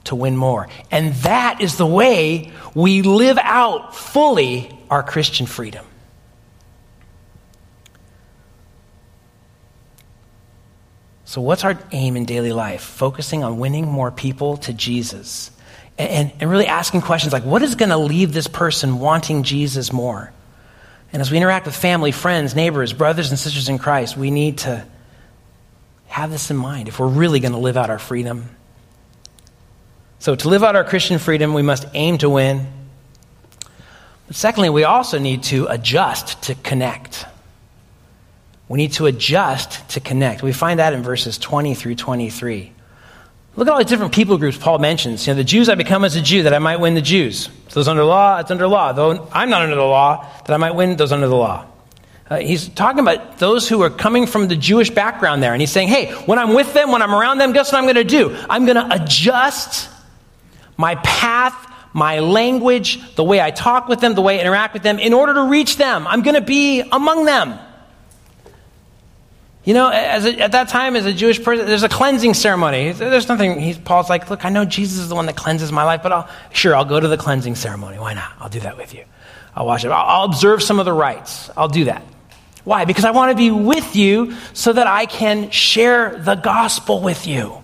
to 0.04 0.14
win 0.14 0.37
more. 0.37 0.68
And 0.90 1.14
that 1.16 1.61
is 1.61 1.76
the 1.76 1.87
way 1.87 2.52
we 2.74 3.02
live 3.02 3.38
out 3.40 3.96
fully 3.96 4.70
our 4.90 5.02
Christian 5.02 5.46
freedom. 5.46 5.84
So, 11.24 11.42
what's 11.42 11.62
our 11.62 11.78
aim 11.92 12.16
in 12.16 12.24
daily 12.24 12.52
life? 12.52 12.80
Focusing 12.80 13.44
on 13.44 13.58
winning 13.58 13.87
more 13.87 14.11
people 14.11 14.56
to 14.58 14.72
Jesus. 14.72 15.50
And, 15.98 16.32
and 16.40 16.50
really 16.50 16.66
asking 16.66 17.02
questions 17.02 17.32
like, 17.32 17.44
what 17.44 17.61
is 17.61 17.74
going 17.74 17.90
to 17.90 17.98
leave 17.98 18.32
this 18.32 18.46
person 18.46 18.98
wanting 18.98 19.42
Jesus 19.42 19.92
more? 19.92 20.32
And 21.12 21.20
as 21.20 21.30
we 21.30 21.37
interact 21.37 21.66
with 21.66 21.76
family, 21.76 22.12
friends, 22.12 22.54
neighbors, 22.54 22.92
brothers, 22.92 23.30
and 23.30 23.38
sisters 23.38 23.68
in 23.68 23.78
Christ, 23.78 24.16
we 24.16 24.30
need 24.30 24.58
to 24.58 24.87
have 26.08 26.30
this 26.30 26.50
in 26.50 26.56
mind 26.56 26.88
if 26.88 26.98
we're 26.98 27.06
really 27.06 27.40
going 27.40 27.52
to 27.52 27.58
live 27.58 27.76
out 27.76 27.90
our 27.90 27.98
freedom. 27.98 28.48
So, 30.18 30.34
to 30.34 30.48
live 30.48 30.64
out 30.64 30.74
our 30.74 30.84
Christian 30.84 31.18
freedom, 31.18 31.54
we 31.54 31.62
must 31.62 31.86
aim 31.94 32.18
to 32.18 32.28
win. 32.28 32.66
But 34.26 34.36
secondly, 34.36 34.68
we 34.68 34.84
also 34.84 35.18
need 35.18 35.44
to 35.44 35.66
adjust 35.66 36.42
to 36.44 36.54
connect. 36.56 37.24
We 38.68 38.76
need 38.76 38.92
to 38.94 39.06
adjust 39.06 39.88
to 39.90 40.00
connect. 40.00 40.42
We 40.42 40.52
find 40.52 40.80
that 40.80 40.92
in 40.92 41.02
verses 41.02 41.38
20 41.38 41.74
through 41.74 41.94
23. 41.94 42.72
Look 43.56 43.66
at 43.66 43.72
all 43.72 43.78
the 43.78 43.84
different 43.84 44.12
people 44.12 44.38
groups 44.38 44.56
Paul 44.56 44.78
mentions. 44.78 45.26
You 45.26 45.32
know, 45.32 45.38
the 45.38 45.44
Jews 45.44 45.68
I 45.68 45.74
become 45.74 46.04
as 46.04 46.14
a 46.16 46.22
Jew 46.22 46.44
that 46.44 46.54
I 46.54 46.58
might 46.58 46.78
win 46.78 46.94
the 46.94 47.00
Jews. 47.00 47.48
So 47.68 47.80
those 47.80 47.88
under 47.88 48.04
law, 48.04 48.38
it's 48.38 48.50
under 48.50 48.68
law. 48.68 48.92
Though 48.92 49.28
I'm 49.32 49.50
not 49.50 49.62
under 49.62 49.74
the 49.74 49.82
law, 49.82 50.26
that 50.46 50.52
I 50.52 50.58
might 50.58 50.74
win 50.74 50.96
those 50.96 51.12
under 51.12 51.26
the 51.26 51.36
law. 51.36 51.66
Uh, 52.30 52.38
he's 52.38 52.68
talking 52.68 53.00
about 53.00 53.38
those 53.38 53.68
who 53.68 53.82
are 53.82 53.90
coming 53.90 54.26
from 54.26 54.48
the 54.48 54.56
Jewish 54.56 54.90
background 54.90 55.42
there. 55.42 55.52
And 55.52 55.62
he's 55.62 55.72
saying, 55.72 55.88
hey, 55.88 56.12
when 56.26 56.38
I'm 56.38 56.52
with 56.52 56.74
them, 56.74 56.92
when 56.92 57.00
I'm 57.00 57.14
around 57.14 57.38
them, 57.38 57.52
guess 57.52 57.72
what 57.72 57.78
I'm 57.78 57.84
going 57.84 57.96
to 57.96 58.04
do? 58.04 58.36
I'm 58.50 58.66
going 58.66 58.76
to 58.76 59.02
adjust 59.02 59.88
my 60.76 60.96
path, 60.96 61.54
my 61.94 62.20
language, 62.20 63.14
the 63.16 63.24
way 63.24 63.40
I 63.40 63.50
talk 63.50 63.88
with 63.88 64.00
them, 64.00 64.14
the 64.14 64.20
way 64.20 64.38
I 64.38 64.42
interact 64.42 64.74
with 64.74 64.82
them 64.82 64.98
in 64.98 65.14
order 65.14 65.34
to 65.34 65.44
reach 65.44 65.76
them. 65.78 66.06
I'm 66.06 66.22
going 66.22 66.34
to 66.34 66.42
be 66.42 66.82
among 66.82 67.24
them. 67.24 67.58
You 69.64 69.74
know, 69.74 69.88
a, 69.88 70.38
at 70.38 70.52
that 70.52 70.68
time, 70.68 70.96
as 70.96 71.04
a 71.04 71.12
Jewish 71.12 71.42
person, 71.42 71.66
there's 71.66 71.82
a 71.82 71.88
cleansing 71.88 72.34
ceremony. 72.34 72.92
There's 72.92 73.28
nothing. 73.28 73.60
He, 73.60 73.74
Paul's 73.74 74.08
like, 74.08 74.30
look, 74.30 74.44
I 74.44 74.48
know 74.48 74.64
Jesus 74.64 74.98
is 74.98 75.08
the 75.08 75.14
one 75.14 75.26
that 75.26 75.36
cleanses 75.36 75.72
my 75.72 75.84
life, 75.84 76.02
but 76.02 76.12
I'll, 76.12 76.28
sure, 76.52 76.74
I'll 76.74 76.86
go 76.86 76.98
to 76.98 77.08
the 77.08 77.18
cleansing 77.18 77.54
ceremony. 77.54 77.98
Why 77.98 78.14
not? 78.14 78.32
I'll 78.38 78.48
do 78.48 78.60
that 78.60 78.76
with 78.76 78.94
you. 78.94 79.04
I'll 79.54 79.66
watch 79.66 79.84
it. 79.84 79.90
I'll 79.90 80.24
observe 80.24 80.62
some 80.62 80.78
of 80.78 80.84
the 80.84 80.92
rites. 80.92 81.50
I'll 81.56 81.68
do 81.68 81.84
that. 81.84 82.02
Why? 82.64 82.84
Because 82.84 83.04
I 83.04 83.10
want 83.10 83.30
to 83.30 83.36
be 83.36 83.50
with 83.50 83.96
you 83.96 84.34
so 84.52 84.72
that 84.72 84.86
I 84.86 85.06
can 85.06 85.50
share 85.50 86.18
the 86.18 86.34
gospel 86.34 87.00
with 87.00 87.26
you. 87.26 87.62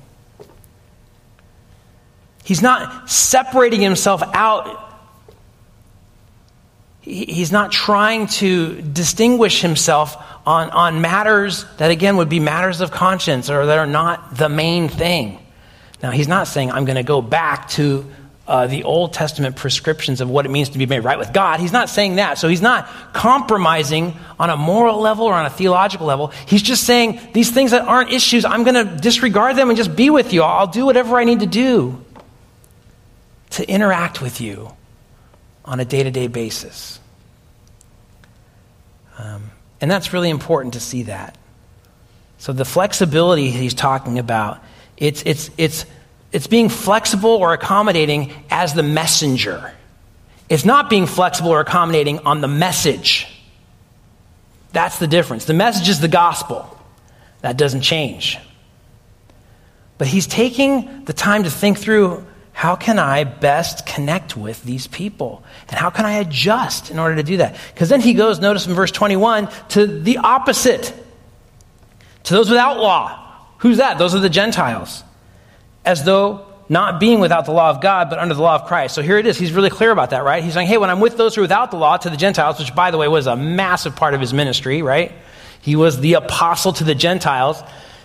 He's 2.44 2.62
not 2.62 3.10
separating 3.10 3.80
himself 3.80 4.22
out 4.34 4.84
He's 7.04 7.52
not 7.52 7.70
trying 7.70 8.28
to 8.28 8.80
distinguish 8.80 9.60
himself 9.60 10.16
on, 10.46 10.70
on 10.70 11.02
matters 11.02 11.66
that, 11.76 11.90
again, 11.90 12.16
would 12.16 12.30
be 12.30 12.40
matters 12.40 12.80
of 12.80 12.90
conscience 12.90 13.50
or 13.50 13.66
that 13.66 13.78
are 13.78 13.86
not 13.86 14.38
the 14.38 14.48
main 14.48 14.88
thing. 14.88 15.38
Now, 16.02 16.12
he's 16.12 16.28
not 16.28 16.48
saying, 16.48 16.72
I'm 16.72 16.86
going 16.86 16.96
to 16.96 17.02
go 17.02 17.20
back 17.20 17.68
to 17.70 18.10
uh, 18.46 18.66
the 18.66 18.84
Old 18.84 19.14
Testament 19.14 19.56
prescriptions 19.56 20.20
of 20.20 20.28
what 20.28 20.44
it 20.44 20.50
means 20.50 20.70
to 20.70 20.78
be 20.78 20.84
made 20.84 21.00
right 21.00 21.18
with 21.18 21.32
God. 21.32 21.60
He's 21.60 21.72
not 21.72 21.88
saying 21.88 22.16
that. 22.16 22.36
So 22.38 22.48
he's 22.48 22.60
not 22.60 22.86
compromising 23.14 24.14
on 24.38 24.50
a 24.50 24.56
moral 24.56 25.00
level 25.00 25.24
or 25.24 25.34
on 25.34 25.46
a 25.46 25.50
theological 25.50 26.06
level. 26.06 26.28
He's 26.46 26.60
just 26.60 26.84
saying, 26.84 27.20
these 27.32 27.50
things 27.50 27.70
that 27.70 27.82
aren't 27.82 28.12
issues, 28.12 28.44
I'm 28.44 28.64
going 28.64 28.86
to 28.86 28.96
disregard 28.96 29.56
them 29.56 29.70
and 29.70 29.76
just 29.78 29.96
be 29.96 30.10
with 30.10 30.32
you. 30.34 30.42
I'll 30.42 30.66
do 30.66 30.84
whatever 30.84 31.16
I 31.16 31.24
need 31.24 31.40
to 31.40 31.46
do 31.46 32.04
to 33.50 33.68
interact 33.68 34.20
with 34.20 34.40
you 34.40 34.72
on 35.64 35.80
a 35.80 35.84
day 35.84 36.02
to 36.02 36.10
day 36.10 36.26
basis. 36.26 37.00
Um, 39.16 39.50
and 39.80 39.90
that's 39.90 40.12
really 40.12 40.28
important 40.28 40.74
to 40.74 40.80
see 40.80 41.04
that. 41.04 41.38
So 42.36 42.52
the 42.52 42.66
flexibility 42.66 43.50
he's 43.50 43.72
talking 43.72 44.18
about, 44.18 44.62
it's, 44.98 45.22
it's, 45.24 45.50
it's, 45.56 45.86
it's 46.34 46.48
being 46.48 46.68
flexible 46.68 47.30
or 47.30 47.52
accommodating 47.52 48.32
as 48.50 48.74
the 48.74 48.82
messenger. 48.82 49.72
It's 50.48 50.64
not 50.64 50.90
being 50.90 51.06
flexible 51.06 51.50
or 51.50 51.60
accommodating 51.60 52.18
on 52.18 52.40
the 52.40 52.48
message. 52.48 53.28
That's 54.72 54.98
the 54.98 55.06
difference. 55.06 55.44
The 55.44 55.54
message 55.54 55.88
is 55.88 56.00
the 56.00 56.08
gospel. 56.08 56.68
That 57.42 57.56
doesn't 57.56 57.82
change. 57.82 58.36
But 59.96 60.08
he's 60.08 60.26
taking 60.26 61.04
the 61.04 61.12
time 61.12 61.44
to 61.44 61.50
think 61.50 61.78
through 61.78 62.26
how 62.50 62.74
can 62.74 62.98
I 62.98 63.22
best 63.22 63.86
connect 63.86 64.36
with 64.36 64.60
these 64.64 64.88
people? 64.88 65.44
And 65.68 65.78
how 65.78 65.90
can 65.90 66.04
I 66.04 66.14
adjust 66.14 66.90
in 66.90 66.98
order 66.98 67.14
to 67.14 67.22
do 67.22 67.36
that? 67.36 67.56
Because 67.72 67.90
then 67.90 68.00
he 68.00 68.12
goes, 68.12 68.40
notice 68.40 68.66
in 68.66 68.74
verse 68.74 68.90
21, 68.90 69.48
to 69.68 69.86
the 69.86 70.18
opposite. 70.18 70.92
To 72.24 72.34
those 72.34 72.50
without 72.50 72.78
law. 72.78 73.20
Who's 73.58 73.76
that? 73.76 73.98
Those 73.98 74.16
are 74.16 74.20
the 74.20 74.28
Gentiles. 74.28 75.04
As 75.84 76.04
though 76.04 76.46
not 76.68 76.98
being 76.98 77.20
without 77.20 77.44
the 77.44 77.52
law 77.52 77.70
of 77.70 77.80
God, 77.80 78.08
but 78.08 78.18
under 78.18 78.34
the 78.34 78.42
law 78.42 78.54
of 78.54 78.64
Christ. 78.64 78.94
So 78.94 79.02
here 79.02 79.18
it 79.18 79.26
is. 79.26 79.38
He's 79.38 79.52
really 79.52 79.70
clear 79.70 79.90
about 79.90 80.10
that, 80.10 80.24
right? 80.24 80.42
He's 80.42 80.54
saying, 80.54 80.66
hey, 80.66 80.78
when 80.78 80.90
I'm 80.90 81.00
with 81.00 81.16
those 81.16 81.34
who 81.34 81.42
are 81.42 81.44
without 81.44 81.70
the 81.70 81.76
law, 81.76 81.96
to 81.96 82.10
the 82.10 82.16
Gentiles, 82.16 82.58
which 82.58 82.74
by 82.74 82.90
the 82.90 82.98
way 82.98 83.08
was 83.08 83.26
a 83.26 83.36
massive 83.36 83.96
part 83.96 84.14
of 84.14 84.20
his 84.20 84.32
ministry, 84.32 84.82
right? 84.82 85.12
He 85.60 85.76
was 85.76 86.00
the 86.00 86.14
apostle 86.14 86.72
to 86.74 86.84
the 86.84 86.94
Gentiles. 86.94 87.62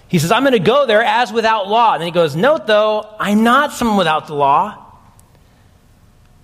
He 0.07 0.19
says, 0.19 0.31
I'm 0.31 0.43
going 0.43 0.53
to 0.53 0.59
go 0.59 0.85
there 0.85 1.03
as 1.03 1.31
without 1.31 1.67
law. 1.67 1.93
And 1.93 2.01
then 2.01 2.07
he 2.07 2.11
goes, 2.11 2.35
Note 2.35 2.67
though, 2.67 3.07
I'm 3.19 3.43
not 3.43 3.71
someone 3.73 3.97
without 3.97 4.27
the 4.27 4.35
law 4.35 4.85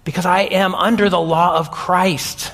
because 0.04 0.26
I 0.26 0.41
am 0.41 0.76
under 0.76 1.10
the 1.10 1.19
law 1.19 1.58
of 1.58 1.71
Christ. 1.71 2.54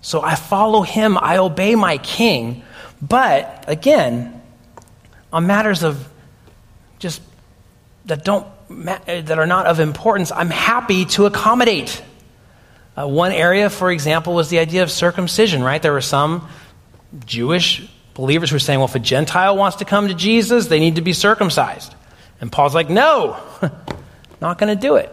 So 0.00 0.22
I 0.22 0.36
follow 0.36 0.82
him, 0.82 1.18
I 1.18 1.38
obey 1.38 1.74
my 1.74 1.98
king. 1.98 2.62
But 3.02 3.64
again, 3.66 4.40
on 5.32 5.46
matters 5.46 5.82
of 5.82 6.08
just 6.98 7.20
that 8.06 8.24
don't 8.24 8.46
that 8.68 9.38
are 9.38 9.46
not 9.46 9.66
of 9.66 9.78
importance, 9.78 10.32
I'm 10.32 10.50
happy 10.50 11.04
to 11.06 11.26
accommodate. 11.26 12.02
Uh, 12.96 13.06
one 13.06 13.30
area, 13.30 13.70
for 13.70 13.90
example, 13.90 14.34
was 14.34 14.48
the 14.48 14.58
idea 14.58 14.82
of 14.82 14.90
circumcision, 14.90 15.62
right? 15.62 15.80
There 15.80 15.92
were 15.92 16.00
some 16.00 16.48
Jewish 17.24 17.88
believers 18.14 18.50
who 18.50 18.54
were 18.54 18.60
saying, 18.60 18.78
well, 18.78 18.88
if 18.88 18.94
a 18.94 18.98
Gentile 18.98 19.56
wants 19.56 19.78
to 19.78 19.84
come 19.84 20.08
to 20.08 20.14
Jesus, 20.14 20.66
they 20.66 20.80
need 20.80 20.96
to 20.96 21.02
be 21.02 21.12
circumcised. 21.12 21.94
And 22.40 22.50
Paul's 22.50 22.74
like, 22.74 22.88
no, 22.88 23.38
not 24.40 24.58
going 24.58 24.74
to 24.74 24.80
do 24.80 24.96
it. 24.96 25.12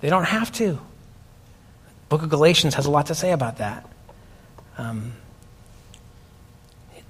They 0.00 0.08
don't 0.08 0.24
have 0.24 0.50
to. 0.52 0.72
The 0.72 2.08
book 2.08 2.22
of 2.22 2.30
Galatians 2.30 2.74
has 2.74 2.86
a 2.86 2.90
lot 2.90 3.06
to 3.06 3.14
say 3.14 3.32
about 3.32 3.58
that. 3.58 3.86
Um, 4.78 5.12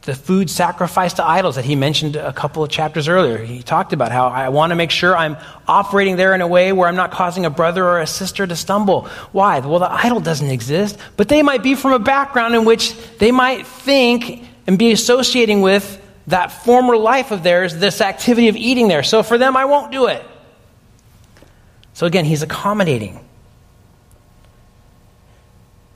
the 0.02 0.14
food 0.14 0.50
sacrificed 0.50 1.16
to 1.16 1.24
idols 1.24 1.54
that 1.54 1.64
he 1.64 1.76
mentioned 1.76 2.16
a 2.16 2.32
couple 2.32 2.64
of 2.64 2.70
chapters 2.70 3.06
earlier. 3.06 3.38
He 3.38 3.62
talked 3.62 3.92
about 3.92 4.10
how 4.10 4.28
I 4.28 4.48
want 4.48 4.70
to 4.70 4.74
make 4.74 4.90
sure 4.90 5.16
I'm 5.16 5.36
operating 5.68 6.16
there 6.16 6.34
in 6.34 6.40
a 6.40 6.46
way 6.46 6.72
where 6.72 6.88
I'm 6.88 6.96
not 6.96 7.12
causing 7.12 7.44
a 7.44 7.50
brother 7.50 7.84
or 7.84 8.00
a 8.00 8.06
sister 8.06 8.44
to 8.44 8.56
stumble. 8.56 9.02
Why? 9.30 9.60
Well, 9.60 9.78
the 9.78 9.92
idol 9.92 10.18
doesn't 10.18 10.48
exist, 10.48 10.98
but 11.16 11.28
they 11.28 11.42
might 11.42 11.62
be 11.62 11.76
from 11.76 11.92
a 11.92 12.00
background 12.00 12.56
in 12.56 12.64
which 12.64 12.94
they 13.18 13.30
might 13.30 13.64
think 13.64 14.44
and 14.66 14.76
be 14.76 14.90
associating 14.90 15.60
with 15.60 16.00
that 16.26 16.50
former 16.50 16.96
life 16.96 17.30
of 17.30 17.44
theirs, 17.44 17.76
this 17.76 18.00
activity 18.00 18.48
of 18.48 18.56
eating 18.56 18.88
there. 18.88 19.04
So 19.04 19.22
for 19.22 19.38
them, 19.38 19.56
I 19.56 19.66
won't 19.66 19.92
do 19.92 20.06
it. 20.06 20.24
So 21.94 22.06
again, 22.06 22.24
he's 22.24 22.42
accommodating. 22.42 23.24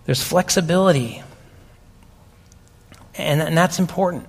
There's 0.05 0.23
flexibility. 0.23 1.25
And, 3.18 3.40
and 3.40 3.57
that's 3.57 3.79
important. 3.79 4.29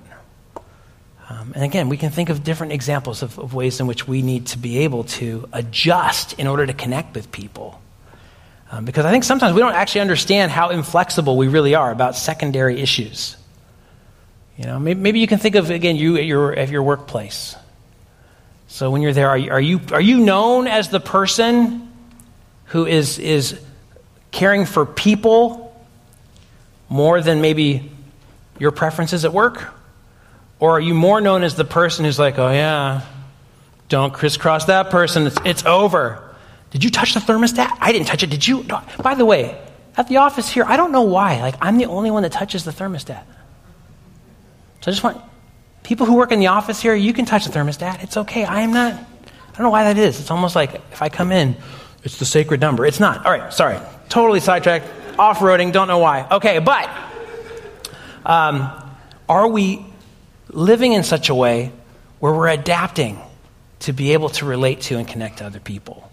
Um, 1.29 1.51
and 1.55 1.63
again, 1.63 1.89
we 1.89 1.97
can 1.97 2.09
think 2.09 2.29
of 2.29 2.43
different 2.43 2.71
examples 2.71 3.21
of, 3.21 3.37
of, 3.37 3.53
ways 3.53 3.81
in 3.81 3.87
which 3.87 4.07
we 4.07 4.21
need 4.21 4.47
to 4.47 4.57
be 4.57 4.79
able 4.79 5.03
to 5.03 5.47
adjust 5.51 6.39
in 6.39 6.47
order 6.47 6.65
to 6.65 6.73
connect 6.73 7.15
with 7.15 7.31
people. 7.33 7.81
Um, 8.71 8.85
because 8.85 9.05
I 9.05 9.11
think 9.11 9.25
sometimes 9.25 9.53
we 9.53 9.59
don't 9.59 9.75
actually 9.75 10.01
understand 10.01 10.51
how 10.51 10.69
inflexible 10.69 11.35
we 11.35 11.49
really 11.49 11.75
are 11.75 11.91
about 11.91 12.15
secondary 12.15 12.79
issues. 12.79 13.35
You 14.57 14.65
know, 14.65 14.79
maybe, 14.79 14.99
maybe 14.99 15.19
you 15.19 15.27
can 15.27 15.37
think 15.37 15.55
of, 15.55 15.69
again, 15.69 15.97
you 15.97 16.15
at 16.15 16.23
your, 16.23 16.53
at 16.53 16.69
your 16.69 16.83
workplace. 16.83 17.55
So 18.67 18.89
when 18.89 19.01
you're 19.01 19.13
there, 19.13 19.29
are 19.29 19.37
you, 19.37 19.51
are 19.51 19.61
you, 19.61 19.81
are 19.91 20.01
you 20.01 20.19
known 20.19 20.67
as 20.67 20.89
the 20.89 20.99
person 20.99 21.91
who 22.65 22.85
is, 22.85 23.19
is 23.19 23.59
caring 24.31 24.65
for 24.65 24.85
people 24.85 25.75
more 26.89 27.21
than 27.21 27.41
maybe 27.41 27.91
your 28.59 28.71
preferences 28.71 29.25
at 29.25 29.33
work? 29.33 29.73
Or 30.59 30.71
are 30.71 30.79
you 30.79 30.93
more 30.93 31.21
known 31.21 31.43
as 31.43 31.55
the 31.55 31.65
person 31.65 32.05
who's 32.05 32.17
like, 32.17 32.39
oh, 32.39 32.51
yeah, 32.51 33.01
don't 33.89 34.13
crisscross 34.13 34.65
that 34.65 34.89
person, 34.89 35.27
it's, 35.27 35.37
it's 35.45 35.65
over. 35.65 36.23
Did 36.71 36.83
you 36.83 36.89
touch 36.89 37.13
the 37.13 37.19
thermostat? 37.19 37.77
I 37.79 37.91
didn't 37.91 38.07
touch 38.07 38.23
it. 38.23 38.29
Did 38.29 38.45
you? 38.45 38.63
No. 38.63 38.81
By 39.01 39.15
the 39.15 39.25
way, 39.25 39.61
at 39.95 40.07
the 40.07 40.17
office 40.17 40.49
here, 40.49 40.65
I 40.65 40.77
don't 40.77 40.91
know 40.91 41.03
why. 41.03 41.39
Like, 41.41 41.55
I'm 41.61 41.77
the 41.77 41.85
only 41.85 42.11
one 42.11 42.23
that 42.23 42.31
touches 42.31 42.65
the 42.65 42.71
thermostat. 42.71 43.23
So 44.81 44.87
I 44.87 44.91
just 44.91 45.03
want 45.03 45.21
people 45.83 46.05
who 46.05 46.15
work 46.15 46.31
in 46.31 46.39
the 46.39 46.47
office 46.47 46.81
here, 46.81 46.93
you 46.93 47.13
can 47.13 47.25
touch 47.25 47.45
the 47.45 47.51
thermostat. 47.51 48.03
It's 48.03 48.17
okay. 48.17 48.43
I 48.43 48.61
am 48.61 48.73
not, 48.73 48.93
I 48.93 49.51
don't 49.53 49.63
know 49.63 49.69
why 49.69 49.85
that 49.85 49.97
is. 49.97 50.19
It's 50.19 50.31
almost 50.31 50.55
like 50.55 50.75
if 50.91 51.01
I 51.01 51.09
come 51.09 51.31
in, 51.31 51.55
it's 52.03 52.19
the 52.19 52.25
sacred 52.25 52.59
number. 52.59 52.85
It's 52.85 52.99
not. 52.99 53.25
All 53.25 53.31
right, 53.31 53.51
sorry. 53.53 53.79
Totally 54.09 54.39
sidetracked. 54.39 54.85
Off 55.17 55.39
roading, 55.39 55.71
don't 55.71 55.87
know 55.87 55.97
why. 55.97 56.27
Okay, 56.29 56.59
but 56.59 56.89
um, 58.27 58.69
are 59.27 59.47
we 59.47 59.83
living 60.49 60.93
in 60.93 61.03
such 61.03 61.29
a 61.29 61.35
way 61.35 61.71
where 62.19 62.33
we're 62.33 62.49
adapting 62.49 63.19
to 63.79 63.93
be 63.93 64.13
able 64.13 64.29
to 64.29 64.45
relate 64.45 64.81
to 64.81 64.97
and 64.97 65.07
connect 65.07 65.39
to 65.39 65.45
other 65.45 65.61
people? 65.61 66.11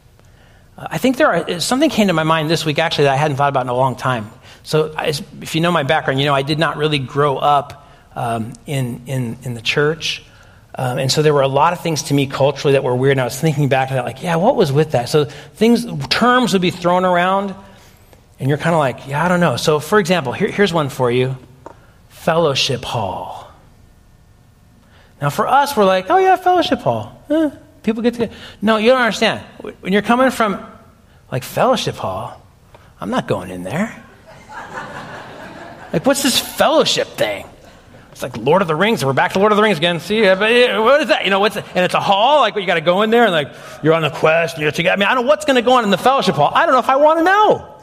Uh, 0.78 0.86
I 0.92 0.98
think 0.98 1.16
there 1.16 1.28
are, 1.28 1.60
something 1.60 1.90
came 1.90 2.06
to 2.06 2.12
my 2.12 2.22
mind 2.22 2.48
this 2.48 2.64
week 2.64 2.78
actually 2.78 3.04
that 3.04 3.14
I 3.14 3.16
hadn't 3.16 3.36
thought 3.36 3.48
about 3.48 3.62
in 3.62 3.68
a 3.68 3.74
long 3.74 3.96
time. 3.96 4.30
So, 4.62 4.94
if 4.98 5.54
you 5.54 5.60
know 5.60 5.72
my 5.72 5.82
background, 5.82 6.20
you 6.20 6.26
know 6.26 6.34
I 6.34 6.42
did 6.42 6.58
not 6.58 6.78
really 6.78 6.98
grow 6.98 7.36
up 7.36 7.86
um, 8.14 8.52
in, 8.64 9.02
in, 9.06 9.36
in 9.42 9.54
the 9.54 9.60
church. 9.60 10.24
Um, 10.76 10.98
and 10.98 11.12
so 11.12 11.22
there 11.22 11.34
were 11.34 11.42
a 11.42 11.48
lot 11.48 11.72
of 11.72 11.82
things 11.82 12.04
to 12.04 12.14
me 12.14 12.26
culturally 12.26 12.72
that 12.72 12.82
were 12.82 12.94
weird. 12.94 13.12
And 13.12 13.20
I 13.20 13.24
was 13.24 13.40
thinking 13.40 13.68
back 13.68 13.88
to 13.88 13.94
that, 13.94 14.04
like, 14.04 14.22
yeah, 14.22 14.36
what 14.36 14.56
was 14.56 14.72
with 14.72 14.92
that? 14.92 15.08
So 15.08 15.24
things, 15.24 15.86
terms 16.08 16.52
would 16.52 16.62
be 16.62 16.70
thrown 16.70 17.04
around, 17.04 17.54
and 18.40 18.48
you're 18.48 18.58
kind 18.58 18.74
of 18.74 18.78
like, 18.78 19.06
yeah, 19.06 19.24
I 19.24 19.28
don't 19.28 19.40
know. 19.40 19.56
So, 19.56 19.78
for 19.78 19.98
example, 19.98 20.32
here, 20.32 20.48
here's 20.48 20.72
one 20.72 20.88
for 20.88 21.10
you 21.10 21.36
fellowship 22.24 22.82
hall. 22.82 23.52
Now, 25.20 25.28
for 25.28 25.46
us, 25.46 25.76
we're 25.76 25.84
like, 25.84 26.06
oh, 26.08 26.16
yeah, 26.16 26.36
fellowship 26.36 26.80
hall. 26.80 27.22
Eh, 27.28 27.50
people 27.82 28.02
get 28.02 28.14
together. 28.14 28.34
No, 28.62 28.78
you 28.78 28.90
don't 28.90 29.00
understand. 29.00 29.40
When 29.80 29.92
you're 29.92 30.02
coming 30.02 30.30
from 30.30 30.64
like 31.30 31.42
fellowship 31.42 31.96
hall, 31.96 32.40
I'm 32.98 33.10
not 33.10 33.28
going 33.28 33.50
in 33.50 33.62
there. 33.62 33.94
like, 35.92 36.06
what's 36.06 36.22
this 36.22 36.38
fellowship 36.38 37.08
thing? 37.08 37.46
It's 38.12 38.22
like 38.22 38.36
Lord 38.38 38.62
of 38.62 38.68
the 38.68 38.76
Rings, 38.76 39.04
we're 39.04 39.12
back 39.12 39.32
to 39.32 39.38
Lord 39.38 39.52
of 39.52 39.56
the 39.56 39.62
Rings 39.62 39.76
again. 39.76 40.00
See, 40.00 40.22
what 40.22 41.00
is 41.02 41.08
that? 41.08 41.24
You 41.24 41.30
know, 41.30 41.40
what's 41.40 41.56
it? 41.56 41.64
and 41.74 41.84
it's 41.84 41.94
a 41.94 42.00
hall. 42.00 42.40
Like, 42.40 42.54
you 42.54 42.64
got 42.64 42.74
to 42.74 42.80
go 42.80 43.02
in 43.02 43.10
there, 43.10 43.24
and 43.24 43.32
like 43.32 43.52
you're 43.82 43.92
on 43.92 44.04
a 44.04 44.10
quest. 44.10 44.54
And 44.54 44.62
you're 44.62 44.72
together. 44.72 44.94
I 44.94 44.96
mean, 44.96 45.08
I 45.08 45.14
don't 45.14 45.24
know 45.24 45.28
what's 45.28 45.44
going 45.44 45.56
to 45.56 45.62
go 45.62 45.72
on 45.72 45.84
in 45.84 45.90
the 45.90 45.98
fellowship 45.98 46.36
hall. 46.36 46.52
I 46.54 46.64
don't 46.64 46.74
know 46.74 46.80
if 46.80 46.88
I 46.88 46.96
want 46.96 47.18
to 47.18 47.24
know. 47.24 47.73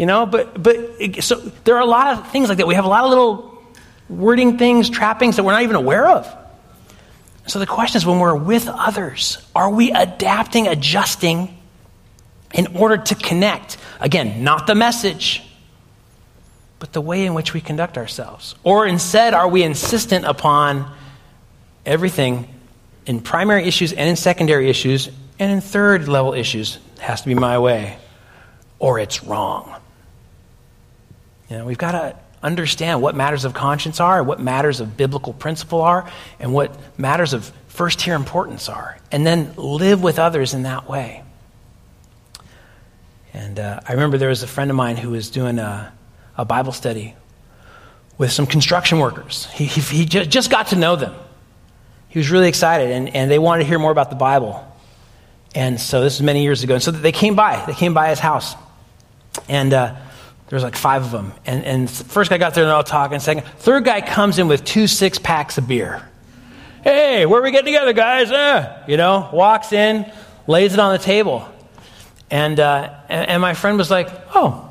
You 0.00 0.06
know, 0.06 0.24
but 0.24 0.62
but 0.62 1.22
so 1.22 1.36
there 1.64 1.76
are 1.76 1.82
a 1.82 1.84
lot 1.84 2.16
of 2.16 2.30
things 2.30 2.48
like 2.48 2.56
that. 2.56 2.66
We 2.66 2.74
have 2.74 2.86
a 2.86 2.88
lot 2.88 3.04
of 3.04 3.10
little 3.10 3.62
wording 4.08 4.56
things, 4.56 4.88
trappings 4.88 5.36
that 5.36 5.44
we're 5.44 5.52
not 5.52 5.60
even 5.60 5.76
aware 5.76 6.08
of. 6.08 6.26
So 7.46 7.58
the 7.58 7.66
question 7.66 7.98
is, 7.98 8.06
when 8.06 8.18
we're 8.18 8.34
with 8.34 8.66
others, 8.66 9.36
are 9.54 9.68
we 9.68 9.92
adapting, 9.92 10.68
adjusting 10.68 11.54
in 12.54 12.78
order 12.78 12.96
to 12.96 13.14
connect? 13.14 13.76
Again, 14.00 14.42
not 14.42 14.66
the 14.66 14.74
message 14.74 15.42
but 16.78 16.94
the 16.94 17.00
way 17.02 17.26
in 17.26 17.34
which 17.34 17.52
we 17.52 17.60
conduct 17.60 17.98
ourselves? 17.98 18.54
Or 18.64 18.86
instead, 18.86 19.34
are 19.34 19.46
we 19.46 19.62
insistent 19.62 20.24
upon 20.24 20.90
everything 21.84 22.48
in 23.04 23.20
primary 23.20 23.64
issues 23.64 23.92
and 23.92 24.08
in 24.08 24.16
secondary 24.16 24.70
issues 24.70 25.10
and 25.38 25.52
in 25.52 25.60
third 25.60 26.08
level 26.08 26.32
issues? 26.32 26.78
Has 27.00 27.20
to 27.20 27.28
be 27.28 27.34
my 27.34 27.58
way, 27.58 27.98
or 28.78 28.98
it's 28.98 29.22
wrong. 29.22 29.79
You 31.50 31.58
know, 31.58 31.66
we've 31.66 31.76
got 31.76 31.92
to 31.92 32.16
understand 32.42 33.02
what 33.02 33.14
matters 33.14 33.44
of 33.44 33.52
conscience 33.52 34.00
are, 34.00 34.22
what 34.22 34.40
matters 34.40 34.80
of 34.80 34.96
biblical 34.96 35.34
principle 35.34 35.82
are, 35.82 36.10
and 36.38 36.54
what 36.54 36.74
matters 36.98 37.34
of 37.34 37.52
first 37.68 37.98
tier 37.98 38.14
importance 38.14 38.70
are, 38.70 38.98
and 39.12 39.26
then 39.26 39.52
live 39.56 40.02
with 40.02 40.18
others 40.18 40.54
in 40.54 40.62
that 40.62 40.88
way. 40.88 41.22
And 43.34 43.60
uh, 43.60 43.80
I 43.86 43.92
remember 43.92 44.16
there 44.16 44.30
was 44.30 44.42
a 44.42 44.46
friend 44.46 44.70
of 44.70 44.76
mine 44.76 44.96
who 44.96 45.10
was 45.10 45.30
doing 45.30 45.58
a 45.58 45.92
a 46.40 46.44
Bible 46.44 46.72
study 46.72 47.14
with 48.16 48.32
some 48.32 48.46
construction 48.46 48.98
workers. 48.98 49.46
He, 49.52 49.66
he, 49.66 49.80
he 49.80 50.04
just 50.06 50.50
got 50.50 50.68
to 50.68 50.76
know 50.76 50.96
them. 50.96 51.14
He 52.08 52.18
was 52.18 52.30
really 52.30 52.48
excited, 52.48 52.90
and, 52.90 53.14
and 53.14 53.30
they 53.30 53.38
wanted 53.38 53.64
to 53.64 53.68
hear 53.68 53.78
more 53.78 53.92
about 53.92 54.10
the 54.10 54.16
Bible. 54.16 54.66
And 55.54 55.80
so 55.80 56.00
this 56.00 56.18
was 56.18 56.22
many 56.24 56.42
years 56.42 56.62
ago. 56.62 56.74
And 56.74 56.82
so 56.82 56.90
they 56.90 57.12
came 57.12 57.34
by. 57.34 57.62
They 57.66 57.74
came 57.74 57.94
by 57.94 58.08
his 58.08 58.18
house. 58.18 58.54
And 59.48 59.72
uh, 59.72 59.96
there 60.50 60.56
was 60.56 60.62
like 60.62 60.76
five 60.76 61.02
of 61.02 61.10
them. 61.10 61.32
And, 61.46 61.64
and 61.64 61.90
first 61.90 62.28
guy 62.28 62.36
got 62.36 62.52
there 62.52 62.64
and 62.64 62.68
they're 62.68 62.76
all 62.76 62.84
talking. 62.84 63.18
Second, 63.18 63.44
third 63.44 63.84
guy 63.84 64.02
comes 64.02 64.38
in 64.38 64.46
with 64.46 64.62
two 64.62 64.86
six 64.86 65.18
packs 65.18 65.56
of 65.56 65.66
beer. 65.66 66.06
Hey, 66.84 67.24
where 67.24 67.40
we 67.40 67.50
get 67.50 67.64
together, 67.64 67.94
guys? 67.94 68.30
Uh, 68.30 68.84
you 68.86 68.98
know, 68.98 69.30
walks 69.32 69.72
in, 69.72 70.12
lays 70.46 70.74
it 70.74 70.78
on 70.80 70.92
the 70.92 70.98
table. 70.98 71.48
And, 72.30 72.60
uh, 72.60 72.94
and, 73.08 73.30
and 73.30 73.42
my 73.42 73.54
friend 73.54 73.78
was 73.78 73.90
like, 73.90 74.08
oh, 74.34 74.66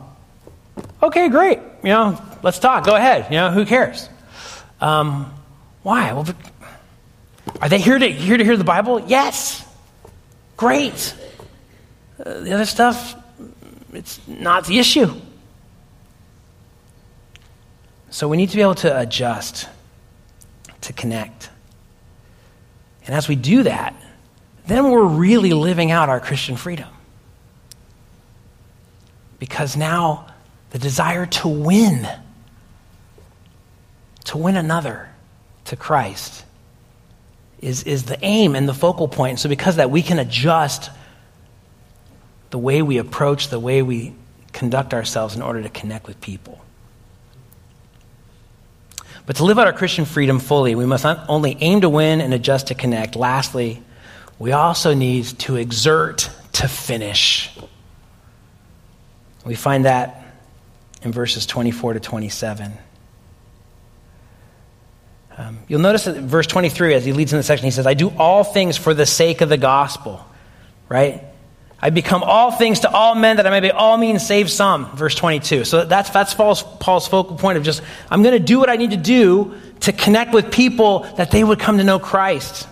Okay, 1.02 1.30
great. 1.30 1.60
You 1.84 1.90
know, 1.90 2.22
let's 2.44 2.60
talk. 2.60 2.86
Go 2.86 2.96
ahead. 2.96 3.28
You 3.30 3.38
know, 3.38 3.52
who 3.52 3.66
cares? 3.66 4.10
Um, 4.82 5.34
why? 5.84 6.12
Well, 6.12 6.28
are 7.62 7.70
they 7.70 7.80
here 7.80 7.98
to 7.98 8.12
here 8.12 8.38
to 8.38 8.44
hear 8.44 8.58
the 8.58 8.66
Bible? 8.66 9.00
Yes. 9.08 9.66
Great. 10.58 11.16
Uh, 12.24 12.42
the 12.42 12.52
other 12.54 12.66
stuff, 12.66 13.16
it's 13.94 14.20
not 14.28 14.66
the 14.66 14.80
issue. 14.80 15.10
So 18.12 18.28
we 18.28 18.38
need 18.38 18.50
to 18.50 18.56
be 18.56 18.62
able 18.62 18.76
to 18.76 19.00
adjust, 19.00 19.68
to 20.82 20.94
connect. 20.94 21.50
And 23.06 23.16
as 23.16 23.28
we 23.28 23.36
do 23.36 23.64
that, 23.64 23.96
then 24.66 24.92
we're 24.92 25.04
really 25.04 25.54
living 25.54 25.92
out 25.92 26.10
our 26.10 26.20
Christian 26.20 26.56
freedom. 26.56 26.90
Because 29.40 29.78
now 29.78 30.28
the 30.72 30.80
desire 30.80 31.26
to 31.26 31.48
win, 31.48 32.08
to 34.26 34.38
win 34.38 34.58
another 34.58 35.10
to 35.66 35.76
Christ, 35.76 36.46
is, 37.62 37.84
is 37.84 38.04
the 38.04 38.18
aim 38.24 38.56
and 38.56 38.68
the 38.68 38.74
focal 38.74 39.08
point. 39.08 39.40
So, 39.40 39.50
because 39.50 39.78
that, 39.78 39.92
we 39.92 40.02
can 40.02 40.20
adjust 40.20 40.90
the 42.50 42.58
way 42.58 42.82
we 42.82 42.98
approach, 42.98 43.50
the 43.50 43.60
way 43.60 43.82
we 43.82 44.14
conduct 44.54 44.94
ourselves 44.94 45.36
in 45.36 45.42
order 45.42 45.62
to 45.62 45.70
connect 45.70 46.08
with 46.08 46.20
people. 46.22 46.60
But 49.30 49.36
to 49.36 49.44
live 49.44 49.60
out 49.60 49.68
our 49.68 49.74
Christian 49.74 50.06
freedom 50.06 50.40
fully, 50.40 50.74
we 50.74 50.88
must 50.88 51.04
not 51.04 51.26
only 51.30 51.56
aim 51.60 51.82
to 51.82 51.90
win 51.90 52.20
and 52.20 52.34
adjust 52.34 52.70
to 52.70 52.74
connect. 52.74 53.16
Lastly, 53.16 53.80
we 54.40 54.54
also 54.54 54.96
need 54.96 55.26
to 55.42 55.56
exert 55.56 56.32
to 56.54 56.68
finish. 56.68 57.56
We 59.46 59.54
find 59.54 59.86
that 59.86 60.24
in 61.04 61.12
verses 61.12 61.46
24 61.46 61.94
to 61.94 62.00
27. 62.00 62.74
Um, 65.38 65.60
you'll 65.68 65.80
notice 65.80 66.06
that 66.06 66.16
verse 66.16 66.48
23, 66.48 66.96
as 66.96 67.06
he 67.06 67.14
leads 67.14 67.32
in 67.32 67.38
the 67.38 67.44
section, 67.44 67.66
he 67.66 67.72
says, 67.72 67.86
I 67.86 67.94
do 67.94 68.12
all 68.18 68.44
things 68.44 68.78
for 68.78 68.96
the 68.96 69.06
sake 69.06 69.42
of 69.42 69.50
the 69.50 69.58
gospel, 69.58 70.26
right? 70.90 71.24
I 71.82 71.92
become 71.92 72.24
all 72.24 72.52
things 72.52 72.82
to 72.82 72.92
all 72.92 73.16
men 73.16 73.38
that 73.38 73.48
I 73.48 73.50
may 73.52 73.62
be 73.62 73.72
all 73.72 73.98
means 73.98 74.26
save 74.26 74.50
some, 74.50 74.86
verse 74.98 75.16
22. 75.16 75.64
So 75.64 75.86
that's, 75.86 76.10
that's 76.10 76.34
Paul's, 76.34 76.62
Paul's 76.62 77.08
focal 77.08 77.38
point 77.38 77.58
of 77.58 77.64
just, 77.64 77.82
I'm 78.12 78.22
going 78.22 78.38
to 78.38 78.44
do 78.44 78.60
what 78.60 78.70
I 78.70 78.76
need 78.76 78.92
to 78.92 78.98
do 78.98 79.56
to 79.82 79.94
connect 79.94 80.34
with 80.34 80.52
people 80.52 81.02
that 81.16 81.32
they 81.32 81.44
would 81.44 81.60
come 81.60 81.78
to 81.78 81.84
know 81.86 82.00
Christ. 82.00 82.68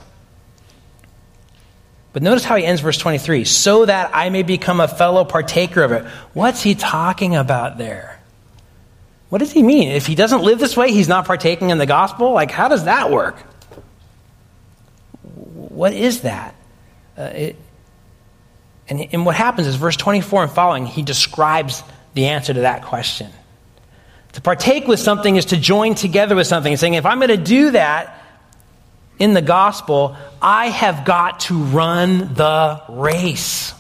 But 2.12 2.22
notice 2.22 2.44
how 2.44 2.58
he 2.58 2.66
ends 2.66 2.82
verse 2.82 2.98
23 2.98 3.46
so 3.46 3.86
that 3.86 4.12
I 4.14 4.30
may 4.30 4.44
become 4.44 4.80
a 4.80 4.88
fellow 4.88 5.24
partaker 5.24 5.84
of 5.84 5.92
it. 5.94 6.04
What's 6.34 6.62
he 6.62 6.76
talking 6.76 7.36
about 7.36 7.78
there? 7.78 8.20
What 9.30 9.40
does 9.40 9.52
he 9.52 9.62
mean? 9.62 9.90
If 9.92 10.06
he 10.06 10.16
doesn't 10.16 10.42
live 10.42 10.60
this 10.60 10.76
way, 10.76 10.92
he's 10.92 11.08
not 11.08 11.26
partaking 11.26 11.70
in 11.70 11.78
the 11.78 11.86
gospel? 11.86 12.32
Like, 12.32 12.52
how 12.52 12.68
does 12.68 12.86
that 12.86 13.12
work? 13.12 13.38
What 15.22 15.94
is 15.94 16.22
that? 16.22 16.56
Uh, 17.18 17.22
it, 17.24 17.56
and, 18.90 19.08
and 19.12 19.26
what 19.26 19.36
happens 19.36 19.68
is, 19.68 19.76
verse 19.76 19.98
24 19.98 20.44
and 20.44 20.52
following, 20.52 20.86
he 20.86 21.02
describes 21.02 21.84
the 22.14 22.28
answer 22.28 22.54
to 22.54 22.62
that 22.62 22.84
question. 22.84 23.32
To 24.34 24.42
partake 24.42 24.88
with 24.88 25.00
something 25.00 25.36
is 25.36 25.46
to 25.46 25.58
join 25.58 25.96
together 25.96 26.36
with 26.36 26.48
something. 26.48 26.72
He's 26.72 26.80
saying, 26.80 26.94
if 26.94 27.06
I'm 27.06 27.20
going 27.20 27.30
to 27.30 27.38
do 27.38 27.72
that 27.72 28.24
in 29.20 29.34
the 29.34 29.42
gospel, 29.42 30.16
I 30.42 30.68
have 30.68 31.06
got 31.06 31.42
to 31.42 31.56
run 31.56 32.34
the 32.36 32.82
race. 32.90 33.74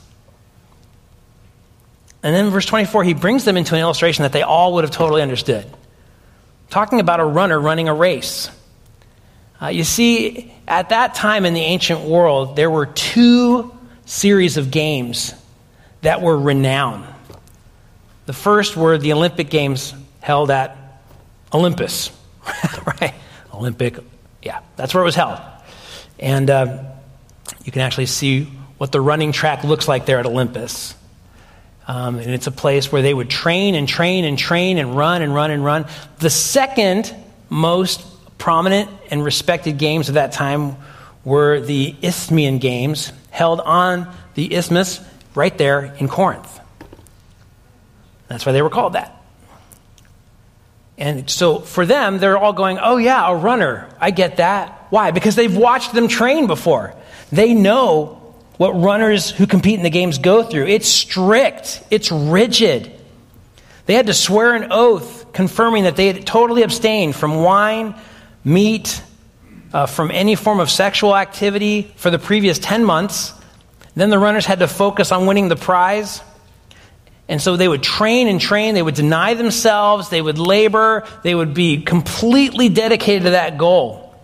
And 2.24 2.36
then 2.36 2.50
verse 2.50 2.66
24, 2.66 3.04
he 3.04 3.14
brings 3.14 3.46
them 3.46 3.56
into 3.56 3.76
an 3.76 3.82
illustration 3.82 4.24
that 4.24 4.34
they 4.34 4.42
all 4.42 4.74
would 4.74 4.84
have 4.84 4.92
totally 4.92 5.22
understood. 5.22 5.66
Talking 6.70 7.00
about 7.00 7.20
a 7.20 7.26
runner 7.26 7.60
running 7.60 7.88
a 7.88 7.94
race. 7.94 8.50
Uh, 9.62 9.68
you 9.68 9.84
see, 9.84 10.54
at 10.68 10.90
that 10.90 11.14
time 11.14 11.46
in 11.46 11.54
the 11.54 11.62
ancient 11.62 12.02
world, 12.02 12.56
there 12.56 12.70
were 12.70 12.88
two 12.88 13.77
series 14.08 14.58
of 14.58 14.72
games 14.72 15.34
that 16.02 16.22
were 16.22 16.38
renowned. 16.40 17.06
The 18.26 18.34
first 18.34 18.76
were 18.76 18.98
the 18.98 19.14
Olympic 19.14 19.50
Games 19.50 19.94
held 20.22 20.50
at 20.50 20.78
Olympus, 21.54 22.12
right? 23.02 23.14
Olympic, 23.54 24.00
yeah, 24.42 24.62
that's 24.78 24.94
where 24.94 25.04
it 25.04 25.06
was 25.06 25.16
held. 25.16 25.40
And 26.20 26.50
uh, 26.50 26.84
you 27.64 27.72
can 27.72 27.82
actually 27.82 28.06
see 28.08 28.46
what 28.78 28.92
the 28.92 29.02
running 29.02 29.32
track 29.32 29.64
looks 29.64 29.88
like 29.88 30.06
there 30.06 30.20
at 30.20 30.26
Olympus. 30.26 30.96
Um, 31.88 32.16
and 32.16 32.32
it's 32.32 32.48
a 32.48 32.52
place 32.52 32.92
where 32.92 33.02
they 33.02 33.14
would 33.14 33.30
train 33.30 33.76
and 33.76 33.88
train 33.88 34.26
and 34.26 34.38
train 34.38 34.78
and 34.78 34.96
run 34.96 35.22
and 35.22 35.34
run 35.34 35.52
and 35.52 35.64
run. 35.64 35.86
The 36.20 36.30
second 36.30 37.14
most 37.50 38.06
prominent 38.38 38.90
and 39.10 39.24
respected 39.24 39.78
games 39.78 40.10
of 40.10 40.16
that 40.16 40.32
time 40.32 40.76
were 41.24 41.60
the 41.60 41.96
Isthmian 42.02 42.60
Games, 42.60 43.12
held 43.38 43.62
on 43.62 44.12
the 44.34 44.56
isthmus 44.56 45.00
right 45.36 45.56
there 45.60 45.94
in 46.00 46.08
Corinth. 46.08 46.60
That's 48.28 48.46
why 48.46 48.52
they 48.52 48.64
were 48.64 48.72
called 48.72 48.94
that. 48.94 49.14
And 50.98 51.30
so 51.30 51.60
for 51.60 51.86
them, 51.86 52.18
they're 52.18 52.38
all 52.38 52.54
going, 52.54 52.80
oh, 52.82 52.98
yeah, 52.98 53.30
a 53.30 53.36
runner. 53.36 53.88
I 54.02 54.10
get 54.10 54.38
that. 54.38 54.88
Why? 54.90 55.12
Because 55.12 55.36
they've 55.36 55.56
watched 55.56 55.94
them 55.94 56.08
train 56.08 56.48
before. 56.48 56.96
They 57.32 57.54
know 57.54 58.36
what 58.58 58.72
runners 58.72 59.30
who 59.30 59.46
compete 59.46 59.76
in 59.76 59.84
the 59.84 59.92
games 59.92 60.18
go 60.18 60.42
through. 60.42 60.66
It's 60.66 60.88
strict, 60.88 61.84
it's 61.92 62.12
rigid. 62.12 62.92
They 63.86 63.94
had 63.94 64.08
to 64.08 64.16
swear 64.16 64.56
an 64.56 64.72
oath 64.72 65.32
confirming 65.32 65.84
that 65.84 65.96
they 65.96 66.08
had 66.08 66.26
totally 66.26 66.64
abstained 66.64 67.16
from 67.16 67.36
wine, 67.44 67.94
meat, 68.44 69.04
uh, 69.74 69.86
from 69.86 70.12
any 70.12 70.36
form 70.36 70.60
of 70.60 70.70
sexual 70.70 71.16
activity 71.16 71.94
for 71.96 72.10
the 72.10 72.20
previous 72.20 72.60
10 72.60 72.84
months. 72.84 73.34
Then 73.96 74.10
the 74.10 74.20
runners 74.20 74.46
had 74.46 74.60
to 74.60 74.68
focus 74.68 75.12
on 75.12 75.26
winning 75.26 75.48
the 75.48 75.56
prize. 75.56 76.22
And 77.28 77.42
so 77.42 77.58
they 77.58 77.68
would 77.68 77.84
train 77.84 78.28
and 78.28 78.40
train, 78.40 78.74
they 78.74 78.82
would 78.82 78.96
deny 78.96 79.34
themselves, 79.34 80.10
they 80.10 80.22
would 80.22 80.40
labor, 80.40 81.06
they 81.24 81.36
would 81.36 81.54
be 81.54 81.82
completely 81.82 82.70
dedicated 82.70 83.24
to 83.24 83.30
that 83.32 83.58
goal. 83.58 84.16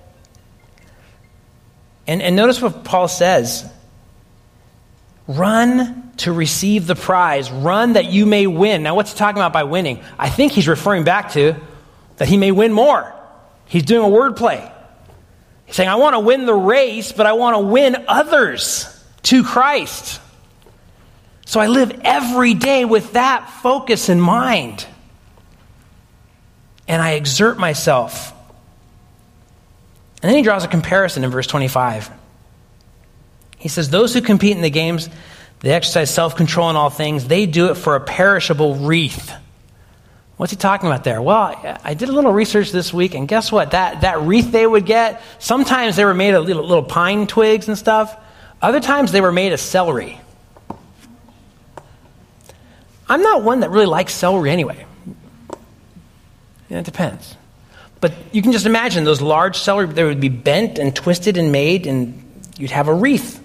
And, 2.08 2.22
and 2.22 2.36
notice 2.36 2.62
what 2.62 2.84
Paul 2.84 3.08
says 3.08 3.70
Run 5.28 6.12
to 6.18 6.34
receive 6.34 6.86
the 6.86 6.96
prize. 6.96 7.50
Run 7.50 7.94
that 7.94 8.06
you 8.06 8.26
may 8.26 8.46
win. 8.46 8.84
Now, 8.84 8.96
what's 8.96 9.14
he 9.14 9.18
talking 9.18 9.38
about 9.40 9.54
by 9.54 9.64
winning? 9.64 10.04
I 10.20 10.30
think 10.30 10.52
he's 10.52 10.68
referring 10.68 11.06
back 11.06 11.32
to 11.32 11.56
that 12.18 12.28
he 12.28 12.38
may 12.38 12.52
win 12.52 12.74
more. 12.74 13.14
He's 13.66 13.84
doing 13.84 14.04
a 14.04 14.10
word 14.10 14.36
play. 14.36 14.70
Saying, 15.74 15.90
I 15.90 15.96
want 15.96 16.14
to 16.14 16.20
win 16.20 16.46
the 16.46 16.54
race, 16.54 17.12
but 17.12 17.26
I 17.26 17.34
want 17.34 17.56
to 17.56 17.60
win 17.60 18.06
others 18.08 18.88
to 19.24 19.44
Christ. 19.44 20.22
So 21.46 21.60
I 21.60 21.68
live 21.68 22.02
every 22.04 22.54
day 22.54 22.86
with 22.86 23.14
that 23.14 23.50
focus 23.62 24.08
in 24.08 24.22
mind. 24.22 24.86
And 26.88 27.02
I 27.02 27.14
exert 27.14 27.58
myself. 27.58 28.34
And 30.22 30.30
then 30.30 30.38
he 30.38 30.44
draws 30.44 30.64
a 30.64 30.68
comparison 30.68 31.24
in 31.24 31.32
verse 31.32 31.48
25. 31.48 32.12
He 33.58 33.68
says, 33.68 33.90
Those 33.90 34.14
who 34.14 34.22
compete 34.22 34.56
in 34.56 34.62
the 34.62 34.70
games, 34.70 35.10
they 35.62 35.72
exercise 35.72 36.14
self 36.14 36.36
control 36.36 36.70
in 36.70 36.76
all 36.76 36.92
things, 36.92 37.28
they 37.28 37.46
do 37.46 37.72
it 37.72 37.76
for 37.76 37.96
a 37.96 38.00
perishable 38.00 38.76
wreath. 38.76 39.34
What's 40.38 40.52
he 40.52 40.58
talking 40.58 40.88
about 40.88 41.04
there? 41.04 41.22
Well, 41.22 41.80
I 41.84 41.94
did 41.94 42.10
a 42.10 42.12
little 42.12 42.34
research 42.34 42.72
this 42.72 42.92
week, 42.92 43.14
and 43.14 43.28
guess 43.28 43.52
what? 43.52 43.72
That, 43.72 44.02
that 44.02 44.22
wreath 44.22 44.52
they 44.52 44.66
would 44.66 44.86
get, 44.86 45.22
sometimes 45.38 45.96
they 45.96 46.06
were 46.06 46.14
made 46.14 46.34
of 46.34 46.46
little, 46.46 46.64
little 46.64 46.84
pine 46.84 47.28
twigs 47.28 47.68
and 47.68 47.78
stuff. 47.78 48.20
Other 48.62 48.80
times 48.80 49.12
they 49.12 49.22
were 49.22 49.32
made 49.32 49.54
of 49.54 49.60
celery. 49.60 50.20
I'm 53.08 53.22
not 53.22 53.44
one 53.44 53.60
that 53.60 53.70
really 53.70 53.86
likes 53.86 54.14
celery 54.14 54.50
anyway. 54.50 54.86
Yeah, 56.70 56.80
it 56.80 56.86
depends. 56.86 57.36
But 58.02 58.14
you 58.32 58.42
can 58.42 58.52
just 58.52 58.66
imagine 58.66 59.04
those 59.04 59.22
large 59.22 59.58
celery, 59.58 59.86
they 59.88 60.04
would 60.04 60.20
be 60.20 60.30
bent 60.30 60.80
and 60.80 60.96
twisted 60.96 61.38
and 61.38 61.52
made, 61.52 61.86
and 61.86 62.24
you'd 62.58 62.72
have 62.72 62.88
a 62.88 62.94
wreath. 62.94 63.40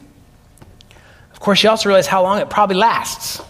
Of 1.32 1.40
course, 1.40 1.62
you 1.62 1.68
also 1.68 1.88
realize 1.88 2.06
how 2.06 2.22
long 2.22 2.38
it 2.40 2.48
probably 2.48 2.76
lasts. 2.76 3.42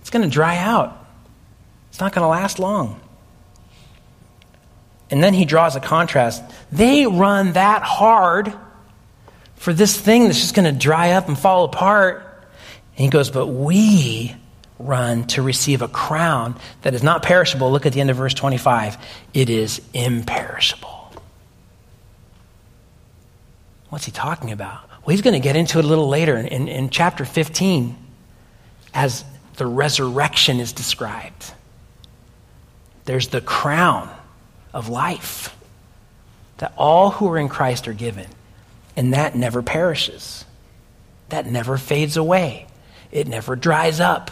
It's 0.00 0.10
going 0.10 0.22
to 0.22 0.30
dry 0.30 0.58
out, 0.58 0.97
it's 1.98 2.00
not 2.00 2.12
going 2.12 2.22
to 2.22 2.28
last 2.28 2.60
long. 2.60 3.00
And 5.10 5.20
then 5.20 5.34
he 5.34 5.44
draws 5.44 5.74
a 5.74 5.80
contrast. 5.80 6.44
They 6.70 7.06
run 7.06 7.54
that 7.54 7.82
hard 7.82 8.54
for 9.56 9.72
this 9.72 10.00
thing 10.00 10.26
that's 10.26 10.38
just 10.38 10.54
going 10.54 10.72
to 10.72 10.78
dry 10.78 11.10
up 11.10 11.26
and 11.26 11.36
fall 11.36 11.64
apart. 11.64 12.22
And 12.96 13.04
he 13.04 13.08
goes, 13.08 13.30
But 13.30 13.48
we 13.48 14.32
run 14.78 15.26
to 15.26 15.42
receive 15.42 15.82
a 15.82 15.88
crown 15.88 16.54
that 16.82 16.94
is 16.94 17.02
not 17.02 17.24
perishable. 17.24 17.72
Look 17.72 17.84
at 17.84 17.94
the 17.94 18.00
end 18.00 18.10
of 18.10 18.16
verse 18.16 18.32
25. 18.32 18.96
It 19.34 19.50
is 19.50 19.80
imperishable. 19.92 21.12
What's 23.88 24.04
he 24.04 24.12
talking 24.12 24.52
about? 24.52 24.88
Well, 25.04 25.16
he's 25.16 25.22
going 25.22 25.34
to 25.34 25.40
get 25.40 25.56
into 25.56 25.80
it 25.80 25.84
a 25.84 25.88
little 25.88 26.08
later 26.08 26.36
in, 26.36 26.46
in, 26.46 26.68
in 26.68 26.90
chapter 26.90 27.24
15 27.24 27.96
as 28.94 29.24
the 29.56 29.66
resurrection 29.66 30.60
is 30.60 30.72
described. 30.72 31.54
There's 33.08 33.28
the 33.28 33.40
crown 33.40 34.10
of 34.74 34.90
life 34.90 35.56
that 36.58 36.74
all 36.76 37.08
who 37.08 37.26
are 37.30 37.38
in 37.38 37.48
Christ 37.48 37.88
are 37.88 37.94
given, 37.94 38.26
and 38.98 39.14
that 39.14 39.34
never 39.34 39.62
perishes. 39.62 40.44
That 41.30 41.46
never 41.46 41.78
fades 41.78 42.18
away. 42.18 42.66
It 43.10 43.26
never 43.26 43.56
dries 43.56 43.98
up. 43.98 44.30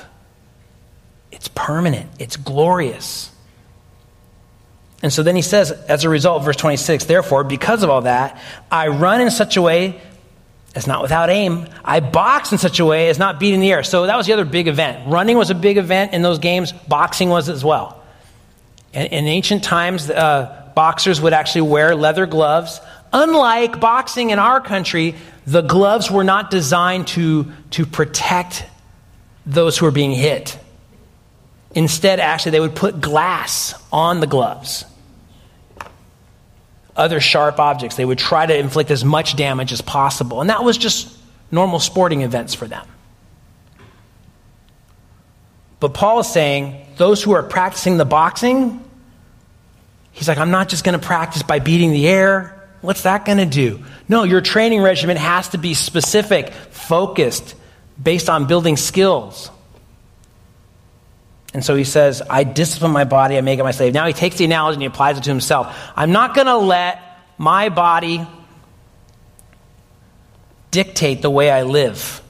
It's 1.32 1.48
permanent. 1.48 2.10
It's 2.18 2.36
glorious. 2.36 3.30
And 5.02 5.10
so 5.10 5.22
then 5.22 5.36
he 5.36 5.42
says, 5.42 5.70
as 5.70 6.04
a 6.04 6.10
result, 6.10 6.44
verse 6.44 6.56
26, 6.56 7.06
therefore, 7.06 7.44
because 7.44 7.82
of 7.82 7.88
all 7.88 8.02
that, 8.02 8.38
I 8.70 8.88
run 8.88 9.22
in 9.22 9.30
such 9.30 9.56
a 9.56 9.62
way 9.62 9.98
as 10.74 10.86
not 10.86 11.00
without 11.00 11.30
aim. 11.30 11.66
I 11.82 12.00
box 12.00 12.52
in 12.52 12.58
such 12.58 12.78
a 12.78 12.84
way 12.84 13.08
as 13.08 13.18
not 13.18 13.40
beating 13.40 13.60
the 13.60 13.72
air. 13.72 13.82
So 13.84 14.04
that 14.04 14.18
was 14.18 14.26
the 14.26 14.34
other 14.34 14.44
big 14.44 14.68
event. 14.68 15.10
Running 15.10 15.38
was 15.38 15.48
a 15.48 15.54
big 15.54 15.78
event 15.78 16.12
in 16.12 16.20
those 16.20 16.40
games, 16.40 16.72
boxing 16.72 17.30
was 17.30 17.48
as 17.48 17.64
well. 17.64 18.02
And 18.96 19.12
in 19.12 19.26
ancient 19.26 19.62
times, 19.62 20.10
uh, 20.10 20.70
boxers 20.74 21.20
would 21.20 21.34
actually 21.34 21.60
wear 21.62 21.94
leather 21.94 22.26
gloves. 22.26 22.80
Unlike 23.12 23.78
boxing 23.78 24.30
in 24.30 24.38
our 24.38 24.60
country, 24.60 25.14
the 25.46 25.60
gloves 25.60 26.10
were 26.10 26.24
not 26.24 26.50
designed 26.50 27.06
to, 27.08 27.52
to 27.72 27.84
protect 27.86 28.64
those 29.44 29.76
who 29.76 29.84
were 29.84 29.92
being 29.92 30.12
hit. 30.12 30.58
Instead, 31.74 32.20
actually, 32.20 32.52
they 32.52 32.60
would 32.60 32.74
put 32.74 33.00
glass 33.00 33.74
on 33.92 34.20
the 34.20 34.26
gloves 34.26 34.86
other 36.96 37.20
sharp 37.20 37.60
objects. 37.60 37.96
They 37.96 38.04
would 38.04 38.18
try 38.18 38.46
to 38.46 38.56
inflict 38.56 38.90
as 38.90 39.04
much 39.04 39.36
damage 39.36 39.72
as 39.72 39.82
possible. 39.82 40.40
And 40.40 40.50
that 40.50 40.64
was 40.64 40.78
just 40.78 41.14
normal 41.50 41.78
sporting 41.78 42.22
events 42.22 42.54
for 42.54 42.66
them. 42.66 42.86
But 45.78 45.92
Paul 45.92 46.20
is 46.20 46.32
saying 46.32 46.86
those 46.96 47.22
who 47.22 47.32
are 47.32 47.42
practicing 47.42 47.98
the 47.98 48.06
boxing, 48.06 48.82
he's 50.16 50.28
like, 50.28 50.38
I'm 50.38 50.50
not 50.50 50.70
just 50.70 50.82
going 50.82 50.98
to 50.98 51.06
practice 51.06 51.42
by 51.42 51.58
beating 51.58 51.92
the 51.92 52.08
air. 52.08 52.68
What's 52.80 53.02
that 53.02 53.26
going 53.26 53.38
to 53.38 53.46
do? 53.46 53.84
No, 54.08 54.22
your 54.22 54.40
training 54.40 54.80
regimen 54.80 55.18
has 55.18 55.50
to 55.50 55.58
be 55.58 55.74
specific, 55.74 56.52
focused, 56.52 57.54
based 58.02 58.30
on 58.30 58.46
building 58.46 58.78
skills. 58.78 59.50
And 61.52 61.62
so 61.62 61.76
he 61.76 61.84
says, 61.84 62.22
I 62.28 62.44
discipline 62.44 62.92
my 62.92 63.04
body, 63.04 63.36
I 63.36 63.42
make 63.42 63.58
it 63.58 63.62
my 63.62 63.70
slave. 63.72 63.92
Now 63.92 64.06
he 64.06 64.14
takes 64.14 64.36
the 64.36 64.46
analogy 64.46 64.76
and 64.76 64.82
he 64.82 64.86
applies 64.86 65.18
it 65.18 65.24
to 65.24 65.30
himself. 65.30 65.76
I'm 65.94 66.12
not 66.12 66.34
going 66.34 66.46
to 66.46 66.56
let 66.56 67.02
my 67.36 67.68
body 67.68 68.26
dictate 70.70 71.20
the 71.20 71.30
way 71.30 71.50
I 71.50 71.62
live. 71.62 72.22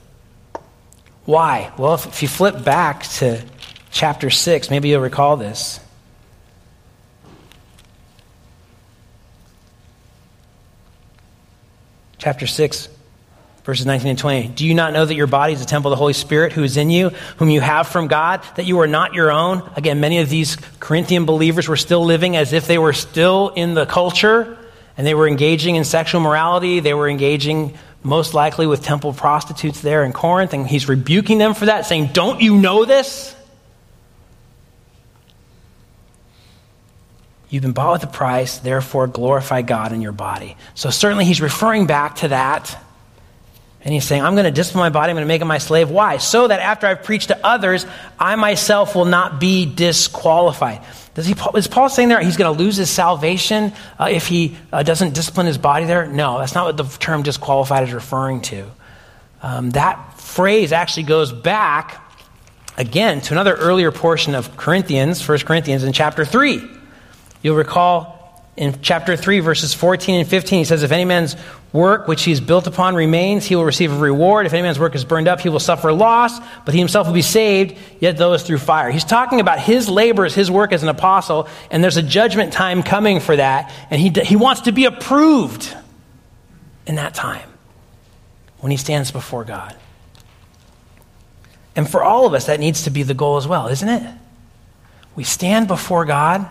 Why? 1.24 1.72
Well, 1.78 1.94
if, 1.94 2.06
if 2.06 2.22
you 2.22 2.28
flip 2.28 2.64
back 2.64 3.04
to 3.18 3.44
chapter 3.90 4.30
6, 4.30 4.70
maybe 4.70 4.88
you'll 4.88 5.00
recall 5.00 5.36
this. 5.36 5.80
Chapter 12.18 12.46
6, 12.46 12.88
Verses 13.66 13.84
19 13.84 14.10
and 14.10 14.18
20. 14.18 14.48
Do 14.48 14.64
you 14.64 14.74
not 14.74 14.92
know 14.92 15.04
that 15.04 15.16
your 15.16 15.26
body 15.26 15.52
is 15.52 15.60
a 15.60 15.66
temple 15.66 15.90
of 15.90 15.96
the 15.96 15.98
Holy 15.98 16.12
Spirit 16.12 16.52
who 16.52 16.62
is 16.62 16.76
in 16.76 16.88
you, 16.88 17.08
whom 17.38 17.50
you 17.50 17.60
have 17.60 17.88
from 17.88 18.06
God, 18.06 18.40
that 18.54 18.64
you 18.64 18.78
are 18.78 18.86
not 18.86 19.12
your 19.12 19.32
own? 19.32 19.68
Again, 19.74 19.98
many 19.98 20.20
of 20.20 20.28
these 20.28 20.56
Corinthian 20.78 21.24
believers 21.24 21.68
were 21.68 21.76
still 21.76 22.04
living 22.04 22.36
as 22.36 22.52
if 22.52 22.68
they 22.68 22.78
were 22.78 22.92
still 22.92 23.48
in 23.48 23.74
the 23.74 23.84
culture 23.84 24.56
and 24.96 25.04
they 25.04 25.14
were 25.14 25.26
engaging 25.26 25.74
in 25.74 25.82
sexual 25.82 26.20
morality. 26.20 26.78
They 26.78 26.94
were 26.94 27.08
engaging 27.08 27.76
most 28.04 28.34
likely 28.34 28.68
with 28.68 28.84
temple 28.84 29.12
prostitutes 29.12 29.80
there 29.80 30.04
in 30.04 30.12
Corinth, 30.12 30.52
and 30.52 30.64
he's 30.64 30.88
rebuking 30.88 31.38
them 31.38 31.54
for 31.54 31.66
that, 31.66 31.86
saying, 31.86 32.10
Don't 32.12 32.40
you 32.40 32.56
know 32.56 32.84
this? 32.84 33.34
You've 37.48 37.62
been 37.62 37.72
bought 37.72 37.92
with 37.92 38.04
a 38.04 38.12
price, 38.12 38.58
therefore 38.58 39.06
glorify 39.06 39.62
God 39.62 39.92
in 39.92 40.02
your 40.02 40.12
body. 40.12 40.56
So 40.74 40.90
certainly 40.90 41.24
he's 41.24 41.40
referring 41.40 41.86
back 41.86 42.16
to 42.16 42.28
that. 42.28 42.76
And 43.82 43.94
he's 43.94 44.04
saying, 44.04 44.22
I'm 44.22 44.34
going 44.34 44.46
to 44.46 44.50
discipline 44.50 44.82
my 44.82 44.90
body, 44.90 45.10
I'm 45.10 45.14
going 45.14 45.24
to 45.24 45.28
make 45.28 45.42
it 45.42 45.44
my 45.44 45.58
slave. 45.58 45.90
Why? 45.90 46.16
So 46.16 46.48
that 46.48 46.58
after 46.58 46.88
I've 46.88 47.04
preached 47.04 47.28
to 47.28 47.46
others, 47.46 47.86
I 48.18 48.34
myself 48.34 48.96
will 48.96 49.04
not 49.04 49.38
be 49.38 49.64
disqualified. 49.64 50.82
Does 51.14 51.26
he, 51.26 51.36
is 51.54 51.68
Paul 51.68 51.88
saying 51.88 52.08
there 52.08 52.20
he's 52.20 52.36
going 52.36 52.54
to 52.54 52.62
lose 52.62 52.76
his 52.76 52.90
salvation 52.90 53.72
uh, 53.98 54.08
if 54.10 54.26
he 54.26 54.56
uh, 54.72 54.82
doesn't 54.82 55.14
discipline 55.14 55.46
his 55.46 55.56
body 55.56 55.84
there? 55.84 56.04
No, 56.06 56.38
that's 56.38 56.54
not 56.54 56.66
what 56.66 56.76
the 56.76 56.98
term 56.98 57.22
disqualified 57.22 57.84
is 57.84 57.94
referring 57.94 58.40
to. 58.42 58.68
Um, 59.40 59.70
that 59.70 60.18
phrase 60.18 60.72
actually 60.72 61.04
goes 61.04 61.32
back 61.32 62.02
again 62.76 63.20
to 63.20 63.34
another 63.34 63.54
earlier 63.54 63.92
portion 63.92 64.34
of 64.34 64.56
Corinthians, 64.56 65.26
1 65.26 65.38
Corinthians 65.40 65.84
in 65.84 65.92
chapter 65.92 66.24
3. 66.24 66.75
You'll 67.42 67.56
recall 67.56 68.16
in 68.56 68.80
chapter 68.80 69.16
3, 69.16 69.40
verses 69.40 69.74
14 69.74 70.20
and 70.20 70.28
15, 70.28 70.58
he 70.60 70.64
says, 70.64 70.82
If 70.82 70.90
any 70.90 71.04
man's 71.04 71.36
work 71.72 72.08
which 72.08 72.22
he 72.22 72.32
is 72.32 72.40
built 72.40 72.66
upon 72.66 72.94
remains, 72.94 73.44
he 73.44 73.54
will 73.54 73.64
receive 73.64 73.92
a 73.92 73.98
reward. 73.98 74.46
If 74.46 74.54
any 74.54 74.62
man's 74.62 74.78
work 74.78 74.94
is 74.94 75.04
burned 75.04 75.28
up, 75.28 75.40
he 75.40 75.50
will 75.50 75.60
suffer 75.60 75.92
loss, 75.92 76.38
but 76.64 76.72
he 76.72 76.80
himself 76.80 77.06
will 77.06 77.14
be 77.14 77.22
saved, 77.22 77.76
yet 78.00 78.18
it's 78.18 78.42
through 78.44 78.58
fire. 78.58 78.90
He's 78.90 79.04
talking 79.04 79.40
about 79.40 79.60
his 79.60 79.88
labors, 79.90 80.34
his 80.34 80.50
work 80.50 80.72
as 80.72 80.82
an 80.82 80.88
apostle, 80.88 81.48
and 81.70 81.84
there's 81.84 81.98
a 81.98 82.02
judgment 82.02 82.54
time 82.54 82.82
coming 82.82 83.20
for 83.20 83.36
that, 83.36 83.72
and 83.90 84.00
he, 84.00 84.08
he 84.22 84.36
wants 84.36 84.62
to 84.62 84.72
be 84.72 84.86
approved 84.86 85.76
in 86.86 86.94
that 86.94 87.12
time 87.12 87.48
when 88.60 88.70
he 88.70 88.78
stands 88.78 89.10
before 89.10 89.44
God. 89.44 89.76
And 91.74 91.88
for 91.88 92.02
all 92.02 92.26
of 92.26 92.32
us, 92.32 92.46
that 92.46 92.58
needs 92.58 92.84
to 92.84 92.90
be 92.90 93.02
the 93.02 93.12
goal 93.12 93.36
as 93.36 93.46
well, 93.46 93.68
isn't 93.68 93.88
it? 93.88 94.14
We 95.14 95.24
stand 95.24 95.68
before 95.68 96.06
God 96.06 96.48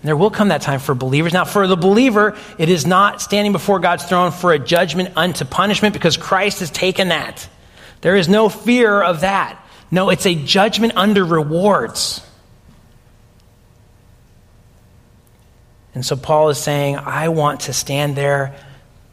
and 0.00 0.08
there 0.08 0.16
will 0.16 0.30
come 0.30 0.48
that 0.48 0.62
time 0.62 0.78
for 0.78 0.94
believers. 0.94 1.32
Now, 1.32 1.44
for 1.44 1.66
the 1.66 1.76
believer, 1.76 2.36
it 2.56 2.68
is 2.68 2.86
not 2.86 3.20
standing 3.20 3.52
before 3.52 3.80
God's 3.80 4.04
throne 4.04 4.30
for 4.30 4.52
a 4.52 4.58
judgment 4.58 5.16
unto 5.16 5.44
punishment 5.44 5.92
because 5.92 6.16
Christ 6.16 6.60
has 6.60 6.70
taken 6.70 7.08
that. 7.08 7.48
There 8.00 8.14
is 8.14 8.28
no 8.28 8.48
fear 8.48 9.02
of 9.02 9.22
that. 9.22 9.60
No, 9.90 10.10
it's 10.10 10.26
a 10.26 10.36
judgment 10.36 10.92
under 10.96 11.24
rewards. 11.24 12.24
And 15.94 16.06
so 16.06 16.14
Paul 16.14 16.50
is 16.50 16.58
saying, 16.58 16.96
I 16.96 17.30
want 17.30 17.62
to 17.62 17.72
stand 17.72 18.14
there 18.14 18.54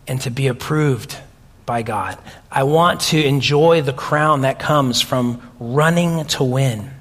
and 0.07 0.21
to 0.21 0.29
be 0.29 0.47
approved 0.47 1.17
by 1.65 1.81
God. 1.81 2.19
I 2.51 2.61
want 2.63 3.01
to 3.01 3.23
enjoy 3.23 3.81
the 3.81 3.93
crown 3.93 4.41
that 4.41 4.59
comes 4.59 5.01
from 5.01 5.41
running 5.59 6.25
to 6.25 6.43
win. 6.43 6.91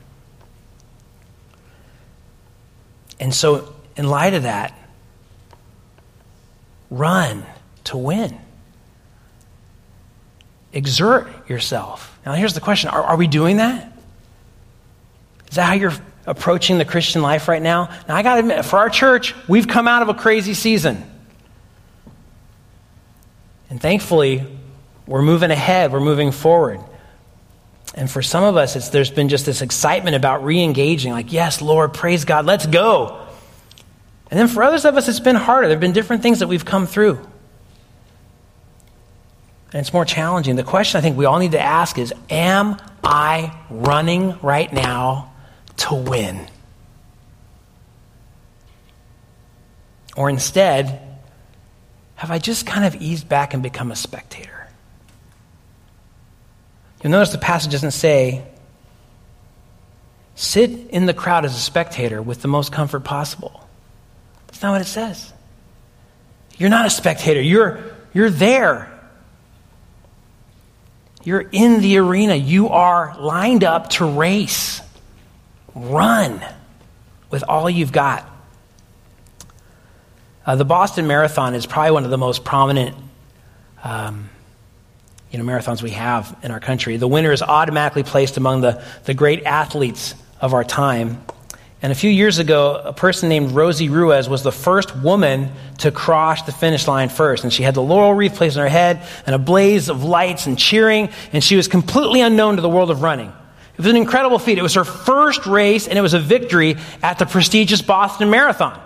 And 3.21 3.35
so 3.35 3.74
in 3.97 4.09
light 4.09 4.35
of 4.35 4.45
that, 4.45 4.77
run 6.91 7.45
to 7.85 7.97
win. 7.97 8.39
Exert 10.73 11.49
yourself. 11.49 12.19
Now, 12.27 12.33
here's 12.33 12.55
the 12.55 12.61
question 12.61 12.91
are, 12.91 13.03
are, 13.03 13.17
we 13.17 13.27
doing 13.27 13.59
that? 13.59 13.93
Is 15.49 15.57
that 15.57 15.65
how 15.65 15.75
you're 15.75 15.93
approaching 16.27 16.79
the 16.79 16.85
Christian 16.85 17.23
life 17.23 17.47
right 17.49 17.63
now? 17.63 17.91
Now, 18.09 18.17
I 18.17 18.23
got 18.23 18.35
to 18.35 18.41
admit, 18.41 18.65
for 18.65 18.79
our 18.79 18.91
church, 18.91 19.35
we've 19.47 19.69
come 19.69 19.87
out 19.87 20.03
of 20.03 20.09
a 20.09 20.15
crazy 20.15 20.55
season. 20.55 21.11
And 23.71 23.81
thankfully, 23.81 24.45
we're 25.07 25.23
moving 25.23 25.51
ahead, 25.51 25.93
we're 25.93 26.01
moving 26.01 26.33
forward. 26.33 26.81
And 27.95 28.11
for 28.11 28.23
some 28.23 28.43
of 28.43 28.57
us, 28.57 28.91
there's 28.91 29.11
been 29.11 29.29
just 29.29 29.47
this 29.47 29.63
excitement 29.63 30.17
about 30.17 30.45
re 30.45 30.61
engaging, 30.61 31.13
like, 31.13 31.33
yes, 31.33 31.63
Lord, 31.63 31.95
praise 31.95 32.25
God, 32.25 32.47
let's 32.47 32.67
go. 32.67 33.24
And 34.35 34.41
then 34.41 34.49
for 34.49 34.65
others 34.65 34.85
of 34.85 34.97
us, 34.97 35.09
it's 35.09 35.21
been 35.21 35.37
harder. 35.37 35.69
There 35.69 35.77
have 35.77 35.81
been 35.81 35.93
different 35.93 36.25
things 36.25 36.41
that 36.41 36.49
we've 36.49 36.65
come 36.65 36.89
through. 36.89 37.21
And 39.73 39.81
it's 39.81 39.93
more 39.93 40.05
challenging. 40.05 40.57
The 40.57 40.65
question 40.65 40.99
I 40.99 41.03
think 41.03 41.17
we 41.17 41.25
all 41.25 41.39
need 41.39 41.53
to 41.53 41.61
ask 41.61 41.99
is 41.99 42.13
Am 42.29 42.77
I 43.05 43.57
running 43.71 44.37
right 44.43 44.73
now 44.73 45.33
to 45.77 45.95
win? 45.95 46.49
Or 50.17 50.29
instead, 50.29 51.01
have 52.17 52.33
I 52.33 52.41
just 52.41 52.67
kind 52.67 52.85
of 52.85 53.01
eased 53.01 53.29
back 53.29 53.55
and 53.55 53.63
become 53.63 53.93
a 53.93 53.97
spectator? 53.97 54.67
You'll 57.05 57.13
notice 57.13 57.31
the 57.31 57.39
passage 57.39 57.71
doesn't 57.71 57.93
say, 57.93 58.45
sit 60.35 60.71
in 60.71 61.07
the 61.07 61.15
crowd 61.15 61.45
as 61.45 61.55
a 61.55 61.61
spectator 61.61 62.21
with 62.21 62.43
the 62.43 62.49
most 62.49 62.73
comfort 62.73 63.05
possible. 63.05 63.64
That's 64.55 64.63
not 64.63 64.71
what 64.71 64.83
it 64.83 64.87
says. 64.87 65.33
You're 66.59 66.71
not 66.71 66.87
a 66.87 66.91
spectator, 66.91 67.41
you're, 67.41 67.81
you're 68.13 68.31
there. 68.31 68.89
You're 71.25 71.45
in 71.51 71.81
the 71.81 71.97
arena. 71.97 72.37
You 72.37 72.69
are 72.69 73.17
lined 73.19 73.65
up 73.65 73.91
to 73.91 74.05
race. 74.05 74.81
Run 75.75 76.41
with 77.31 77.43
all 77.49 77.69
you've 77.69 77.91
got. 77.91 78.31
Uh, 80.47 80.55
the 80.55 80.65
Boston 80.65 81.09
Marathon 81.09 81.57
is 81.57 81.67
probably 81.67 81.91
one 81.91 82.05
of 82.05 82.11
the 82.11 82.19
most 82.19 82.45
prominent 82.45 82.95
um, 83.83 84.31
you 85.33 85.39
know, 85.39 85.45
marathons 85.45 85.83
we 85.83 85.91
have 85.91 86.39
in 86.45 86.53
our 86.53 86.61
country. 86.61 86.97
The 86.97 87.09
winner 87.09 87.33
is 87.33 87.43
automatically 87.43 88.05
placed 88.05 88.37
among 88.37 88.61
the, 88.61 88.85
the 89.05 89.15
great 89.15 89.43
athletes 89.47 90.15
of 90.41 90.55
our 90.55 90.63
time. 90.63 91.25
And 91.85 91.93
a 91.93 91.95
few 91.95 92.09
years 92.09 92.39
ago, 92.39 92.81
a 92.83 92.95
person 92.95 93.29
named 93.29 93.51
Rosie 93.53 93.91
Ruiz 93.91 94.27
was 94.27 94.43
the 94.43 94.51
first 94.51 94.97
woman 94.97 95.53
to 95.81 95.91
cross 95.91 96.41
the 96.41 96.51
finish 96.51 96.89
line 96.89 97.11
first. 97.11 97.45
And 97.45 97.53
she 97.53 97.63
had 97.63 97.75
the 97.75 97.83
laurel 97.83 98.15
wreath 98.15 98.37
placed 98.37 98.57
on 98.57 98.63
her 98.63 98.71
head 98.71 99.07
and 99.27 99.35
a 99.35 99.39
blaze 99.39 99.91
of 99.91 100.03
lights 100.03 100.47
and 100.47 100.59
cheering, 100.59 101.11
and 101.35 101.45
she 101.45 101.57
was 101.57 101.69
completely 101.69 102.23
unknown 102.23 102.57
to 102.57 102.63
the 102.63 102.71
world 102.71 102.91
of 102.91 103.03
running. 103.03 103.29
It 103.29 103.77
was 103.77 103.87
an 103.87 103.97
incredible 103.97 104.39
feat. 104.39 104.57
It 104.57 104.63
was 104.63 104.73
her 104.77 104.85
first 104.85 105.45
race, 105.45 105.87
and 105.87 105.99
it 105.99 106.01
was 106.01 106.15
a 106.15 106.19
victory 106.19 106.77
at 107.03 107.19
the 107.19 107.27
prestigious 107.27 107.83
Boston 107.83 108.31
Marathon. 108.31 108.81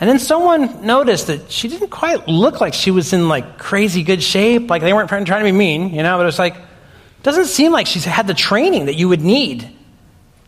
And 0.00 0.08
then 0.08 0.18
someone 0.18 0.86
noticed 0.86 1.26
that 1.26 1.52
she 1.52 1.68
didn't 1.68 1.90
quite 1.90 2.26
look 2.26 2.62
like 2.62 2.72
she 2.72 2.90
was 2.90 3.12
in 3.12 3.28
like 3.28 3.58
crazy 3.58 4.02
good 4.02 4.22
shape. 4.22 4.70
Like 4.70 4.80
they 4.80 4.94
weren't 4.94 5.10
trying 5.10 5.26
to 5.26 5.44
be 5.44 5.52
mean, 5.52 5.92
you 5.92 6.02
know, 6.02 6.16
but 6.16 6.22
it 6.22 6.24
was 6.24 6.38
like, 6.38 6.56
doesn't 7.22 7.48
seem 7.48 7.70
like 7.70 7.86
she's 7.86 8.06
had 8.06 8.26
the 8.26 8.32
training 8.32 8.86
that 8.86 8.94
you 8.94 9.10
would 9.10 9.20
need 9.20 9.76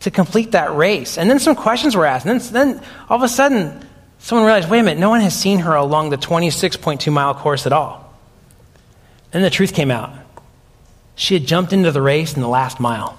to 0.03 0.11
complete 0.11 0.51
that 0.51 0.75
race. 0.75 1.17
And 1.17 1.29
then 1.29 1.39
some 1.39 1.55
questions 1.55 1.95
were 1.95 2.05
asked. 2.05 2.25
And 2.25 2.41
then, 2.41 2.53
then 2.53 2.83
all 3.09 3.15
of 3.15 3.23
a 3.23 3.29
sudden, 3.29 3.87
someone 4.19 4.45
realized 4.45 4.69
wait 4.69 4.79
a 4.79 4.83
minute, 4.83 4.99
no 4.99 5.09
one 5.09 5.21
has 5.21 5.33
seen 5.33 5.59
her 5.59 5.73
along 5.75 6.09
the 6.09 6.17
26.2 6.17 7.11
mile 7.11 7.33
course 7.33 7.65
at 7.65 7.71
all. 7.71 8.13
Then 9.31 9.41
the 9.41 9.49
truth 9.49 9.73
came 9.73 9.89
out. 9.89 10.13
She 11.15 11.33
had 11.33 11.45
jumped 11.45 11.71
into 11.71 11.91
the 11.91 12.01
race 12.01 12.33
in 12.33 12.41
the 12.41 12.49
last 12.49 12.81
mile. 12.81 13.17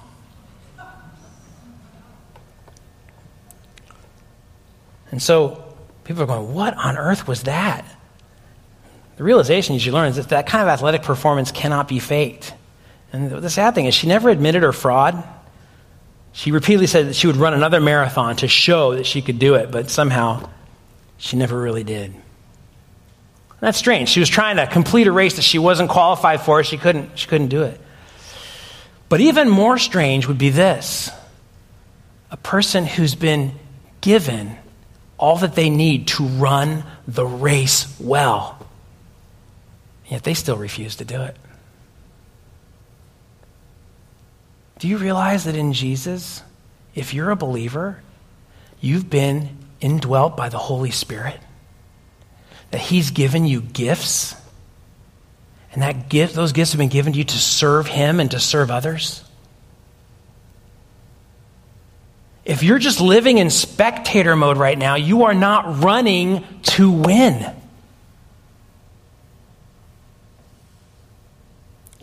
And 5.09 5.21
so 5.21 5.63
people 6.03 6.21
are 6.21 6.27
going, 6.27 6.53
what 6.53 6.77
on 6.77 6.97
earth 6.97 7.27
was 7.27 7.43
that? 7.43 7.83
The 9.17 9.23
realization 9.23 9.75
you 9.75 9.91
learn 9.91 10.09
is 10.09 10.17
that 10.17 10.29
that 10.29 10.45
kind 10.45 10.61
of 10.61 10.67
athletic 10.67 11.01
performance 11.01 11.51
cannot 11.51 11.87
be 11.87 11.99
faked. 11.99 12.53
And 13.11 13.31
the 13.31 13.49
sad 13.49 13.73
thing 13.73 13.85
is, 13.85 13.95
she 13.95 14.07
never 14.07 14.29
admitted 14.29 14.61
her 14.61 14.73
fraud. 14.73 15.23
She 16.35 16.51
repeatedly 16.51 16.87
said 16.87 17.07
that 17.07 17.15
she 17.15 17.27
would 17.27 17.37
run 17.37 17.53
another 17.53 17.79
marathon 17.79 18.35
to 18.37 18.49
show 18.49 18.95
that 18.95 19.05
she 19.05 19.21
could 19.21 19.39
do 19.39 19.55
it, 19.55 19.71
but 19.71 19.89
somehow 19.89 20.49
she 21.17 21.37
never 21.37 21.57
really 21.57 21.85
did. 21.85 22.13
That's 23.61 23.77
strange. 23.77 24.09
She 24.09 24.19
was 24.19 24.27
trying 24.27 24.57
to 24.57 24.67
complete 24.67 25.07
a 25.07 25.13
race 25.13 25.37
that 25.37 25.43
she 25.43 25.59
wasn't 25.59 25.89
qualified 25.89 26.41
for. 26.41 26.61
She 26.61 26.77
couldn't, 26.77 27.17
she 27.17 27.27
couldn't 27.27 27.47
do 27.47 27.63
it. 27.63 27.79
But 29.07 29.21
even 29.21 29.47
more 29.47 29.77
strange 29.77 30.27
would 30.27 30.37
be 30.37 30.49
this 30.49 31.09
a 32.29 32.37
person 32.37 32.85
who's 32.85 33.15
been 33.15 33.53
given 34.01 34.57
all 35.17 35.37
that 35.37 35.55
they 35.55 35.69
need 35.69 36.09
to 36.09 36.25
run 36.25 36.83
the 37.07 37.25
race 37.25 37.95
well, 37.97 38.59
yet 40.07 40.23
they 40.23 40.33
still 40.33 40.57
refuse 40.57 40.97
to 40.97 41.05
do 41.05 41.21
it. 41.21 41.37
Do 44.79 44.87
you 44.87 44.97
realize 44.97 45.45
that 45.45 45.55
in 45.55 45.73
Jesus, 45.73 46.43
if 46.93 47.13
you're 47.13 47.31
a 47.31 47.35
believer, 47.35 48.01
you've 48.81 49.09
been 49.09 49.57
indwelt 49.79 50.35
by 50.35 50.49
the 50.49 50.57
Holy 50.57 50.91
Spirit? 50.91 51.39
That 52.71 52.81
He's 52.81 53.11
given 53.11 53.45
you 53.45 53.61
gifts? 53.61 54.35
And 55.71 55.81
that 55.81 56.09
gift, 56.09 56.35
those 56.35 56.51
gifts 56.51 56.71
have 56.71 56.79
been 56.79 56.89
given 56.89 57.13
to 57.13 57.19
you 57.19 57.25
to 57.25 57.37
serve 57.37 57.87
Him 57.87 58.19
and 58.19 58.31
to 58.31 58.39
serve 58.39 58.71
others? 58.71 59.23
If 62.43 62.61
you're 62.61 62.79
just 62.79 63.01
living 63.01 63.39
in 63.39 63.49
spectator 63.49 64.35
mode 64.35 64.57
right 64.57 64.77
now, 64.77 64.95
you 64.95 65.23
are 65.23 65.33
not 65.33 65.83
running 65.83 66.43
to 66.63 66.91
win. 66.91 67.55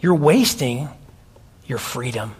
you're 0.02 0.16
wasting 0.16 0.88
your 1.66 1.78
freedom. 1.78 2.34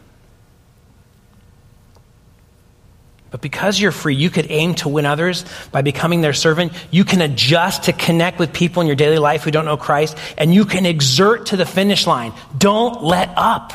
But 3.33 3.41
because 3.41 3.81
you're 3.81 3.93
free, 3.93 4.15
you 4.15 4.29
could 4.29 4.51
aim 4.51 4.75
to 4.77 4.91
win 4.91 5.07
others 5.07 5.47
by 5.73 5.81
becoming 5.81 6.21
their 6.21 6.35
servant. 6.35 6.73
You 6.91 7.05
can 7.05 7.23
adjust 7.23 7.85
to 7.85 7.95
connect 7.95 8.39
with 8.39 8.53
people 8.53 8.83
in 8.83 8.87
your 8.87 8.95
daily 8.95 9.19
life 9.19 9.43
who 9.43 9.51
don't 9.51 9.65
know 9.65 9.79
Christ, 9.79 10.19
and 10.37 10.55
you 10.55 10.67
can 10.67 10.85
exert 10.85 11.47
to 11.47 11.57
the 11.57 11.65
finish 11.65 12.07
line. 12.07 12.35
Don't 12.57 13.03
let 13.03 13.31
up. 13.35 13.73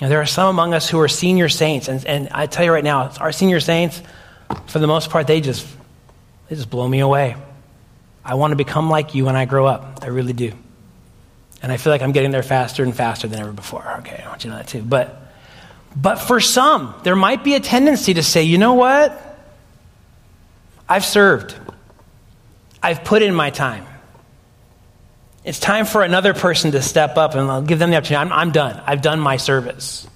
Now, 0.00 0.08
there 0.08 0.20
are 0.22 0.26
some 0.26 0.48
among 0.48 0.72
us 0.72 0.88
who 0.88 0.98
are 0.98 1.08
senior 1.08 1.50
saints, 1.50 1.88
and, 1.88 2.04
and 2.06 2.30
I 2.30 2.46
tell 2.46 2.64
you 2.64 2.72
right 2.72 2.82
now, 2.82 3.10
our 3.20 3.30
senior 3.30 3.60
saints, 3.60 4.02
for 4.66 4.78
the 4.78 4.86
most 4.86 5.10
part, 5.10 5.26
they 5.26 5.42
just, 5.42 5.66
they 6.48 6.56
just 6.56 6.70
blow 6.70 6.88
me 6.88 7.00
away. 7.00 7.36
I 8.24 8.36
want 8.36 8.52
to 8.52 8.56
become 8.56 8.88
like 8.88 9.14
you 9.14 9.26
when 9.26 9.36
I 9.36 9.44
grow 9.44 9.66
up. 9.66 10.00
I 10.02 10.06
really 10.06 10.32
do. 10.32 10.52
And 11.62 11.70
I 11.70 11.76
feel 11.76 11.92
like 11.92 12.00
I'm 12.00 12.12
getting 12.12 12.30
there 12.30 12.42
faster 12.42 12.82
and 12.82 12.94
faster 12.94 13.28
than 13.28 13.40
ever 13.40 13.52
before. 13.52 13.96
Okay, 13.98 14.22
I 14.24 14.28
want 14.28 14.44
you 14.44 14.50
to 14.50 14.56
know 14.56 14.62
that 14.62 14.68
too. 14.68 14.82
But 14.82 15.23
but 15.96 16.16
for 16.16 16.40
some, 16.40 16.94
there 17.04 17.16
might 17.16 17.44
be 17.44 17.54
a 17.54 17.60
tendency 17.60 18.14
to 18.14 18.22
say, 18.22 18.42
you 18.42 18.58
know 18.58 18.74
what? 18.74 19.20
I've 20.88 21.04
served, 21.04 21.54
I've 22.82 23.04
put 23.04 23.22
in 23.22 23.34
my 23.34 23.50
time. 23.50 23.86
It's 25.44 25.60
time 25.60 25.84
for 25.84 26.02
another 26.02 26.34
person 26.34 26.72
to 26.72 26.82
step 26.82 27.16
up 27.16 27.34
and 27.34 27.50
I'll 27.50 27.62
give 27.62 27.78
them 27.78 27.90
the 27.90 27.96
opportunity. 27.96 28.30
I'm, 28.30 28.32
I'm 28.32 28.50
done. 28.50 28.82
I've 28.86 29.02
done 29.02 29.20
my 29.20 29.36
service. 29.36 30.06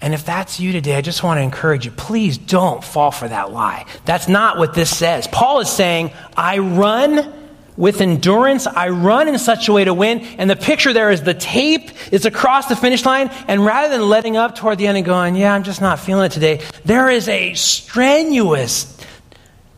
And 0.00 0.14
if 0.14 0.24
that's 0.24 0.58
you 0.58 0.72
today, 0.72 0.96
I 0.96 1.02
just 1.02 1.22
want 1.22 1.38
to 1.38 1.42
encourage 1.42 1.84
you 1.84 1.90
please 1.90 2.38
don't 2.38 2.82
fall 2.82 3.10
for 3.10 3.28
that 3.28 3.52
lie. 3.52 3.84
That's 4.06 4.28
not 4.28 4.56
what 4.56 4.72
this 4.72 4.94
says. 4.94 5.26
Paul 5.26 5.60
is 5.60 5.68
saying, 5.68 6.12
I 6.34 6.58
run 6.58 7.39
with 7.80 8.02
endurance. 8.02 8.66
I 8.66 8.90
run 8.90 9.26
in 9.26 9.38
such 9.38 9.68
a 9.68 9.72
way 9.72 9.84
to 9.84 9.94
win. 9.94 10.20
And 10.20 10.50
the 10.50 10.54
picture 10.54 10.92
there 10.92 11.10
is 11.10 11.22
the 11.22 11.32
tape 11.32 11.90
is 12.12 12.26
across 12.26 12.66
the 12.66 12.76
finish 12.76 13.06
line. 13.06 13.30
And 13.48 13.64
rather 13.64 13.88
than 13.96 14.06
letting 14.06 14.36
up 14.36 14.54
toward 14.54 14.76
the 14.76 14.86
end 14.86 14.98
and 14.98 15.06
going, 15.06 15.34
yeah, 15.34 15.54
I'm 15.54 15.62
just 15.62 15.80
not 15.80 15.98
feeling 15.98 16.26
it 16.26 16.32
today, 16.32 16.60
there 16.84 17.08
is 17.08 17.26
a 17.28 17.54
strenuous, 17.54 18.96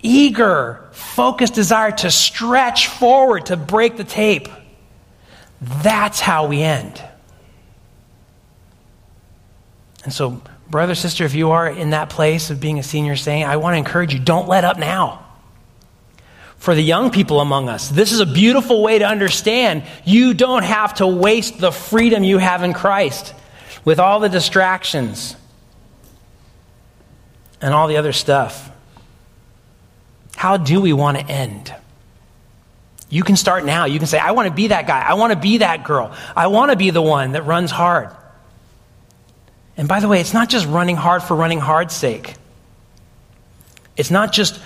eager, 0.02 0.88
focused 0.90 1.54
desire 1.54 1.92
to 1.92 2.10
stretch 2.10 2.88
forward 2.88 3.46
to 3.46 3.56
break 3.56 3.96
the 3.96 4.04
tape. 4.04 4.48
That's 5.60 6.18
how 6.18 6.48
we 6.48 6.60
end. 6.60 7.00
And 10.02 10.12
so, 10.12 10.42
brother, 10.68 10.96
sister, 10.96 11.24
if 11.24 11.36
you 11.36 11.52
are 11.52 11.70
in 11.70 11.90
that 11.90 12.10
place 12.10 12.50
of 12.50 12.60
being 12.60 12.80
a 12.80 12.82
senior 12.82 13.14
saying, 13.14 13.44
I 13.44 13.58
want 13.58 13.74
to 13.74 13.78
encourage 13.78 14.12
you 14.12 14.18
don't 14.18 14.48
let 14.48 14.64
up 14.64 14.76
now 14.76 15.22
for 16.62 16.76
the 16.76 16.80
young 16.80 17.10
people 17.10 17.40
among 17.40 17.68
us. 17.68 17.88
This 17.88 18.12
is 18.12 18.20
a 18.20 18.24
beautiful 18.24 18.84
way 18.84 19.00
to 19.00 19.04
understand 19.04 19.82
you 20.04 20.32
don't 20.32 20.62
have 20.62 20.94
to 20.94 21.06
waste 21.08 21.58
the 21.58 21.72
freedom 21.72 22.22
you 22.22 22.38
have 22.38 22.62
in 22.62 22.72
Christ 22.72 23.34
with 23.84 23.98
all 23.98 24.20
the 24.20 24.28
distractions 24.28 25.34
and 27.60 27.74
all 27.74 27.88
the 27.88 27.96
other 27.96 28.12
stuff. 28.12 28.70
How 30.36 30.56
do 30.56 30.80
we 30.80 30.92
want 30.92 31.18
to 31.18 31.26
end? 31.26 31.74
You 33.08 33.24
can 33.24 33.34
start 33.34 33.64
now. 33.64 33.86
You 33.86 33.98
can 33.98 34.06
say, 34.06 34.20
I 34.20 34.30
want 34.30 34.46
to 34.46 34.54
be 34.54 34.68
that 34.68 34.86
guy. 34.86 35.00
I 35.00 35.14
want 35.14 35.32
to 35.32 35.38
be 35.40 35.58
that 35.58 35.82
girl. 35.82 36.14
I 36.36 36.46
want 36.46 36.70
to 36.70 36.76
be 36.76 36.90
the 36.90 37.02
one 37.02 37.32
that 37.32 37.42
runs 37.42 37.72
hard. 37.72 38.10
And 39.76 39.88
by 39.88 39.98
the 39.98 40.06
way, 40.06 40.20
it's 40.20 40.32
not 40.32 40.48
just 40.48 40.68
running 40.68 40.94
hard 40.94 41.24
for 41.24 41.34
running 41.34 41.58
hard's 41.58 41.96
sake. 41.96 42.36
It's 43.96 44.12
not 44.12 44.32
just 44.32 44.60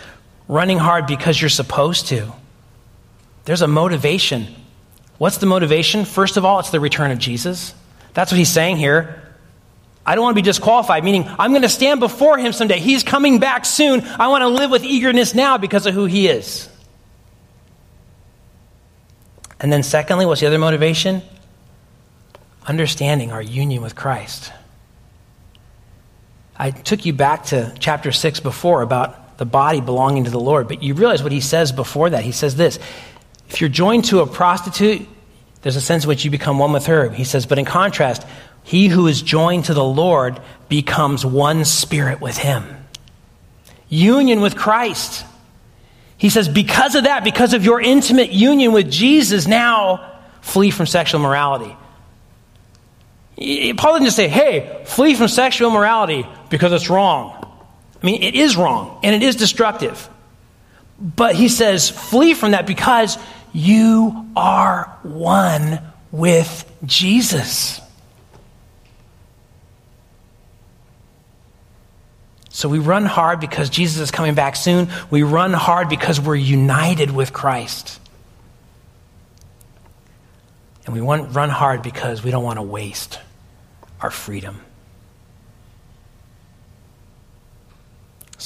running 0.49 0.79
hard 0.79 1.07
because 1.07 1.41
you're 1.41 1.51
supposed 1.51 2.09
to. 2.09 2.33
There's 3.45 3.63
a 3.63 3.69
motivation. 3.69 4.47
What's 5.19 5.39
the 5.39 5.47
motivation? 5.47 6.05
First 6.05 6.37
of 6.37 6.45
all, 6.45 6.59
it's 6.59 6.71
the 6.71 6.81
return 6.81 7.11
of 7.11 7.19
Jesus. 7.19 7.75
That's 8.15 8.31
what 8.31 8.39
he's 8.39 8.49
saying 8.49 8.77
here. 8.77 9.23
I 10.05 10.15
don't 10.15 10.23
want 10.23 10.37
to 10.37 10.43
be 10.43 10.45
disqualified, 10.45 11.03
meaning 11.05 11.29
I'm 11.39 11.51
going 11.51 11.63
to 11.63 11.69
stand 11.69 11.99
before 11.99 12.39
him 12.39 12.53
someday. 12.53 12.79
He's 12.79 13.03
coming 13.03 13.41
back 13.41 13.65
soon. 13.65 14.03
I 14.03 14.29
want 14.29 14.43
to 14.43 14.49
live 14.49 14.71
with 14.71 14.85
eagerness 14.85 15.35
now 15.35 15.59
because 15.59 15.87
of 15.87 15.95
who 15.95 16.05
he 16.05 16.29
is. 16.29 16.69
And 19.59 19.73
then, 19.73 19.83
secondly, 19.83 20.27
what's 20.27 20.41
the 20.41 20.47
other 20.47 20.59
motivation? 20.59 21.23
Understanding 22.67 23.33
our 23.33 23.43
union 23.43 23.83
with 23.83 23.97
Christ. 23.97 24.53
I 26.57 26.71
took 26.71 27.05
you 27.05 27.13
back 27.13 27.47
to 27.47 27.75
chapter 27.79 28.13
6 28.13 28.41
before 28.41 28.83
about 28.83 29.19
the 29.39 29.45
body 29.45 29.81
belonging 29.81 30.25
to 30.25 30.31
the 30.31 30.41
Lord. 30.41 30.69
But 30.69 30.83
you 30.83 30.95
realize 30.95 31.23
what 31.23 31.33
he 31.33 31.41
says 31.41 31.73
before 31.73 32.11
that. 32.11 32.25
He 32.25 32.33
says 32.33 32.57
this 32.57 32.79
If 33.49 33.61
you're 33.61 33.71
joined 33.71 34.07
to 34.07 34.21
a 34.21 34.27
prostitute, 34.27 35.07
there's 35.67 35.75
a 35.75 35.81
sense 35.81 36.05
in 36.05 36.09
which 36.09 36.25
you 36.25 36.31
become 36.31 36.61
one 36.61 36.73
with 36.73 36.87
her. 36.87 37.11
He 37.11 37.25
says, 37.25 37.45
but 37.45 37.59
in 37.59 37.65
contrast, 37.65 38.25
he 38.63 38.87
who 38.87 39.09
is 39.09 39.21
joined 39.21 39.65
to 39.65 39.75
the 39.75 39.83
Lord 39.83 40.41
becomes 40.69 41.27
one 41.27 41.65
spirit 41.65 42.21
with 42.21 42.37
him. 42.37 42.65
Union 43.89 44.41
with 44.41 44.55
Christ. 44.55 45.25
He 46.19 46.31
says, 46.31 46.49
because 46.49 46.95
of 46.95 47.03
that, 47.03 47.25
because 47.25 47.53
of 47.53 47.65
your 47.65 47.81
intimate 47.81 48.31
union 48.31 48.71
with 48.71 48.91
Jesus, 48.91 49.49
now 49.49 50.21
flee 50.41 50.71
from 50.71 50.87
sexual 50.87 51.21
morality. 51.21 51.77
Paul 53.37 53.95
didn't 53.95 54.05
just 54.05 54.17
say, 54.17 54.29
hey, 54.29 54.83
flee 54.87 55.15
from 55.15 55.27
sexual 55.27 55.71
morality 55.71 56.27
because 56.49 56.73
it's 56.73 56.89
wrong. 56.89 57.36
I 58.07 58.09
mean, 58.09 58.23
it 58.23 58.37
is 58.37 58.57
wrong 58.57 59.01
and 59.03 59.17
it 59.17 59.27
is 59.27 59.35
destructive. 59.35 60.09
But 60.97 61.35
he 61.35 61.49
says, 61.49 61.91
flee 61.91 62.35
from 62.35 62.53
that 62.53 62.65
because 62.65 63.19
you 63.53 64.29
are 64.37 64.97
one 65.03 65.81
with 66.13 66.73
Jesus. 66.85 67.81
So 72.51 72.69
we 72.69 72.79
run 72.79 73.07
hard 73.07 73.41
because 73.41 73.71
Jesus 73.71 74.01
is 74.01 74.13
coming 74.13 74.37
back 74.37 74.55
soon. 74.55 74.89
We 75.11 75.25
run 75.25 75.53
hard 75.53 75.89
because 75.89 76.21
we're 76.21 76.37
united 76.37 77.11
with 77.11 77.33
Christ. 77.33 77.99
And 80.85 80.95
we 80.95 81.01
run 81.01 81.51
hard 81.51 81.83
because 81.83 82.23
we 82.23 82.31
don't 82.31 82.45
want 82.45 82.59
to 82.59 82.63
waste 82.63 83.19
our 84.01 84.13
freedom. 84.13 84.61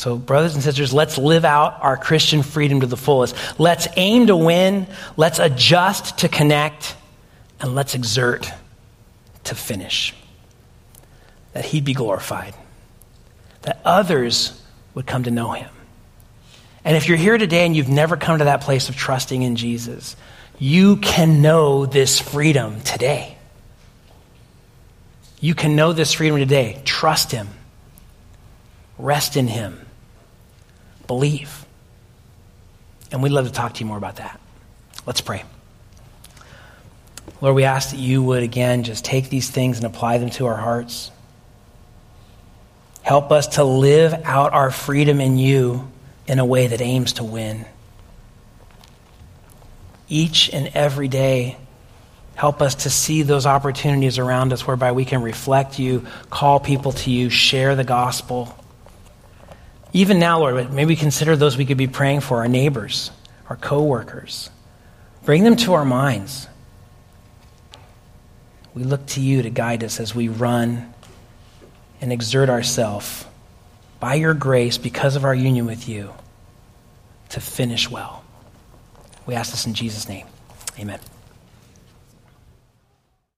So, 0.00 0.16
brothers 0.16 0.54
and 0.54 0.64
sisters, 0.64 0.94
let's 0.94 1.18
live 1.18 1.44
out 1.44 1.76
our 1.82 1.94
Christian 1.94 2.42
freedom 2.42 2.80
to 2.80 2.86
the 2.86 2.96
fullest. 2.96 3.36
Let's 3.60 3.86
aim 3.98 4.28
to 4.28 4.36
win, 4.36 4.86
let's 5.18 5.38
adjust 5.38 6.20
to 6.20 6.28
connect, 6.30 6.96
and 7.60 7.74
let's 7.74 7.94
exert 7.94 8.50
to 9.44 9.54
finish. 9.54 10.14
That 11.52 11.66
He'd 11.66 11.84
be 11.84 11.92
glorified, 11.92 12.54
that 13.60 13.78
others 13.84 14.58
would 14.94 15.06
come 15.06 15.24
to 15.24 15.30
know 15.30 15.52
Him. 15.52 15.68
And 16.82 16.96
if 16.96 17.06
you're 17.06 17.18
here 17.18 17.36
today 17.36 17.66
and 17.66 17.76
you've 17.76 17.90
never 17.90 18.16
come 18.16 18.38
to 18.38 18.44
that 18.44 18.62
place 18.62 18.88
of 18.88 18.96
trusting 18.96 19.42
in 19.42 19.54
Jesus, 19.54 20.16
you 20.58 20.96
can 20.96 21.42
know 21.42 21.84
this 21.84 22.18
freedom 22.18 22.80
today. 22.80 23.36
You 25.40 25.54
can 25.54 25.76
know 25.76 25.92
this 25.92 26.14
freedom 26.14 26.38
today. 26.38 26.80
Trust 26.86 27.32
Him, 27.32 27.48
rest 28.96 29.36
in 29.36 29.46
Him 29.46 29.88
believe. 31.10 31.66
And 33.10 33.20
we'd 33.20 33.32
love 33.32 33.44
to 33.48 33.52
talk 33.52 33.74
to 33.74 33.80
you 33.80 33.86
more 33.86 33.98
about 33.98 34.16
that. 34.16 34.38
Let's 35.06 35.20
pray. 35.20 35.42
Lord, 37.40 37.56
we 37.56 37.64
ask 37.64 37.90
that 37.90 37.98
you 37.98 38.22
would 38.22 38.44
again 38.44 38.84
just 38.84 39.04
take 39.04 39.28
these 39.28 39.50
things 39.50 39.78
and 39.78 39.86
apply 39.86 40.18
them 40.18 40.30
to 40.30 40.46
our 40.46 40.56
hearts. 40.56 41.10
Help 43.02 43.32
us 43.32 43.56
to 43.56 43.64
live 43.64 44.14
out 44.22 44.52
our 44.52 44.70
freedom 44.70 45.20
in 45.20 45.36
you 45.36 45.90
in 46.28 46.38
a 46.38 46.44
way 46.44 46.68
that 46.68 46.80
aims 46.80 47.14
to 47.14 47.24
win. 47.24 47.66
Each 50.08 50.48
and 50.48 50.70
every 50.74 51.08
day, 51.08 51.56
help 52.36 52.62
us 52.62 52.76
to 52.84 52.90
see 52.90 53.22
those 53.22 53.46
opportunities 53.46 54.20
around 54.20 54.52
us 54.52 54.64
whereby 54.64 54.92
we 54.92 55.04
can 55.04 55.22
reflect 55.22 55.80
you, 55.80 56.06
call 56.30 56.60
people 56.60 56.92
to 56.92 57.10
you, 57.10 57.30
share 57.30 57.74
the 57.74 57.82
gospel 57.82 58.56
even 59.92 60.18
now, 60.18 60.38
Lord, 60.38 60.72
maybe 60.72 60.96
consider 60.96 61.36
those 61.36 61.56
we 61.56 61.66
could 61.66 61.76
be 61.76 61.86
praying 61.86 62.20
for 62.20 62.38
our 62.38 62.48
neighbors, 62.48 63.10
our 63.48 63.56
coworkers. 63.56 64.50
Bring 65.24 65.44
them 65.44 65.56
to 65.56 65.74
our 65.74 65.84
minds. 65.84 66.46
We 68.74 68.84
look 68.84 69.04
to 69.06 69.20
you 69.20 69.42
to 69.42 69.50
guide 69.50 69.82
us 69.82 69.98
as 69.98 70.14
we 70.14 70.28
run 70.28 70.94
and 72.00 72.12
exert 72.12 72.48
ourselves 72.48 73.24
by 73.98 74.14
your 74.14 74.32
grace, 74.32 74.78
because 74.78 75.14
of 75.14 75.26
our 75.26 75.34
union 75.34 75.66
with 75.66 75.86
you, 75.86 76.14
to 77.28 77.40
finish 77.40 77.90
well. 77.90 78.24
We 79.26 79.34
ask 79.34 79.50
this 79.50 79.66
in 79.66 79.74
Jesus' 79.74 80.08
name. 80.08 80.26
Amen. 80.78 80.98